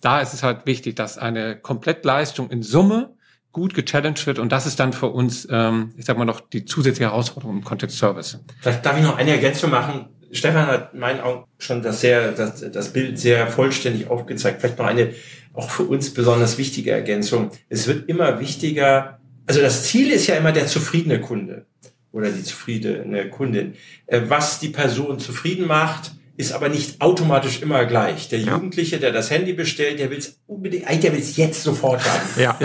Da 0.00 0.20
ist 0.20 0.34
es 0.34 0.42
halt 0.42 0.66
wichtig, 0.66 0.96
dass 0.96 1.18
eine 1.18 1.56
Komplettleistung 1.56 2.50
in 2.50 2.62
Summe 2.62 3.14
gut 3.52 3.74
gechallenged 3.74 4.26
wird 4.26 4.38
und 4.38 4.52
das 4.52 4.66
ist 4.66 4.78
dann 4.78 4.92
für 4.92 5.08
uns, 5.08 5.48
ähm, 5.50 5.92
ich 5.96 6.04
sag 6.04 6.18
mal 6.18 6.24
noch, 6.24 6.40
die 6.40 6.64
zusätzliche 6.64 7.10
Herausforderung 7.10 7.56
im 7.56 7.64
Kontext 7.64 7.98
Service. 7.98 8.38
Vielleicht 8.60 8.84
darf 8.84 8.96
ich 8.96 9.02
noch 9.02 9.16
eine 9.16 9.30
Ergänzung 9.30 9.70
machen. 9.70 10.06
Stefan 10.30 10.66
hat 10.66 10.92
in 10.92 11.00
meinen 11.00 11.20
Augen 11.20 11.44
schon 11.58 11.82
das 11.82 12.02
sehr, 12.02 12.32
das, 12.32 12.70
das 12.70 12.92
Bild 12.92 13.18
sehr 13.18 13.46
vollständig 13.48 14.08
aufgezeigt. 14.08 14.60
Vielleicht 14.60 14.78
noch 14.78 14.86
eine 14.86 15.14
auch 15.54 15.70
für 15.70 15.84
uns 15.84 16.14
besonders 16.14 16.58
wichtige 16.58 16.92
Ergänzung. 16.92 17.50
Es 17.68 17.88
wird 17.88 18.08
immer 18.08 18.38
wichtiger, 18.38 19.18
also 19.46 19.60
das 19.60 19.84
Ziel 19.84 20.10
ist 20.10 20.26
ja 20.26 20.36
immer 20.36 20.52
der 20.52 20.66
zufriedene 20.66 21.20
Kunde 21.20 21.66
oder 22.12 22.30
die 22.30 22.44
zufriedene 22.44 23.28
Kundin. 23.30 23.74
Äh, 24.06 24.22
was 24.28 24.60
die 24.60 24.68
Person 24.68 25.18
zufrieden 25.18 25.66
macht, 25.66 26.12
ist 26.38 26.52
aber 26.52 26.68
nicht 26.68 27.00
automatisch 27.00 27.62
immer 27.62 27.84
gleich. 27.84 28.28
Der 28.28 28.38
Jugendliche, 28.38 29.00
der 29.00 29.10
das 29.10 29.28
Handy 29.28 29.54
bestellt, 29.54 29.98
der 29.98 30.08
will 30.08 30.18
es 30.18 30.40
unbedingt, 30.46 30.86
eigentlich 30.86 31.00
der 31.00 31.12
will 31.12 31.18
es 31.18 31.36
jetzt 31.36 31.64
sofort 31.64 32.00
haben. 32.04 32.40
Ja. 32.40 32.56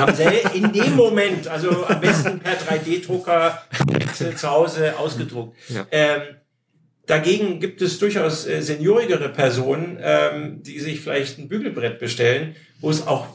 In 0.53 0.71
dem 0.71 0.95
Moment, 0.95 1.47
also 1.47 1.83
am 1.87 1.99
besten 1.99 2.39
per 2.39 2.53
3D-Drucker 2.53 3.63
zu 4.37 4.49
Hause 4.51 4.99
ausgedruckt. 4.99 5.57
Ja. 5.69 5.87
Ähm, 5.89 6.21
dagegen 7.07 7.59
gibt 7.59 7.81
es 7.81 7.97
durchaus 7.97 8.45
äh, 8.45 8.61
seniorigere 8.61 9.29
Personen, 9.29 9.97
ähm, 9.99 10.61
die 10.61 10.79
sich 10.79 11.01
vielleicht 11.01 11.39
ein 11.39 11.47
Bügelbrett 11.47 11.97
bestellen, 11.97 12.55
wo 12.79 12.91
es 12.91 13.07
auch 13.07 13.25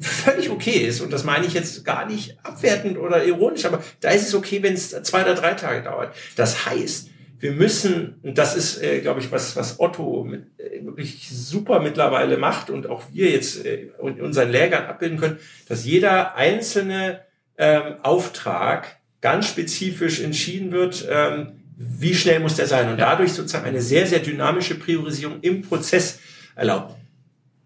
völlig 0.00 0.50
okay 0.50 0.86
ist. 0.86 1.00
Und 1.00 1.12
das 1.12 1.24
meine 1.24 1.46
ich 1.46 1.52
jetzt 1.52 1.84
gar 1.84 2.06
nicht 2.06 2.38
abwertend 2.44 2.96
oder 2.96 3.24
ironisch, 3.24 3.64
aber 3.64 3.82
da 3.98 4.10
ist 4.10 4.28
es 4.28 4.34
okay, 4.36 4.62
wenn 4.62 4.74
es 4.74 4.90
zwei 5.02 5.22
oder 5.22 5.34
drei 5.34 5.54
Tage 5.54 5.82
dauert. 5.82 6.14
Das 6.36 6.66
heißt, 6.66 7.10
wir 7.40 7.52
müssen, 7.52 8.20
und 8.22 8.36
das 8.36 8.54
ist, 8.54 8.82
äh, 8.82 9.00
glaube 9.00 9.20
ich, 9.20 9.32
was, 9.32 9.56
was 9.56 9.80
Otto 9.80 10.24
mit, 10.24 10.44
äh, 10.58 10.84
wirklich 10.84 11.28
super 11.30 11.80
mittlerweile 11.80 12.36
macht 12.36 12.68
und 12.68 12.86
auch 12.86 13.02
wir 13.12 13.30
jetzt 13.30 13.64
äh, 13.64 13.88
in 14.02 14.20
unseren 14.20 14.50
Lehrgern 14.50 14.84
abbilden 14.84 15.18
können, 15.18 15.38
dass 15.66 15.86
jeder 15.86 16.36
einzelne 16.36 17.22
ähm, 17.56 17.94
Auftrag 18.02 19.00
ganz 19.22 19.48
spezifisch 19.48 20.20
entschieden 20.20 20.70
wird, 20.70 21.06
ähm, 21.10 21.52
wie 21.76 22.14
schnell 22.14 22.40
muss 22.40 22.56
der 22.56 22.66
sein 22.66 22.90
und 22.90 22.98
dadurch 22.98 23.32
sozusagen 23.32 23.66
eine 23.66 23.80
sehr, 23.80 24.06
sehr 24.06 24.18
dynamische 24.18 24.74
Priorisierung 24.74 25.40
im 25.40 25.62
Prozess 25.62 26.18
erlaubt. 26.54 26.94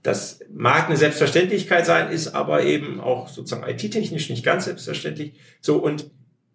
Das 0.04 0.38
mag 0.52 0.86
eine 0.86 0.96
Selbstverständlichkeit 0.96 1.84
sein, 1.84 2.12
ist 2.12 2.28
aber 2.28 2.62
eben 2.62 3.00
auch 3.00 3.28
sozusagen 3.28 3.68
IT-technisch 3.68 4.30
nicht 4.30 4.44
ganz 4.44 4.66
selbstverständlich. 4.66 5.32
So, 5.60 5.78
und 5.78 6.10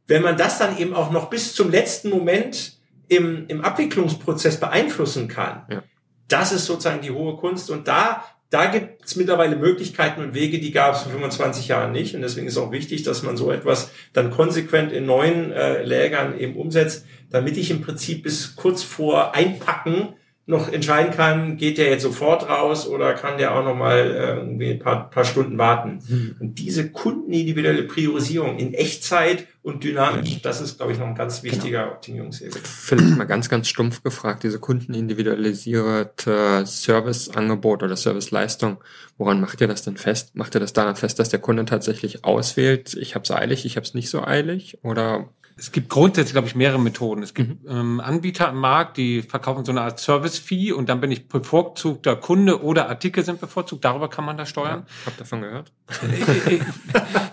wenn 0.07 0.21
man 0.21 0.37
das 0.37 0.57
dann 0.57 0.77
eben 0.77 0.93
auch 0.93 1.11
noch 1.11 1.29
bis 1.29 1.53
zum 1.53 1.69
letzten 1.69 2.09
Moment 2.09 2.78
im, 3.09 3.47
im 3.47 3.61
Abwicklungsprozess 3.61 4.59
beeinflussen 4.59 5.27
kann, 5.27 5.63
ja. 5.69 5.83
das 6.27 6.51
ist 6.53 6.65
sozusagen 6.65 7.01
die 7.01 7.11
hohe 7.11 7.35
Kunst. 7.35 7.69
Und 7.69 7.87
da, 7.87 8.23
da 8.49 8.67
gibt 8.67 9.05
es 9.05 9.15
mittlerweile 9.15 9.55
Möglichkeiten 9.55 10.21
und 10.21 10.33
Wege, 10.33 10.59
die 10.59 10.71
gab 10.71 10.95
es 10.95 11.01
vor 11.01 11.11
25 11.11 11.67
Jahren 11.67 11.91
nicht. 11.91 12.15
Und 12.15 12.21
deswegen 12.21 12.47
ist 12.47 12.57
auch 12.57 12.71
wichtig, 12.71 13.03
dass 13.03 13.23
man 13.23 13.35
so 13.35 13.51
etwas 13.51 13.91
dann 14.13 14.31
konsequent 14.31 14.91
in 14.91 15.05
neuen 15.05 15.51
äh, 15.51 15.83
Lägern 15.83 16.39
eben 16.39 16.55
umsetzt, 16.55 17.05
damit 17.29 17.57
ich 17.57 17.71
im 17.71 17.81
Prinzip 17.81 18.23
bis 18.23 18.55
kurz 18.55 18.83
vor 18.83 19.35
Einpacken 19.35 20.13
noch 20.49 20.67
entscheiden 20.67 21.13
kann, 21.13 21.57
geht 21.57 21.77
der 21.77 21.91
jetzt 21.91 22.01
sofort 22.01 22.49
raus 22.49 22.87
oder 22.87 23.13
kann 23.13 23.37
der 23.37 23.55
auch 23.55 23.63
noch 23.63 23.75
mal 23.75 23.99
äh, 23.99 24.37
irgendwie 24.37 24.71
ein 24.71 24.79
paar, 24.79 25.07
paar 25.11 25.23
Stunden 25.23 25.59
warten. 25.59 25.99
Mhm. 26.07 26.37
Und 26.39 26.57
diese 26.57 26.89
kundenindividuelle 26.89 27.83
Priorisierung 27.83 28.57
in 28.57 28.73
Echtzeit 28.73 29.45
und 29.61 29.83
dynamisch, 29.83 30.41
das 30.41 30.59
ist, 30.59 30.77
glaube 30.77 30.93
ich, 30.93 30.97
noch 30.97 31.05
ein 31.05 31.13
ganz 31.13 31.43
genau. 31.43 31.53
wichtiger 31.53 31.83
genau. 31.83 31.93
Optimierungshebel. 31.93 32.61
Vielleicht 32.63 33.15
mal 33.15 33.25
ganz, 33.25 33.47
ganz 33.47 33.67
stumpf 33.67 34.01
gefragt, 34.01 34.41
diese 34.41 34.57
kundenindividualisierte 34.57 36.63
Serviceangebot 36.65 37.83
oder 37.83 37.95
Serviceleistung, 37.95 38.77
woran 39.19 39.39
macht 39.39 39.61
ihr 39.61 39.67
das 39.67 39.83
denn 39.83 39.97
fest? 39.97 40.35
Macht 40.35 40.55
ihr 40.55 40.61
das 40.61 40.73
daran 40.73 40.95
fest, 40.95 41.19
dass 41.19 41.29
der 41.29 41.41
Kunde 41.41 41.65
tatsächlich 41.65 42.25
auswählt, 42.25 42.95
ich 42.95 43.13
habe 43.13 43.23
es 43.23 43.29
eilig, 43.29 43.65
ich 43.65 43.75
habe 43.75 43.85
es 43.85 43.93
nicht 43.93 44.09
so 44.09 44.23
eilig? 44.23 44.79
Oder 44.81 45.29
es 45.59 45.71
gibt 45.71 45.89
grundsätzlich, 45.89 46.33
glaube 46.33 46.47
ich, 46.47 46.55
mehrere 46.55 46.79
Methoden. 46.79 47.21
Es 47.21 47.33
gibt 47.33 47.63
mhm. 47.63 47.69
ähm, 47.69 47.99
Anbieter 47.99 48.49
im 48.49 48.57
Markt, 48.57 48.97
die 48.97 49.21
verkaufen 49.21 49.65
so 49.65 49.71
eine 49.71 49.81
Art 49.81 49.99
Service-Fee 49.99 50.71
und 50.71 50.87
dann 50.89 51.01
bin 51.01 51.11
ich 51.11 51.27
bevorzugter 51.27 52.15
Kunde 52.15 52.63
oder 52.63 52.89
Artikel 52.89 53.23
sind 53.23 53.41
bevorzugt. 53.41 53.83
Darüber 53.85 54.09
kann 54.09 54.25
man 54.25 54.37
da 54.37 54.45
steuern. 54.45 54.85
Ja, 54.87 55.05
hab 55.05 55.17
davon 55.17 55.41
gehört. 55.41 55.71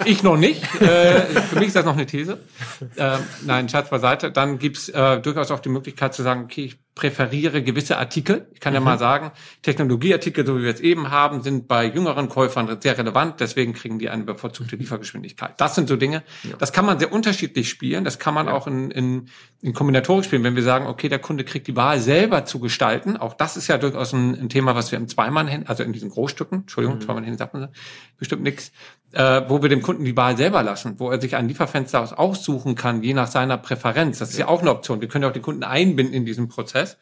Ich, 0.07 0.23
noch 0.23 0.37
nicht. 0.37 0.63
Äh, 0.81 1.21
für 1.43 1.59
mich 1.59 1.69
ist 1.69 1.77
das 1.77 1.85
noch 1.85 1.95
eine 1.95 2.07
These. 2.07 2.39
Äh, 2.97 3.19
nein, 3.45 3.69
Schatz 3.69 3.91
beiseite. 3.91 4.31
Dann 4.31 4.59
gibt's 4.59 4.89
äh, 4.89 5.21
durchaus 5.21 5.51
auch 5.51 5.61
die 5.61 5.69
Möglichkeit 5.69 6.15
zu 6.15 6.23
sagen, 6.23 6.45
okay, 6.45 6.65
ich 6.65 6.79
präferiere 6.97 7.63
gewisse 7.63 7.99
Artikel. 7.99 8.49
Ich 8.55 8.61
kann 8.61 8.73
mhm. 8.73 8.77
ja 8.77 8.81
mal 8.81 8.99
sagen, 8.99 9.31
Technologieartikel, 9.63 10.47
so 10.47 10.59
wie 10.59 10.63
wir 10.63 10.73
es 10.73 10.81
eben 10.81 11.11
haben, 11.11 11.43
sind 11.43 11.69
bei 11.69 11.85
jüngeren 11.85 12.31
Käufern 12.31 12.81
sehr 12.81 12.97
relevant. 12.97 13.39
Deswegen 13.39 13.75
kriegen 13.75 13.99
die 13.99 14.09
eine 14.09 14.25
bevorzugte 14.25 14.77
Liefergeschwindigkeit. 14.77 15.61
Das 15.61 15.75
sind 15.75 15.89
so 15.89 15.97
Dinge. 15.97 16.23
Ja. 16.43 16.57
Das 16.57 16.73
kann 16.73 16.87
man 16.87 16.99
sehr 16.99 17.13
unterschiedlich 17.13 17.69
spielen. 17.69 18.05
Das 18.05 18.19
kann 18.19 18.33
man 18.33 18.47
ja. 18.47 18.55
auch 18.55 18.67
in, 18.67 18.91
in, 18.91 19.29
in 19.61 19.75
Kombinatorik 19.75 20.25
spielen, 20.25 20.43
wenn 20.43 20.57
wir 20.57 20.63
sagen, 20.63 20.87
okay, 20.87 21.11
der 21.11 21.19
Kunde 21.19 21.45
kriegt 21.45 21.67
die 21.67 21.77
Wahl 21.77 22.01
selber 22.01 22.47
zu 22.47 22.61
gestalten. 22.61 23.19
Auch 23.19 23.35
das 23.35 23.59
ist 23.59 23.69
ja 23.69 23.77
durchaus 23.77 24.15
ein, 24.15 24.35
ein 24.35 24.49
Thema, 24.49 24.75
was 24.75 24.91
wir 24.91 24.99
im 24.99 25.07
Zweimann, 25.07 25.65
also 25.67 25.83
in 25.83 25.93
diesen 25.93 26.09
Großstücken, 26.09 26.61
Entschuldigung, 26.61 26.97
mhm. 26.97 27.03
Zweimann 27.03 27.37
sagt 27.37 27.53
man 27.53 27.69
bestimmt 28.19 28.43
nichts, 28.43 28.73
äh, 29.17 29.49
wo 29.49 29.63
wir 29.63 29.71
dem 29.71 29.81
Kunden 29.81 30.05
die 30.05 30.15
Wahl 30.15 30.37
selber 30.37 30.63
lassen, 30.63 31.01
wo 31.01 31.11
er 31.11 31.19
sich 31.19 31.37
ein 31.37 31.49
Lieferfenster 31.49 32.19
aussuchen 32.19 32.75
kann, 32.75 33.03
je 33.03 33.15
nach 33.15 33.29
seiner 33.29 33.57
Präferenz. 33.57 34.19
Das 34.19 34.29
ist 34.31 34.39
ja 34.39 34.47
auch 34.47 34.61
eine 34.61 34.71
Option. 34.71 35.01
Wir 35.01 35.09
können 35.09 35.23
ja 35.23 35.31
auch 35.31 35.33
den 35.33 35.43
Kunden 35.43 35.65
einbinden 35.65 36.15
in 36.15 36.27
diesen 36.27 36.49
Prozess. 36.49 36.99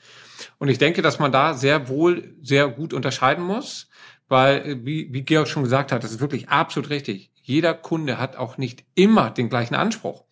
Und 0.59 0.69
ich 0.69 0.79
denke, 0.79 1.03
dass 1.03 1.19
man 1.19 1.33
da 1.33 1.55
sehr 1.55 1.89
wohl 1.89 2.37
sehr 2.41 2.69
gut 2.69 2.95
unterscheiden 2.95 3.45
muss, 3.45 3.89
weil, 4.29 4.85
wie, 4.85 5.13
wie 5.13 5.23
Georg 5.23 5.49
schon 5.49 5.65
gesagt 5.65 5.91
hat, 5.91 6.05
das 6.05 6.13
ist 6.13 6.21
wirklich 6.21 6.49
absolut 6.49 6.89
richtig. 6.89 7.33
Jeder 7.47 7.75
Kunde 7.75 8.19
hat 8.19 8.37
auch 8.37 8.57
nicht 8.57 8.85
immer 8.95 9.31
den 9.31 9.51
gleichen 9.51 9.75
Anspruch 9.75 10.25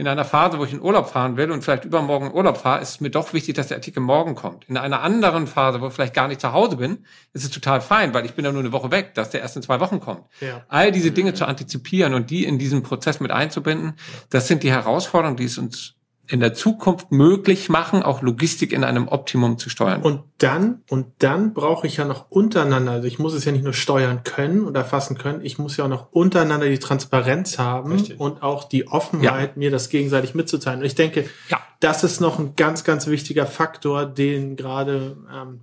in 0.00 0.08
einer 0.08 0.24
Phase, 0.24 0.58
wo 0.58 0.64
ich 0.64 0.72
in 0.72 0.80
Urlaub 0.80 1.10
fahren 1.10 1.36
will 1.36 1.50
und 1.50 1.62
vielleicht 1.62 1.84
übermorgen 1.84 2.28
in 2.28 2.32
Urlaub 2.32 2.56
fahre, 2.56 2.80
ist 2.80 2.88
es 2.88 3.00
mir 3.00 3.10
doch 3.10 3.34
wichtig, 3.34 3.56
dass 3.56 3.68
der 3.68 3.76
Artikel 3.76 4.00
morgen 4.00 4.34
kommt. 4.34 4.64
In 4.66 4.78
einer 4.78 5.02
anderen 5.02 5.46
Phase, 5.46 5.82
wo 5.82 5.88
ich 5.88 5.92
vielleicht 5.92 6.14
gar 6.14 6.26
nicht 6.26 6.40
zu 6.40 6.54
Hause 6.54 6.76
bin, 6.76 7.04
ist 7.34 7.44
es 7.44 7.50
total 7.50 7.82
fein, 7.82 8.14
weil 8.14 8.24
ich 8.24 8.32
bin 8.32 8.46
ja 8.46 8.50
nur 8.50 8.62
eine 8.62 8.72
Woche 8.72 8.90
weg, 8.90 9.12
dass 9.12 9.28
der 9.28 9.42
erst 9.42 9.56
in 9.56 9.62
zwei 9.62 9.78
Wochen 9.78 10.00
kommt. 10.00 10.24
Ja. 10.40 10.64
All 10.68 10.90
diese 10.90 11.10
Dinge 11.10 11.34
zu 11.34 11.44
antizipieren 11.44 12.14
und 12.14 12.30
die 12.30 12.46
in 12.46 12.58
diesen 12.58 12.82
Prozess 12.82 13.20
mit 13.20 13.30
einzubinden, 13.30 13.92
das 14.30 14.48
sind 14.48 14.62
die 14.62 14.70
Herausforderungen, 14.70 15.36
die 15.36 15.44
es 15.44 15.58
uns 15.58 15.96
in 16.30 16.38
der 16.38 16.54
Zukunft 16.54 17.10
möglich 17.10 17.68
machen, 17.68 18.04
auch 18.04 18.22
Logistik 18.22 18.72
in 18.72 18.84
einem 18.84 19.08
Optimum 19.08 19.58
zu 19.58 19.68
steuern. 19.68 20.00
Und 20.00 20.22
dann, 20.38 20.82
und 20.88 21.06
dann 21.18 21.54
brauche 21.54 21.88
ich 21.88 21.96
ja 21.96 22.04
noch 22.04 22.30
untereinander, 22.30 22.92
also 22.92 23.08
ich 23.08 23.18
muss 23.18 23.34
es 23.34 23.44
ja 23.44 23.50
nicht 23.50 23.64
nur 23.64 23.72
steuern 23.72 24.22
können 24.22 24.64
oder 24.64 24.84
fassen 24.84 25.18
können, 25.18 25.44
ich 25.44 25.58
muss 25.58 25.76
ja 25.76 25.86
auch 25.86 25.88
noch 25.88 26.12
untereinander 26.12 26.68
die 26.68 26.78
Transparenz 26.78 27.58
haben 27.58 27.92
Richtig. 27.92 28.20
und 28.20 28.44
auch 28.44 28.64
die 28.64 28.86
Offenheit, 28.86 29.50
ja. 29.50 29.58
mir 29.58 29.70
das 29.72 29.88
gegenseitig 29.88 30.34
mitzuteilen. 30.34 30.80
Und 30.80 30.86
ich 30.86 30.94
denke, 30.94 31.28
ja. 31.48 31.58
das 31.80 32.04
ist 32.04 32.20
noch 32.20 32.38
ein 32.38 32.54
ganz, 32.54 32.84
ganz 32.84 33.08
wichtiger 33.08 33.46
Faktor, 33.46 34.06
den 34.06 34.54
gerade, 34.54 35.16
ähm, 35.34 35.62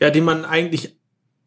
ja, 0.00 0.10
den 0.10 0.24
man 0.24 0.44
eigentlich 0.44 0.99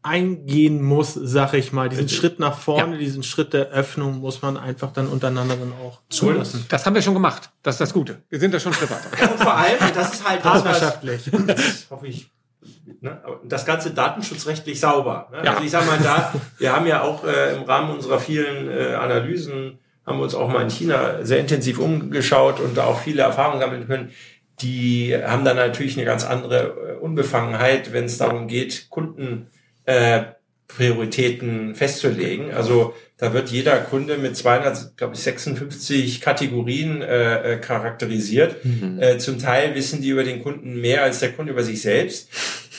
eingehen 0.03 0.83
muss, 0.83 1.13
sag 1.13 1.53
ich 1.53 1.71
mal. 1.71 1.89
Diesen 1.89 2.03
Richtig. 2.03 2.19
Schritt 2.19 2.39
nach 2.39 2.57
vorne, 2.57 2.93
ja. 2.93 2.99
diesen 2.99 3.23
Schritt 3.23 3.53
der 3.53 3.69
Öffnung 3.69 4.19
muss 4.19 4.41
man 4.41 4.57
einfach 4.57 4.91
dann 4.91 5.07
untereinander 5.07 5.55
dann 5.55 5.73
auch 5.73 5.99
zulassen. 6.09 6.65
Das 6.69 6.85
haben 6.85 6.93
wir 6.93 7.01
schon 7.01 7.13
gemacht. 7.13 7.49
Das 7.63 7.75
ist 7.75 7.81
das 7.81 7.93
Gute. 7.93 8.21
Wir 8.29 8.39
sind 8.39 8.53
da 8.53 8.59
schon 8.59 8.73
Schritt 8.73 8.89
weiter. 8.91 9.31
und 9.31 9.39
vor 9.41 9.55
allem, 9.55 9.77
das 9.95 10.13
ist 10.13 10.27
halt 10.27 10.41
partnerschaftlich. 10.41 11.31
Das 11.47 11.87
hoffe 11.89 12.07
ich. 12.07 12.29
Ne? 13.01 13.21
Das 13.43 13.65
ganze 13.65 13.91
datenschutzrechtlich 13.91 14.79
sauber. 14.79 15.29
Ne? 15.31 15.43
Ja. 15.43 15.51
Also 15.51 15.63
ich 15.63 15.71
sag 15.71 15.85
mal 15.85 15.99
da, 16.01 16.33
wir 16.57 16.73
haben 16.73 16.85
ja 16.85 17.01
auch 17.01 17.23
äh, 17.25 17.55
im 17.55 17.63
Rahmen 17.63 17.91
unserer 17.91 18.19
vielen 18.19 18.69
äh, 18.69 18.93
Analysen 18.95 19.79
haben 20.05 20.17
wir 20.17 20.23
uns 20.23 20.35
auch 20.35 20.49
mal 20.49 20.61
in 20.63 20.69
China 20.69 21.23
sehr 21.23 21.39
intensiv 21.39 21.79
umgeschaut 21.79 22.59
und 22.59 22.77
da 22.77 22.85
auch 22.85 22.99
viele 22.99 23.21
Erfahrungen 23.21 23.61
sammeln 23.61 23.87
können. 23.87 24.11
Die 24.59 25.15
haben 25.15 25.45
dann 25.45 25.55
natürlich 25.55 25.97
eine 25.97 26.05
ganz 26.05 26.25
andere 26.25 26.97
äh, 26.97 26.99
Unbefangenheit, 26.99 27.93
wenn 27.93 28.05
es 28.05 28.17
darum 28.17 28.47
geht, 28.47 28.87
Kunden 28.89 29.47
äh, 29.85 30.23
Prioritäten 30.67 31.75
festzulegen. 31.75 32.51
Also 32.51 32.93
da 33.17 33.33
wird 33.33 33.49
jeder 33.49 33.77
Kunde 33.77 34.17
mit 34.17 34.35
200, 34.35 34.97
glaube 34.97 35.15
ich, 35.15 35.21
56 35.21 36.19
Kategorien 36.19 37.01
äh, 37.01 37.53
äh, 37.53 37.57
charakterisiert. 37.57 38.65
Mhm. 38.65 38.99
Äh, 38.99 39.17
zum 39.17 39.39
Teil 39.39 39.75
wissen 39.75 40.01
die 40.01 40.09
über 40.09 40.23
den 40.23 40.41
Kunden 40.41 40.81
mehr 40.81 41.03
als 41.03 41.19
der 41.19 41.31
Kunde 41.31 41.51
über 41.51 41.63
sich 41.63 41.81
selbst. 41.81 42.29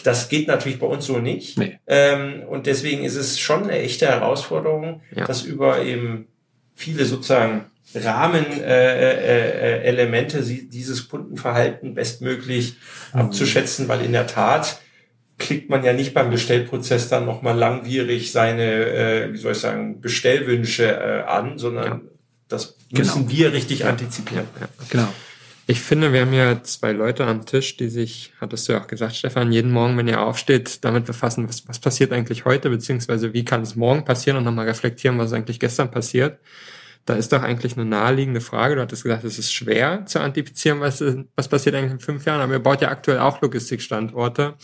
Das 0.03 0.29
geht 0.29 0.49
natürlich 0.49 0.79
bei 0.79 0.87
uns 0.87 1.07
so 1.07 1.19
nicht. 1.19 1.57
Nee. 1.57 1.79
Ähm, 1.87 2.43
und 2.49 2.67
deswegen 2.67 3.05
ist 3.05 3.17
es 3.17 3.41
schon 3.41 3.65
eine 3.65 3.79
echte 3.79 4.07
Herausforderung, 4.07 5.01
ja. 5.15 5.25
das 5.25 5.45
über 5.45 5.83
eben 5.83 6.27
viele 6.75 7.07
sozusagen 7.07 7.67
Rahmenelemente 7.95 10.39
äh, 10.39 10.41
äh, 10.41 10.43
äh 10.43 10.69
dieses 10.69 11.09
Kundenverhalten 11.09 11.95
bestmöglich 11.95 12.77
mhm. 13.13 13.21
abzuschätzen, 13.21 13.89
weil 13.89 14.05
in 14.05 14.13
der 14.13 14.27
Tat 14.27 14.81
klickt 15.39 15.69
man 15.69 15.85
ja 15.85 15.93
nicht 15.93 16.15
beim 16.15 16.31
Bestellprozess 16.31 17.09
dann 17.09 17.27
nochmal 17.27 17.57
langwierig 17.57 18.33
seine, 18.33 18.87
äh, 18.87 19.33
wie 19.33 19.37
soll 19.37 19.53
ich 19.53 19.59
sagen, 19.59 20.01
Bestellwünsche 20.01 20.87
äh, 20.87 21.23
an, 21.29 21.59
sondern 21.59 21.85
ja. 21.85 22.01
das 22.49 22.77
müssen 22.91 23.27
genau. 23.27 23.37
wir 23.37 23.53
richtig 23.53 23.85
antizipieren. 23.85 24.47
Ja, 24.61 24.69
genau. 24.89 25.09
Ich 25.67 25.81
finde, 25.81 26.13
wir 26.13 26.21
haben 26.21 26.35
ja 26.35 26.63
zwei 26.63 26.93
Leute 26.93 27.25
am 27.25 27.47
Tisch, 27.47 27.79
die 27.79 27.89
sich, 27.89 28.35
hattest 28.39 28.69
du 28.69 28.75
ja 28.75 28.83
auch 28.83 28.87
gesagt, 28.87 29.17
Stefan, 29.17 29.51
jeden 29.51 29.71
Morgen, 29.71 29.97
wenn 29.97 30.09
ihr 30.09 30.21
aufsteht, 30.21 30.85
damit 30.85 31.07
befassen, 31.07 31.49
was, 31.49 31.67
was 31.67 31.79
passiert 31.79 32.13
eigentlich 32.13 32.45
heute, 32.45 32.69
beziehungsweise 32.69 33.33
wie 33.33 33.47
kann 33.47 33.63
es 33.63 33.75
morgen 33.75 34.05
passieren 34.05 34.37
und 34.37 34.45
nochmal 34.45 34.67
reflektieren, 34.67 35.19
was 35.19 35.33
eigentlich 35.33 35.59
gestern 35.59 35.91
passiert. 35.91 36.39
Da 37.07 37.15
ist 37.15 37.33
doch 37.33 37.43
eigentlich 37.43 37.77
eine 37.77 37.87
naheliegende 37.87 38.43
Frage. 38.43 38.77
Du 38.77 38.83
hattest 38.83 39.05
gesagt, 39.05 39.25
es 39.25 39.39
ist 39.39 39.53
schwer 39.53 40.05
zu 40.05 40.21
antizipieren, 40.21 40.81
was, 40.81 41.03
was 41.35 41.49
passiert 41.49 41.75
eigentlich 41.75 41.93
in 41.93 42.01
fünf 42.01 42.27
Jahren, 42.27 42.43
aber 42.43 42.53
ihr 42.53 42.63
baut 42.63 42.83
ja 42.83 42.91
aktuell 42.91 43.19
auch 43.19 43.41
Logistikstandorte. 43.41 44.55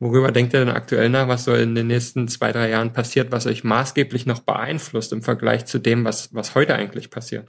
Worüber 0.00 0.30
denkt 0.30 0.54
ihr 0.54 0.60
denn 0.60 0.68
aktuell 0.68 1.08
nach, 1.08 1.26
was 1.26 1.44
so 1.44 1.54
in 1.54 1.74
den 1.74 1.88
nächsten 1.88 2.28
zwei, 2.28 2.52
drei 2.52 2.70
Jahren 2.70 2.92
passiert, 2.92 3.32
was 3.32 3.46
euch 3.46 3.64
maßgeblich 3.64 4.26
noch 4.26 4.40
beeinflusst 4.40 5.12
im 5.12 5.22
Vergleich 5.22 5.66
zu 5.66 5.78
dem, 5.78 6.04
was, 6.04 6.32
was 6.32 6.54
heute 6.54 6.76
eigentlich 6.76 7.10
passiert? 7.10 7.48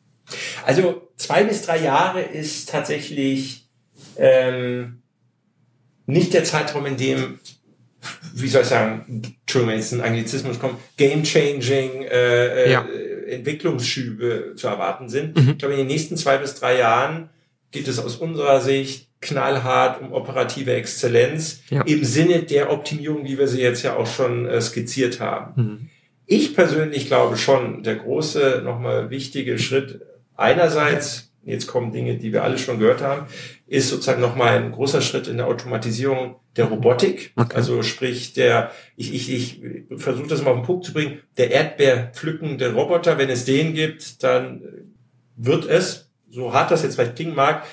Also 0.65 1.09
zwei 1.15 1.43
bis 1.43 1.61
drei 1.61 1.81
Jahre 1.81 2.21
ist 2.21 2.69
tatsächlich 2.69 3.67
ähm, 4.17 5.01
nicht 6.07 6.33
der 6.33 6.43
Zeitraum, 6.43 6.87
in 6.87 6.97
dem, 6.97 7.39
wie 8.33 8.47
soll 8.47 8.63
ich 8.63 8.67
sagen, 8.67 9.05
Entschuldigung, 9.07 9.73
wenn 9.73 9.79
jetzt 9.79 9.93
ein 9.93 10.01
Anglizismus 10.01 10.59
kommt, 10.59 10.79
game-changing 10.97 12.03
äh, 12.03 12.63
äh, 12.65 12.71
ja. 12.71 12.87
Entwicklungsschübe 13.27 14.53
zu 14.55 14.67
erwarten 14.67 15.07
sind. 15.09 15.37
Mhm. 15.37 15.51
Ich 15.51 15.57
glaube, 15.59 15.75
in 15.75 15.79
den 15.79 15.87
nächsten 15.87 16.17
zwei 16.17 16.37
bis 16.37 16.55
drei 16.55 16.79
Jahren 16.79 17.29
geht 17.71 17.87
es 17.87 17.99
aus 17.99 18.15
unserer 18.15 18.61
Sicht 18.61 19.09
knallhart 19.22 20.01
um 20.01 20.13
operative 20.13 20.74
Exzellenz 20.74 21.61
ja. 21.70 21.82
im 21.82 22.03
Sinne 22.03 22.43
der 22.43 22.72
Optimierung, 22.72 23.26
wie 23.26 23.38
wir 23.38 23.47
sie 23.47 23.61
jetzt 23.61 23.84
ja 23.84 23.95
auch 23.95 24.07
schon 24.07 24.45
äh, 24.45 24.61
skizziert 24.61 25.20
haben. 25.20 25.61
Mhm. 25.61 25.89
Ich 26.26 26.55
persönlich 26.55 27.07
glaube 27.07 27.38
schon, 27.38 27.84
der 27.84 27.95
große, 27.95 28.61
nochmal 28.63 29.09
wichtige 29.09 29.57
Schritt 29.57 30.01
einerseits, 30.36 31.32
jetzt 31.43 31.67
kommen 31.67 31.91
Dinge, 31.91 32.17
die 32.17 32.32
wir 32.32 32.43
alle 32.43 32.57
schon 32.57 32.80
gehört 32.80 33.01
haben, 33.01 33.26
ist 33.67 33.89
sozusagen 33.89 34.22
nochmal 34.22 34.57
ein 34.57 34.72
großer 34.72 35.01
Schritt 35.01 35.28
in 35.28 35.38
der 35.38 35.47
Automatisierung 35.47 36.36
der 36.55 36.65
Robotik. 36.65 37.32
Okay. 37.36 37.55
Also 37.55 37.82
sprich 37.84 38.34
der, 38.34 38.72
ich, 38.95 39.13
ich, 39.13 39.32
ich 39.34 39.61
versuche 39.97 40.28
das 40.28 40.43
mal 40.43 40.51
auf 40.51 40.57
den 40.57 40.65
Punkt 40.65 40.86
zu 40.86 40.93
bringen, 40.93 41.20
der 41.38 41.51
Erdbeer 41.51 42.11
pflückende 42.13 42.74
Roboter, 42.74 43.17
wenn 43.17 43.30
es 43.30 43.45
den 43.45 43.74
gibt, 43.74 44.24
dann 44.24 44.61
wird 45.36 45.65
es, 45.65 46.11
so 46.30 46.53
hart 46.53 46.70
das 46.72 46.84
jetzt 46.84 46.95
vielleicht 46.95 47.15
klingen 47.15 47.36
mag, 47.36 47.65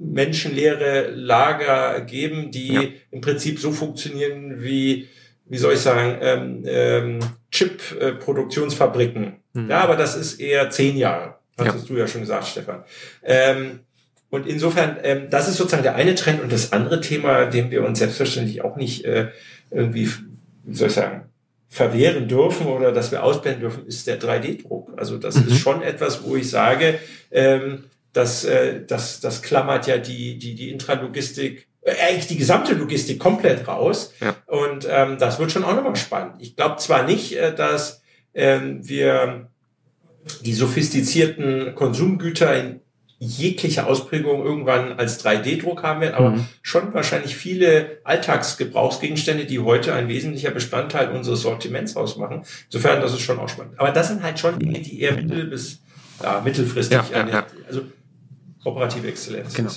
menschenleere 0.00 1.10
Lager 1.10 2.00
geben, 2.02 2.50
die 2.50 2.72
ja. 2.72 2.82
im 3.10 3.20
Prinzip 3.20 3.58
so 3.58 3.72
funktionieren 3.72 4.62
wie, 4.62 5.08
wie 5.46 5.58
soll 5.58 5.74
ich 5.74 5.80
sagen, 5.80 6.18
ähm, 6.20 6.62
ähm, 6.66 7.18
Chip-Produktionsfabriken. 7.50 9.36
Mhm. 9.54 9.70
Ja, 9.70 9.80
aber 9.80 9.96
das 9.96 10.16
ist 10.16 10.40
eher 10.40 10.70
zehn 10.70 10.96
Jahre, 10.96 11.36
hattest 11.58 11.88
ja. 11.88 11.94
du 11.94 12.00
ja 12.00 12.06
schon 12.06 12.20
gesagt, 12.22 12.46
Stefan. 12.46 12.84
Ähm, 13.22 13.80
Und 14.30 14.46
insofern, 14.46 14.98
ähm, 15.02 15.28
das 15.30 15.48
ist 15.48 15.56
sozusagen 15.56 15.82
der 15.82 15.94
eine 15.94 16.14
Trend 16.14 16.42
und 16.42 16.52
das 16.52 16.72
andere 16.72 17.00
Thema, 17.00 17.46
dem 17.46 17.70
wir 17.70 17.84
uns 17.84 17.98
selbstverständlich 17.98 18.62
auch 18.62 18.76
nicht 18.76 19.04
äh, 19.04 19.28
irgendwie, 19.70 20.10
wie 20.64 20.74
soll 20.74 20.88
ich 20.88 20.94
sagen, 20.94 21.22
verwehren 21.70 22.28
dürfen 22.28 22.66
oder 22.66 22.92
dass 22.92 23.10
wir 23.10 23.22
ausblenden 23.22 23.62
dürfen, 23.62 23.86
ist 23.86 24.06
der 24.06 24.20
3D-Druck. 24.20 24.92
Also 24.96 25.16
das 25.16 25.36
mhm. 25.36 25.48
ist 25.48 25.58
schon 25.58 25.82
etwas, 25.82 26.24
wo 26.24 26.36
ich 26.36 26.50
sage, 26.50 26.98
ähm, 27.30 27.84
dass 28.18 28.44
äh, 28.44 28.84
das, 28.84 29.20
das 29.20 29.42
klammert 29.42 29.86
ja 29.86 29.96
die, 29.96 30.38
die, 30.38 30.56
die 30.56 30.70
Intralogistik, 30.70 31.68
äh, 31.82 31.92
eigentlich 32.08 32.26
die 32.26 32.36
gesamte 32.36 32.74
Logistik 32.74 33.20
komplett 33.20 33.68
raus. 33.68 34.12
Ja. 34.20 34.34
Und 34.46 34.88
ähm, 34.90 35.18
das 35.18 35.38
wird 35.38 35.52
schon 35.52 35.62
auch 35.62 35.76
nochmal 35.76 35.94
spannend. 35.94 36.34
Ich 36.40 36.56
glaube 36.56 36.76
zwar 36.78 37.04
nicht, 37.04 37.36
äh, 37.36 37.54
dass 37.54 38.02
ähm, 38.34 38.80
wir 38.86 39.48
die 40.44 40.52
sophistizierten 40.52 41.76
Konsumgüter 41.76 42.54
in 42.56 42.80
jegliche 43.20 43.86
Ausprägung 43.86 44.44
irgendwann 44.44 44.98
als 44.98 45.24
3D-Druck 45.24 45.84
haben 45.84 46.00
werden, 46.00 46.14
aber 46.14 46.30
mhm. 46.30 46.46
schon 46.62 46.94
wahrscheinlich 46.94 47.36
viele 47.36 47.98
Alltagsgebrauchsgegenstände, 48.04 49.44
die 49.44 49.60
heute 49.60 49.94
ein 49.94 50.08
wesentlicher 50.08 50.50
Bestandteil 50.50 51.10
unseres 51.10 51.42
Sortiments 51.42 51.96
ausmachen. 51.96 52.42
Insofern, 52.66 53.00
das 53.00 53.12
ist 53.12 53.20
schon 53.20 53.38
auch 53.38 53.48
spannend. 53.48 53.74
Aber 53.78 53.92
das 53.92 54.08
sind 54.08 54.22
halt 54.24 54.40
schon 54.40 54.58
Dinge, 54.58 54.80
die 54.80 55.00
eher 55.00 55.14
mittel- 55.14 55.46
bis 55.46 55.80
ja, 56.22 56.40
mittelfristig, 56.44 56.98
ja, 57.12 57.20
eine, 57.20 57.30
ja, 57.30 57.46
also 57.66 57.82
operative 58.68 59.06
Exzellenz. 59.08 59.54
Genau. 59.54 59.70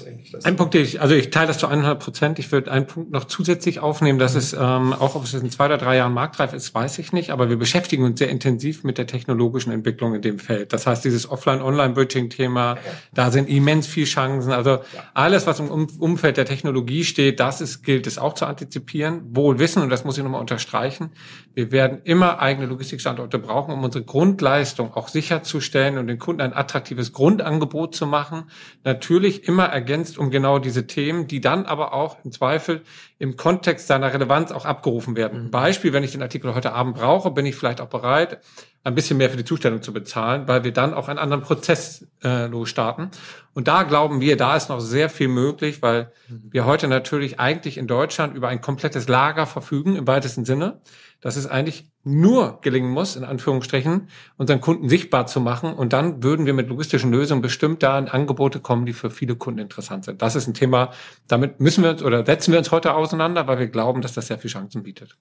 Ein 0.43 0.55
Punkt, 0.55 0.73
den 0.73 0.83
ich, 0.83 1.01
also 1.01 1.15
ich 1.15 1.29
teile 1.29 1.47
das 1.47 1.57
zu 1.57 1.67
100 1.67 1.99
Prozent. 1.99 2.39
Ich 2.39 2.51
würde 2.51 2.71
einen 2.71 2.87
Punkt 2.87 3.11
noch 3.11 3.25
zusätzlich 3.25 3.79
aufnehmen, 3.79 4.19
dass 4.19 4.33
mhm. 4.33 4.39
es 4.39 4.53
ähm, 4.53 4.93
auch, 4.93 5.15
ob 5.15 5.23
es 5.23 5.33
in 5.33 5.49
zwei 5.49 5.65
oder 5.65 5.77
drei 5.77 5.97
Jahren 5.97 6.13
marktreif 6.13 6.53
ist, 6.53 6.73
weiß 6.73 6.99
ich 6.99 7.13
nicht, 7.13 7.31
aber 7.31 7.49
wir 7.49 7.57
beschäftigen 7.57 8.03
uns 8.03 8.19
sehr 8.19 8.29
intensiv 8.29 8.83
mit 8.83 8.97
der 8.97 9.07
technologischen 9.07 9.71
Entwicklung 9.71 10.15
in 10.15 10.21
dem 10.21 10.39
Feld. 10.39 10.73
Das 10.73 10.87
heißt, 10.87 11.03
dieses 11.03 11.29
Offline-Online-Bridging-Thema, 11.29 12.75
ja. 12.75 12.81
da 13.13 13.31
sind 13.31 13.49
immens 13.49 13.87
viel 13.87 14.05
Chancen. 14.05 14.51
Also 14.51 14.71
ja. 14.71 14.81
alles, 15.13 15.47
was 15.47 15.59
im 15.59 15.69
Umfeld 15.69 16.37
der 16.37 16.45
Technologie 16.45 17.03
steht, 17.03 17.39
das 17.39 17.61
ist, 17.61 17.83
gilt 17.83 18.07
es 18.07 18.17
auch 18.17 18.33
zu 18.33 18.45
antizipieren. 18.45 19.21
Wohl 19.35 19.59
wissen, 19.59 19.81
und 19.81 19.89
das 19.89 20.05
muss 20.05 20.17
ich 20.17 20.23
nochmal 20.23 20.41
unterstreichen, 20.41 21.11
wir 21.53 21.71
werden 21.71 22.01
immer 22.03 22.39
eigene 22.39 22.67
Logistikstandorte 22.67 23.39
brauchen, 23.39 23.73
um 23.73 23.83
unsere 23.83 24.03
Grundleistung 24.03 24.93
auch 24.93 25.07
sicherzustellen 25.07 25.97
und 25.97 26.07
den 26.07 26.19
Kunden 26.19 26.41
ein 26.41 26.53
attraktives 26.53 27.11
Grundangebot 27.13 27.95
zu 27.95 28.07
machen 28.07 28.43
natürlich 28.83 29.47
immer 29.47 29.65
ergänzt 29.65 30.17
um 30.17 30.31
genau 30.31 30.59
diese 30.59 30.87
Themen, 30.87 31.27
die 31.27 31.41
dann 31.41 31.65
aber 31.65 31.93
auch 31.93 32.17
im 32.23 32.31
Zweifel 32.31 32.81
im 33.19 33.37
Kontext 33.37 33.87
seiner 33.87 34.13
Relevanz 34.13 34.51
auch 34.51 34.65
abgerufen 34.65 35.15
werden. 35.15 35.45
Mhm. 35.45 35.51
Beispiel, 35.51 35.93
wenn 35.93 36.03
ich 36.03 36.11
den 36.11 36.21
Artikel 36.21 36.55
heute 36.55 36.73
Abend 36.73 36.95
brauche, 36.95 37.31
bin 37.31 37.45
ich 37.45 37.55
vielleicht 37.55 37.81
auch 37.81 37.89
bereit, 37.89 38.39
ein 38.83 38.95
bisschen 38.95 39.17
mehr 39.17 39.29
für 39.29 39.37
die 39.37 39.45
Zustellung 39.45 39.81
zu 39.81 39.93
bezahlen, 39.93 40.47
weil 40.47 40.63
wir 40.63 40.73
dann 40.73 40.93
auch 40.93 41.07
einen 41.07 41.19
anderen 41.19 41.43
Prozess 41.43 42.07
äh, 42.23 42.47
losstarten. 42.47 43.09
Und 43.53 43.67
da 43.67 43.83
glauben 43.83 44.21
wir, 44.21 44.37
da 44.37 44.55
ist 44.55 44.69
noch 44.69 44.79
sehr 44.79 45.09
viel 45.09 45.27
möglich, 45.27 45.81
weil 45.81 46.11
mhm. 46.27 46.49
wir 46.51 46.65
heute 46.65 46.87
natürlich 46.87 47.39
eigentlich 47.39 47.77
in 47.77 47.87
Deutschland 47.87 48.35
über 48.35 48.47
ein 48.47 48.61
komplettes 48.61 49.07
Lager 49.07 49.45
verfügen, 49.45 49.95
im 49.95 50.07
weitesten 50.07 50.45
Sinne 50.45 50.81
dass 51.21 51.35
es 51.35 51.47
eigentlich 51.47 51.85
nur 52.03 52.59
gelingen 52.61 52.89
muss, 52.89 53.15
in 53.15 53.23
Anführungsstrichen, 53.23 54.09
unseren 54.37 54.59
Kunden 54.59 54.89
sichtbar 54.89 55.27
zu 55.27 55.39
machen. 55.39 55.73
Und 55.73 55.93
dann 55.93 56.23
würden 56.23 56.47
wir 56.47 56.53
mit 56.53 56.67
logistischen 56.67 57.11
Lösungen 57.11 57.43
bestimmt 57.43 57.83
da 57.83 57.97
in 57.97 58.09
Angebote 58.09 58.59
kommen, 58.59 58.87
die 58.87 58.93
für 58.93 59.11
viele 59.11 59.35
Kunden 59.35 59.59
interessant 59.59 60.05
sind. 60.05 60.21
Das 60.21 60.35
ist 60.35 60.47
ein 60.47 60.55
Thema, 60.55 60.91
damit 61.27 61.59
müssen 61.59 61.83
wir 61.83 61.91
uns 61.91 62.03
oder 62.03 62.25
setzen 62.25 62.51
wir 62.51 62.57
uns 62.57 62.71
heute 62.71 62.95
auseinander, 62.95 63.47
weil 63.47 63.59
wir 63.59 63.67
glauben, 63.67 64.01
dass 64.01 64.13
das 64.13 64.27
sehr 64.27 64.39
viele 64.39 64.53
Chancen 64.53 64.81
bietet. 64.81 65.15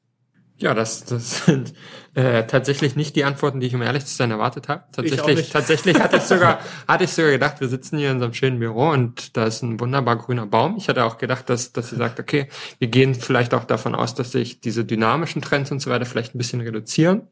Ja, 0.61 0.75
das, 0.75 1.05
das 1.05 1.47
sind 1.47 1.73
äh, 2.15 2.45
tatsächlich 2.45 2.95
nicht 2.95 3.17
die 3.17 3.25
Antworten, 3.25 3.61
die 3.61 3.67
ich 3.67 3.75
um 3.75 3.81
ehrlich 3.81 4.05
zu 4.05 4.15
sein 4.15 4.31
erwartet 4.31 4.69
habe. 4.69 4.85
Tatsächlich, 4.93 5.49
tatsächlich 5.49 5.99
hatte 5.99 6.19
ich 6.19 6.25
sogar, 6.25 6.61
hatte 6.89 7.05
ich 7.05 7.13
sogar 7.13 7.31
gedacht, 7.31 7.61
wir 7.61 7.69
sitzen 7.69 7.99
hier 7.99 8.11
in 8.11 8.19
so 8.19 8.27
einem 8.27 8.35
schönen 8.35 8.59
Büro 8.59 8.91
und 8.91 9.37
da 9.39 9.47
ist 9.47 9.63
ein 9.63 9.81
wunderbar 9.81 10.17
grüner 10.17 10.47
Baum. 10.47 10.77
Ich 10.77 10.89
hatte 10.89 11.05
auch 11.05 11.17
gedacht, 11.17 11.49
dass, 11.49 11.73
dass 11.73 11.89
sie 11.91 11.97
sagt, 11.97 12.21
okay, 12.21 12.49
wir 12.79 12.89
gehen 12.89 13.15
vielleicht 13.15 13.55
auch 13.55 13.65
davon 13.65 13.95
aus, 13.95 14.15
dass 14.15 14.33
sich 14.33 14.61
diese 14.61 14.85
dynamischen 14.85 15.41
Trends 15.41 15.71
und 15.71 15.81
so 15.81 15.91
weiter 15.91 16.05
vielleicht 16.05 16.35
ein 16.35 16.39
bisschen 16.39 16.61
reduzieren 16.61 17.23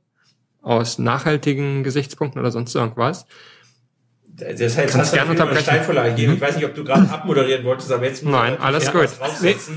aus 0.62 0.98
nachhaltigen 0.98 1.84
Gesichtspunkten 1.84 2.40
oder 2.40 2.50
sonst 2.50 2.74
irgendwas. 2.74 3.26
Das 4.26 4.76
heißt, 4.76 4.94
Kannst 4.94 5.12
gerne 5.12 5.30
unterbrechen. 5.30 5.62
Steilvorlage 5.62 6.10
gegeben. 6.10 6.34
Ich 6.34 6.40
weiß 6.40 6.56
nicht, 6.56 6.64
ob 6.64 6.74
du 6.74 6.84
gerade 6.84 7.10
abmoderieren 7.10 7.64
wolltest, 7.64 7.90
aber 7.90 8.06
jetzt 8.06 8.24
Nein, 8.24 8.56
alles 8.60 8.90
gut. 8.92 9.08
Nee, 9.42 9.48
nichts. 9.48 9.70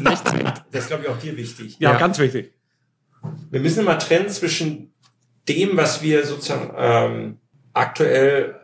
Das 0.71 0.83
ist, 0.83 0.87
glaube 0.87 1.03
ich, 1.03 1.09
auch 1.09 1.17
dir 1.17 1.35
wichtig. 1.35 1.77
Ja, 1.79 1.93
ja, 1.93 1.97
ganz 1.97 2.19
wichtig 2.19 2.53
wir 3.49 3.59
müssen 3.59 3.81
immer 3.81 3.99
trennen 3.99 4.29
zwischen 4.29 4.93
dem, 5.47 5.77
was 5.77 6.01
wir 6.01 6.25
sozusagen 6.25 6.73
ähm, 6.77 7.37
aktuell 7.73 8.55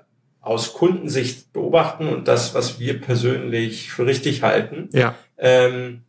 aus 0.42 0.74
Kundensicht 0.74 1.52
beobachten 1.52 2.08
und 2.08 2.28
das, 2.28 2.54
was 2.54 2.80
wir 2.80 3.02
persönlich 3.02 3.92
für 3.92 4.06
richtig 4.06 4.44
halten. 4.44 4.90
Ja. 4.94 5.16
Ähm, 5.38 6.04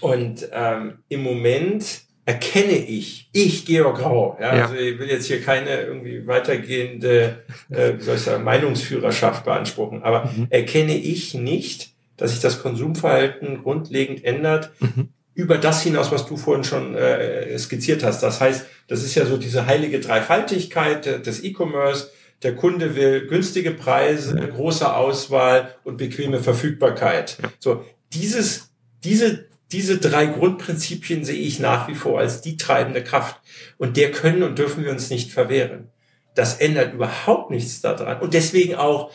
und 0.00 0.48
ähm, 0.52 0.98
im 1.08 1.22
Moment 1.22 2.02
erkenne 2.26 2.76
ich, 2.76 3.28
ich 3.32 3.66
Georg 3.66 3.98
Grau, 3.98 4.36
ja, 4.40 4.56
ja, 4.56 4.62
also 4.62 4.74
ich 4.74 4.98
will 4.98 5.08
jetzt 5.08 5.26
hier 5.26 5.42
keine 5.42 5.82
irgendwie 5.82 6.26
weitergehende, 6.26 7.44
äh, 7.70 7.98
wie 7.98 8.02
soll 8.02 8.16
ich 8.16 8.22
sagen, 8.22 8.44
Meinungsführerschaft 8.44 9.44
beanspruchen, 9.44 10.02
aber 10.02 10.24
mhm. 10.34 10.46
erkenne 10.50 10.96
ich 10.96 11.34
nicht, 11.34 11.90
dass 12.16 12.32
sich 12.32 12.40
das 12.40 12.62
Konsumverhalten 12.62 13.62
grundlegend 13.62 14.24
ändert, 14.24 14.72
mhm 14.80 15.10
über 15.34 15.58
das 15.58 15.82
hinaus, 15.82 16.12
was 16.12 16.26
du 16.26 16.36
vorhin 16.36 16.64
schon 16.64 16.94
äh, 16.94 17.58
skizziert 17.58 18.04
hast. 18.04 18.22
Das 18.22 18.40
heißt, 18.40 18.66
das 18.86 19.02
ist 19.02 19.14
ja 19.14 19.26
so 19.26 19.36
diese 19.36 19.66
heilige 19.66 20.00
Dreifaltigkeit 20.00 21.26
des 21.26 21.42
E-Commerce. 21.42 22.10
Der 22.42 22.54
Kunde 22.54 22.94
will 22.94 23.26
günstige 23.26 23.72
Preise, 23.72 24.34
große 24.36 24.94
Auswahl 24.94 25.74
und 25.82 25.96
bequeme 25.96 26.40
Verfügbarkeit. 26.40 27.38
So, 27.58 27.84
dieses, 28.12 28.70
diese, 29.02 29.46
diese 29.72 29.98
drei 29.98 30.26
Grundprinzipien 30.26 31.24
sehe 31.24 31.40
ich 31.40 31.58
nach 31.58 31.88
wie 31.88 31.94
vor 31.94 32.20
als 32.20 32.42
die 32.42 32.56
treibende 32.56 33.02
Kraft. 33.02 33.40
Und 33.78 33.96
der 33.96 34.12
können 34.12 34.42
und 34.42 34.58
dürfen 34.58 34.84
wir 34.84 34.92
uns 34.92 35.10
nicht 35.10 35.32
verwehren. 35.32 35.88
Das 36.34 36.58
ändert 36.58 36.94
überhaupt 36.94 37.50
nichts 37.50 37.80
daran. 37.80 38.20
Und 38.20 38.34
deswegen 38.34 38.74
auch 38.74 39.10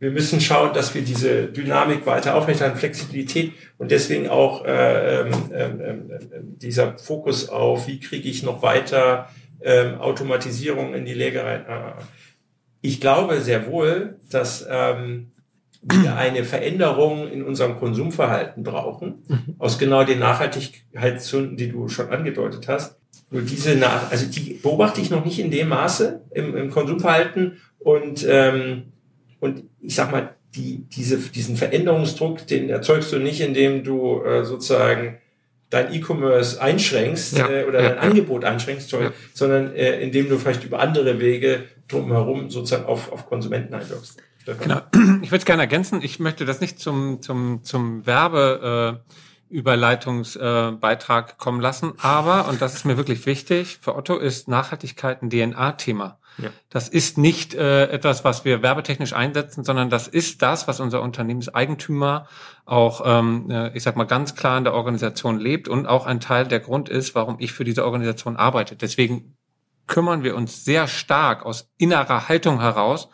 wir 0.00 0.10
müssen 0.10 0.40
schauen, 0.40 0.72
dass 0.72 0.94
wir 0.94 1.02
diese 1.02 1.46
Dynamik 1.46 2.06
weiter 2.06 2.34
aufrechterhalten, 2.34 2.78
Flexibilität 2.78 3.52
und 3.76 3.90
deswegen 3.90 4.28
auch 4.28 4.64
äh, 4.64 5.20
ähm, 5.20 5.30
ähm, 5.52 5.80
ähm, 5.80 6.10
dieser 6.56 6.98
Fokus 6.98 7.50
auf, 7.50 7.86
wie 7.86 8.00
kriege 8.00 8.28
ich 8.28 8.42
noch 8.42 8.62
weiter 8.62 9.28
ähm, 9.60 10.00
Automatisierung 10.00 10.94
in 10.94 11.04
die 11.04 11.12
Lägerei. 11.12 11.56
Äh, 11.56 12.02
ich 12.80 12.98
glaube 13.02 13.42
sehr 13.42 13.66
wohl, 13.70 14.16
dass 14.30 14.66
ähm, 14.70 15.32
wir 15.82 16.16
eine 16.16 16.44
Veränderung 16.44 17.30
in 17.30 17.42
unserem 17.42 17.76
Konsumverhalten 17.76 18.62
brauchen, 18.62 19.22
mhm. 19.28 19.56
aus 19.58 19.78
genau 19.78 20.04
den 20.04 20.18
Nachhaltigkeitsgründen, 20.18 21.58
die 21.58 21.70
du 21.70 21.88
schon 21.88 22.08
angedeutet 22.08 22.68
hast. 22.68 22.98
Nur 23.30 23.42
diese, 23.42 23.76
Nach 23.76 24.10
also 24.10 24.26
die 24.26 24.54
beobachte 24.54 25.02
ich 25.02 25.10
noch 25.10 25.26
nicht 25.26 25.38
in 25.38 25.50
dem 25.50 25.68
Maße 25.68 26.22
im, 26.30 26.56
im 26.56 26.70
Konsumverhalten 26.70 27.58
und 27.78 28.26
ähm, 28.28 28.92
und 29.40 29.64
ich 29.80 29.94
sag 29.94 30.12
mal, 30.12 30.34
die, 30.54 30.84
diese, 30.88 31.18
diesen 31.18 31.56
Veränderungsdruck, 31.56 32.46
den 32.46 32.70
erzeugst 32.70 33.12
du 33.12 33.18
nicht, 33.18 33.40
indem 33.40 33.84
du 33.84 34.22
äh, 34.22 34.44
sozusagen 34.44 35.18
dein 35.70 35.94
E-Commerce 35.94 36.60
einschränkst 36.60 37.38
ja, 37.38 37.48
äh, 37.48 37.64
oder 37.64 37.82
ja, 37.82 37.88
dein 37.90 37.96
ja. 37.96 38.02
Angebot 38.02 38.44
einschränkst, 38.44 38.94
sondern 39.32 39.74
äh, 39.74 40.00
indem 40.00 40.28
du 40.28 40.38
vielleicht 40.38 40.64
über 40.64 40.80
andere 40.80 41.20
Wege 41.20 41.64
drumherum 41.88 42.50
sozusagen 42.50 42.86
auf, 42.86 43.12
auf 43.12 43.26
Konsumenten 43.26 43.74
einwirkst. 43.74 44.20
Genau. 44.60 44.80
Ich 45.22 45.30
würde 45.30 45.42
es 45.42 45.44
gerne 45.44 45.62
ergänzen. 45.62 46.00
Ich 46.02 46.18
möchte 46.18 46.44
das 46.44 46.60
nicht 46.60 46.80
zum, 46.80 47.20
zum, 47.20 47.62
zum 47.62 48.06
Werbe 48.06 49.00
äh, 49.50 49.54
Überleitungsbeitrag 49.54 51.30
äh, 51.30 51.32
kommen 51.36 51.60
lassen, 51.60 51.92
aber, 51.98 52.48
und 52.48 52.62
das 52.62 52.74
ist 52.74 52.84
mir 52.84 52.96
wirklich 52.96 53.26
wichtig, 53.26 53.78
für 53.80 53.96
Otto 53.96 54.16
ist 54.16 54.48
Nachhaltigkeit 54.48 55.22
ein 55.22 55.30
DNA-Thema. 55.30 56.19
Ja. 56.42 56.50
Das 56.68 56.88
ist 56.88 57.18
nicht 57.18 57.54
äh, 57.54 57.88
etwas, 57.88 58.24
was 58.24 58.44
wir 58.44 58.62
werbetechnisch 58.62 59.12
einsetzen, 59.12 59.64
sondern 59.64 59.90
das 59.90 60.08
ist 60.08 60.42
das, 60.42 60.68
was 60.68 60.80
unser 60.80 61.02
Unternehmenseigentümer 61.02 62.26
auch, 62.64 63.02
ähm, 63.04 63.50
äh, 63.50 63.76
ich 63.76 63.82
sag 63.82 63.96
mal, 63.96 64.04
ganz 64.04 64.34
klar 64.34 64.58
in 64.58 64.64
der 64.64 64.74
Organisation 64.74 65.38
lebt 65.38 65.68
und 65.68 65.86
auch 65.86 66.06
ein 66.06 66.20
Teil 66.20 66.46
der 66.46 66.60
Grund 66.60 66.88
ist, 66.88 67.14
warum 67.14 67.36
ich 67.38 67.52
für 67.52 67.64
diese 67.64 67.84
Organisation 67.84 68.36
arbeite. 68.36 68.76
Deswegen 68.76 69.36
kümmern 69.86 70.22
wir 70.22 70.36
uns 70.36 70.64
sehr 70.64 70.86
stark 70.86 71.44
aus 71.44 71.70
innerer 71.78 72.28
Haltung 72.28 72.60
heraus 72.60 73.08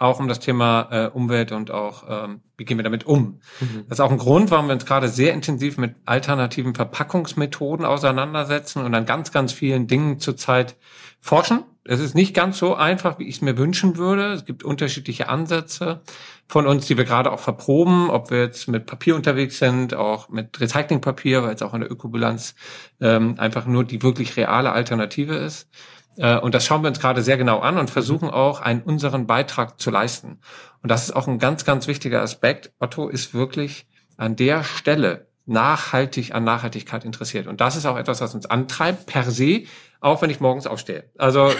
auch 0.00 0.18
um 0.18 0.28
das 0.28 0.40
Thema 0.40 0.88
äh, 0.90 1.06
Umwelt 1.08 1.52
und 1.52 1.70
auch, 1.70 2.04
ähm, 2.08 2.40
wie 2.56 2.64
gehen 2.64 2.78
wir 2.78 2.82
damit 2.82 3.04
um. 3.04 3.40
Mhm. 3.60 3.84
Das 3.86 3.98
ist 3.98 4.00
auch 4.00 4.10
ein 4.10 4.16
Grund, 4.16 4.50
warum 4.50 4.66
wir 4.66 4.72
uns 4.72 4.86
gerade 4.86 5.10
sehr 5.10 5.34
intensiv 5.34 5.76
mit 5.76 5.94
alternativen 6.06 6.74
Verpackungsmethoden 6.74 7.84
auseinandersetzen 7.84 8.82
und 8.82 8.94
an 8.94 9.04
ganz, 9.04 9.30
ganz 9.30 9.52
vielen 9.52 9.88
Dingen 9.88 10.18
zurzeit 10.18 10.76
forschen. 11.20 11.64
Es 11.90 11.98
ist 11.98 12.14
nicht 12.14 12.34
ganz 12.34 12.56
so 12.56 12.76
einfach, 12.76 13.18
wie 13.18 13.24
ich 13.24 13.34
es 13.34 13.40
mir 13.40 13.58
wünschen 13.58 13.96
würde. 13.96 14.32
Es 14.32 14.44
gibt 14.44 14.62
unterschiedliche 14.62 15.28
Ansätze 15.28 16.02
von 16.46 16.68
uns, 16.68 16.86
die 16.86 16.96
wir 16.96 17.04
gerade 17.04 17.32
auch 17.32 17.40
verproben, 17.40 18.10
ob 18.10 18.30
wir 18.30 18.42
jetzt 18.42 18.68
mit 18.68 18.86
Papier 18.86 19.16
unterwegs 19.16 19.58
sind, 19.58 19.94
auch 19.94 20.28
mit 20.28 20.60
Recyclingpapier, 20.60 21.42
weil 21.42 21.56
es 21.56 21.62
auch 21.62 21.74
in 21.74 21.80
der 21.80 21.90
Ökobilanz 21.90 22.54
ähm, 23.00 23.34
einfach 23.38 23.66
nur 23.66 23.82
die 23.82 24.04
wirklich 24.04 24.36
reale 24.36 24.70
Alternative 24.70 25.34
ist. 25.34 25.68
Äh, 26.16 26.38
und 26.38 26.54
das 26.54 26.64
schauen 26.64 26.82
wir 26.82 26.88
uns 26.90 27.00
gerade 27.00 27.22
sehr 27.22 27.36
genau 27.36 27.58
an 27.58 27.76
und 27.76 27.90
versuchen 27.90 28.30
auch 28.30 28.60
einen 28.60 28.82
unseren 28.82 29.26
Beitrag 29.26 29.80
zu 29.80 29.90
leisten. 29.90 30.38
Und 30.84 30.92
das 30.92 31.02
ist 31.02 31.16
auch 31.16 31.26
ein 31.26 31.40
ganz, 31.40 31.64
ganz 31.64 31.88
wichtiger 31.88 32.22
Aspekt. 32.22 32.72
Otto 32.78 33.08
ist 33.08 33.34
wirklich 33.34 33.88
an 34.16 34.36
der 34.36 34.62
Stelle 34.62 35.26
nachhaltig 35.50 36.34
an 36.34 36.44
Nachhaltigkeit 36.44 37.04
interessiert. 37.04 37.46
Und 37.46 37.60
das 37.60 37.76
ist 37.76 37.86
auch 37.86 37.98
etwas, 37.98 38.20
was 38.20 38.34
uns 38.34 38.46
antreibt, 38.46 39.06
per 39.06 39.30
se, 39.30 39.64
auch 40.00 40.22
wenn 40.22 40.30
ich 40.30 40.40
morgens 40.40 40.66
aufstehe. 40.66 41.04
Also 41.18 41.52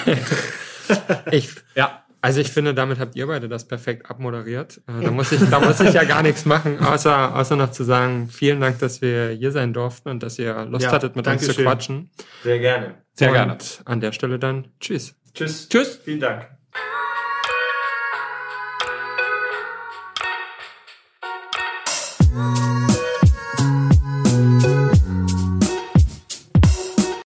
ich, 1.31 1.51
ja, 1.75 2.05
also 2.23 2.41
ich 2.41 2.51
finde, 2.51 2.75
damit 2.75 2.99
habt 2.99 3.17
ihr 3.17 3.27
beide 3.27 3.49
das 3.49 3.67
perfekt 3.67 4.11
abmoderiert. 4.11 4.81
Äh, 4.87 5.05
da 5.05 5.11
muss 5.11 5.33
ich, 5.33 5.41
da 5.49 5.61
muss 5.61 5.81
ich 5.81 5.93
ja 5.93 6.05
gar 6.05 6.23
nichts 6.23 6.45
machen, 6.45 6.79
außer, 6.79 7.35
außer 7.35 7.57
noch 7.57 7.73
zu 7.73 7.83
sagen, 7.83 8.29
vielen 8.29 8.61
Dank, 8.61 8.79
dass 8.79 9.01
wir 9.01 9.31
hier 9.31 9.53
sein 9.53 9.73
durften 9.73 10.11
und 10.11 10.23
dass 10.23 10.39
ihr 10.39 10.65
Lust 10.67 10.85
ja, 10.85 10.93
hattet, 10.93 11.17
mit 11.17 11.27
uns 11.27 11.45
zu 11.45 11.55
quatschen. 11.55 12.11
Sehr 12.43 12.59
gerne. 12.59 12.95
Sehr 13.15 13.29
und 13.29 13.35
gerne. 13.35 13.59
An 13.85 14.01
der 14.01 14.13
Stelle 14.13 14.39
dann, 14.39 14.69
tschüss. 14.81 15.15
Tschüss. 15.35 15.69
Tschüss. 15.69 16.01
Vielen 16.05 16.21
Dank. 16.21 16.60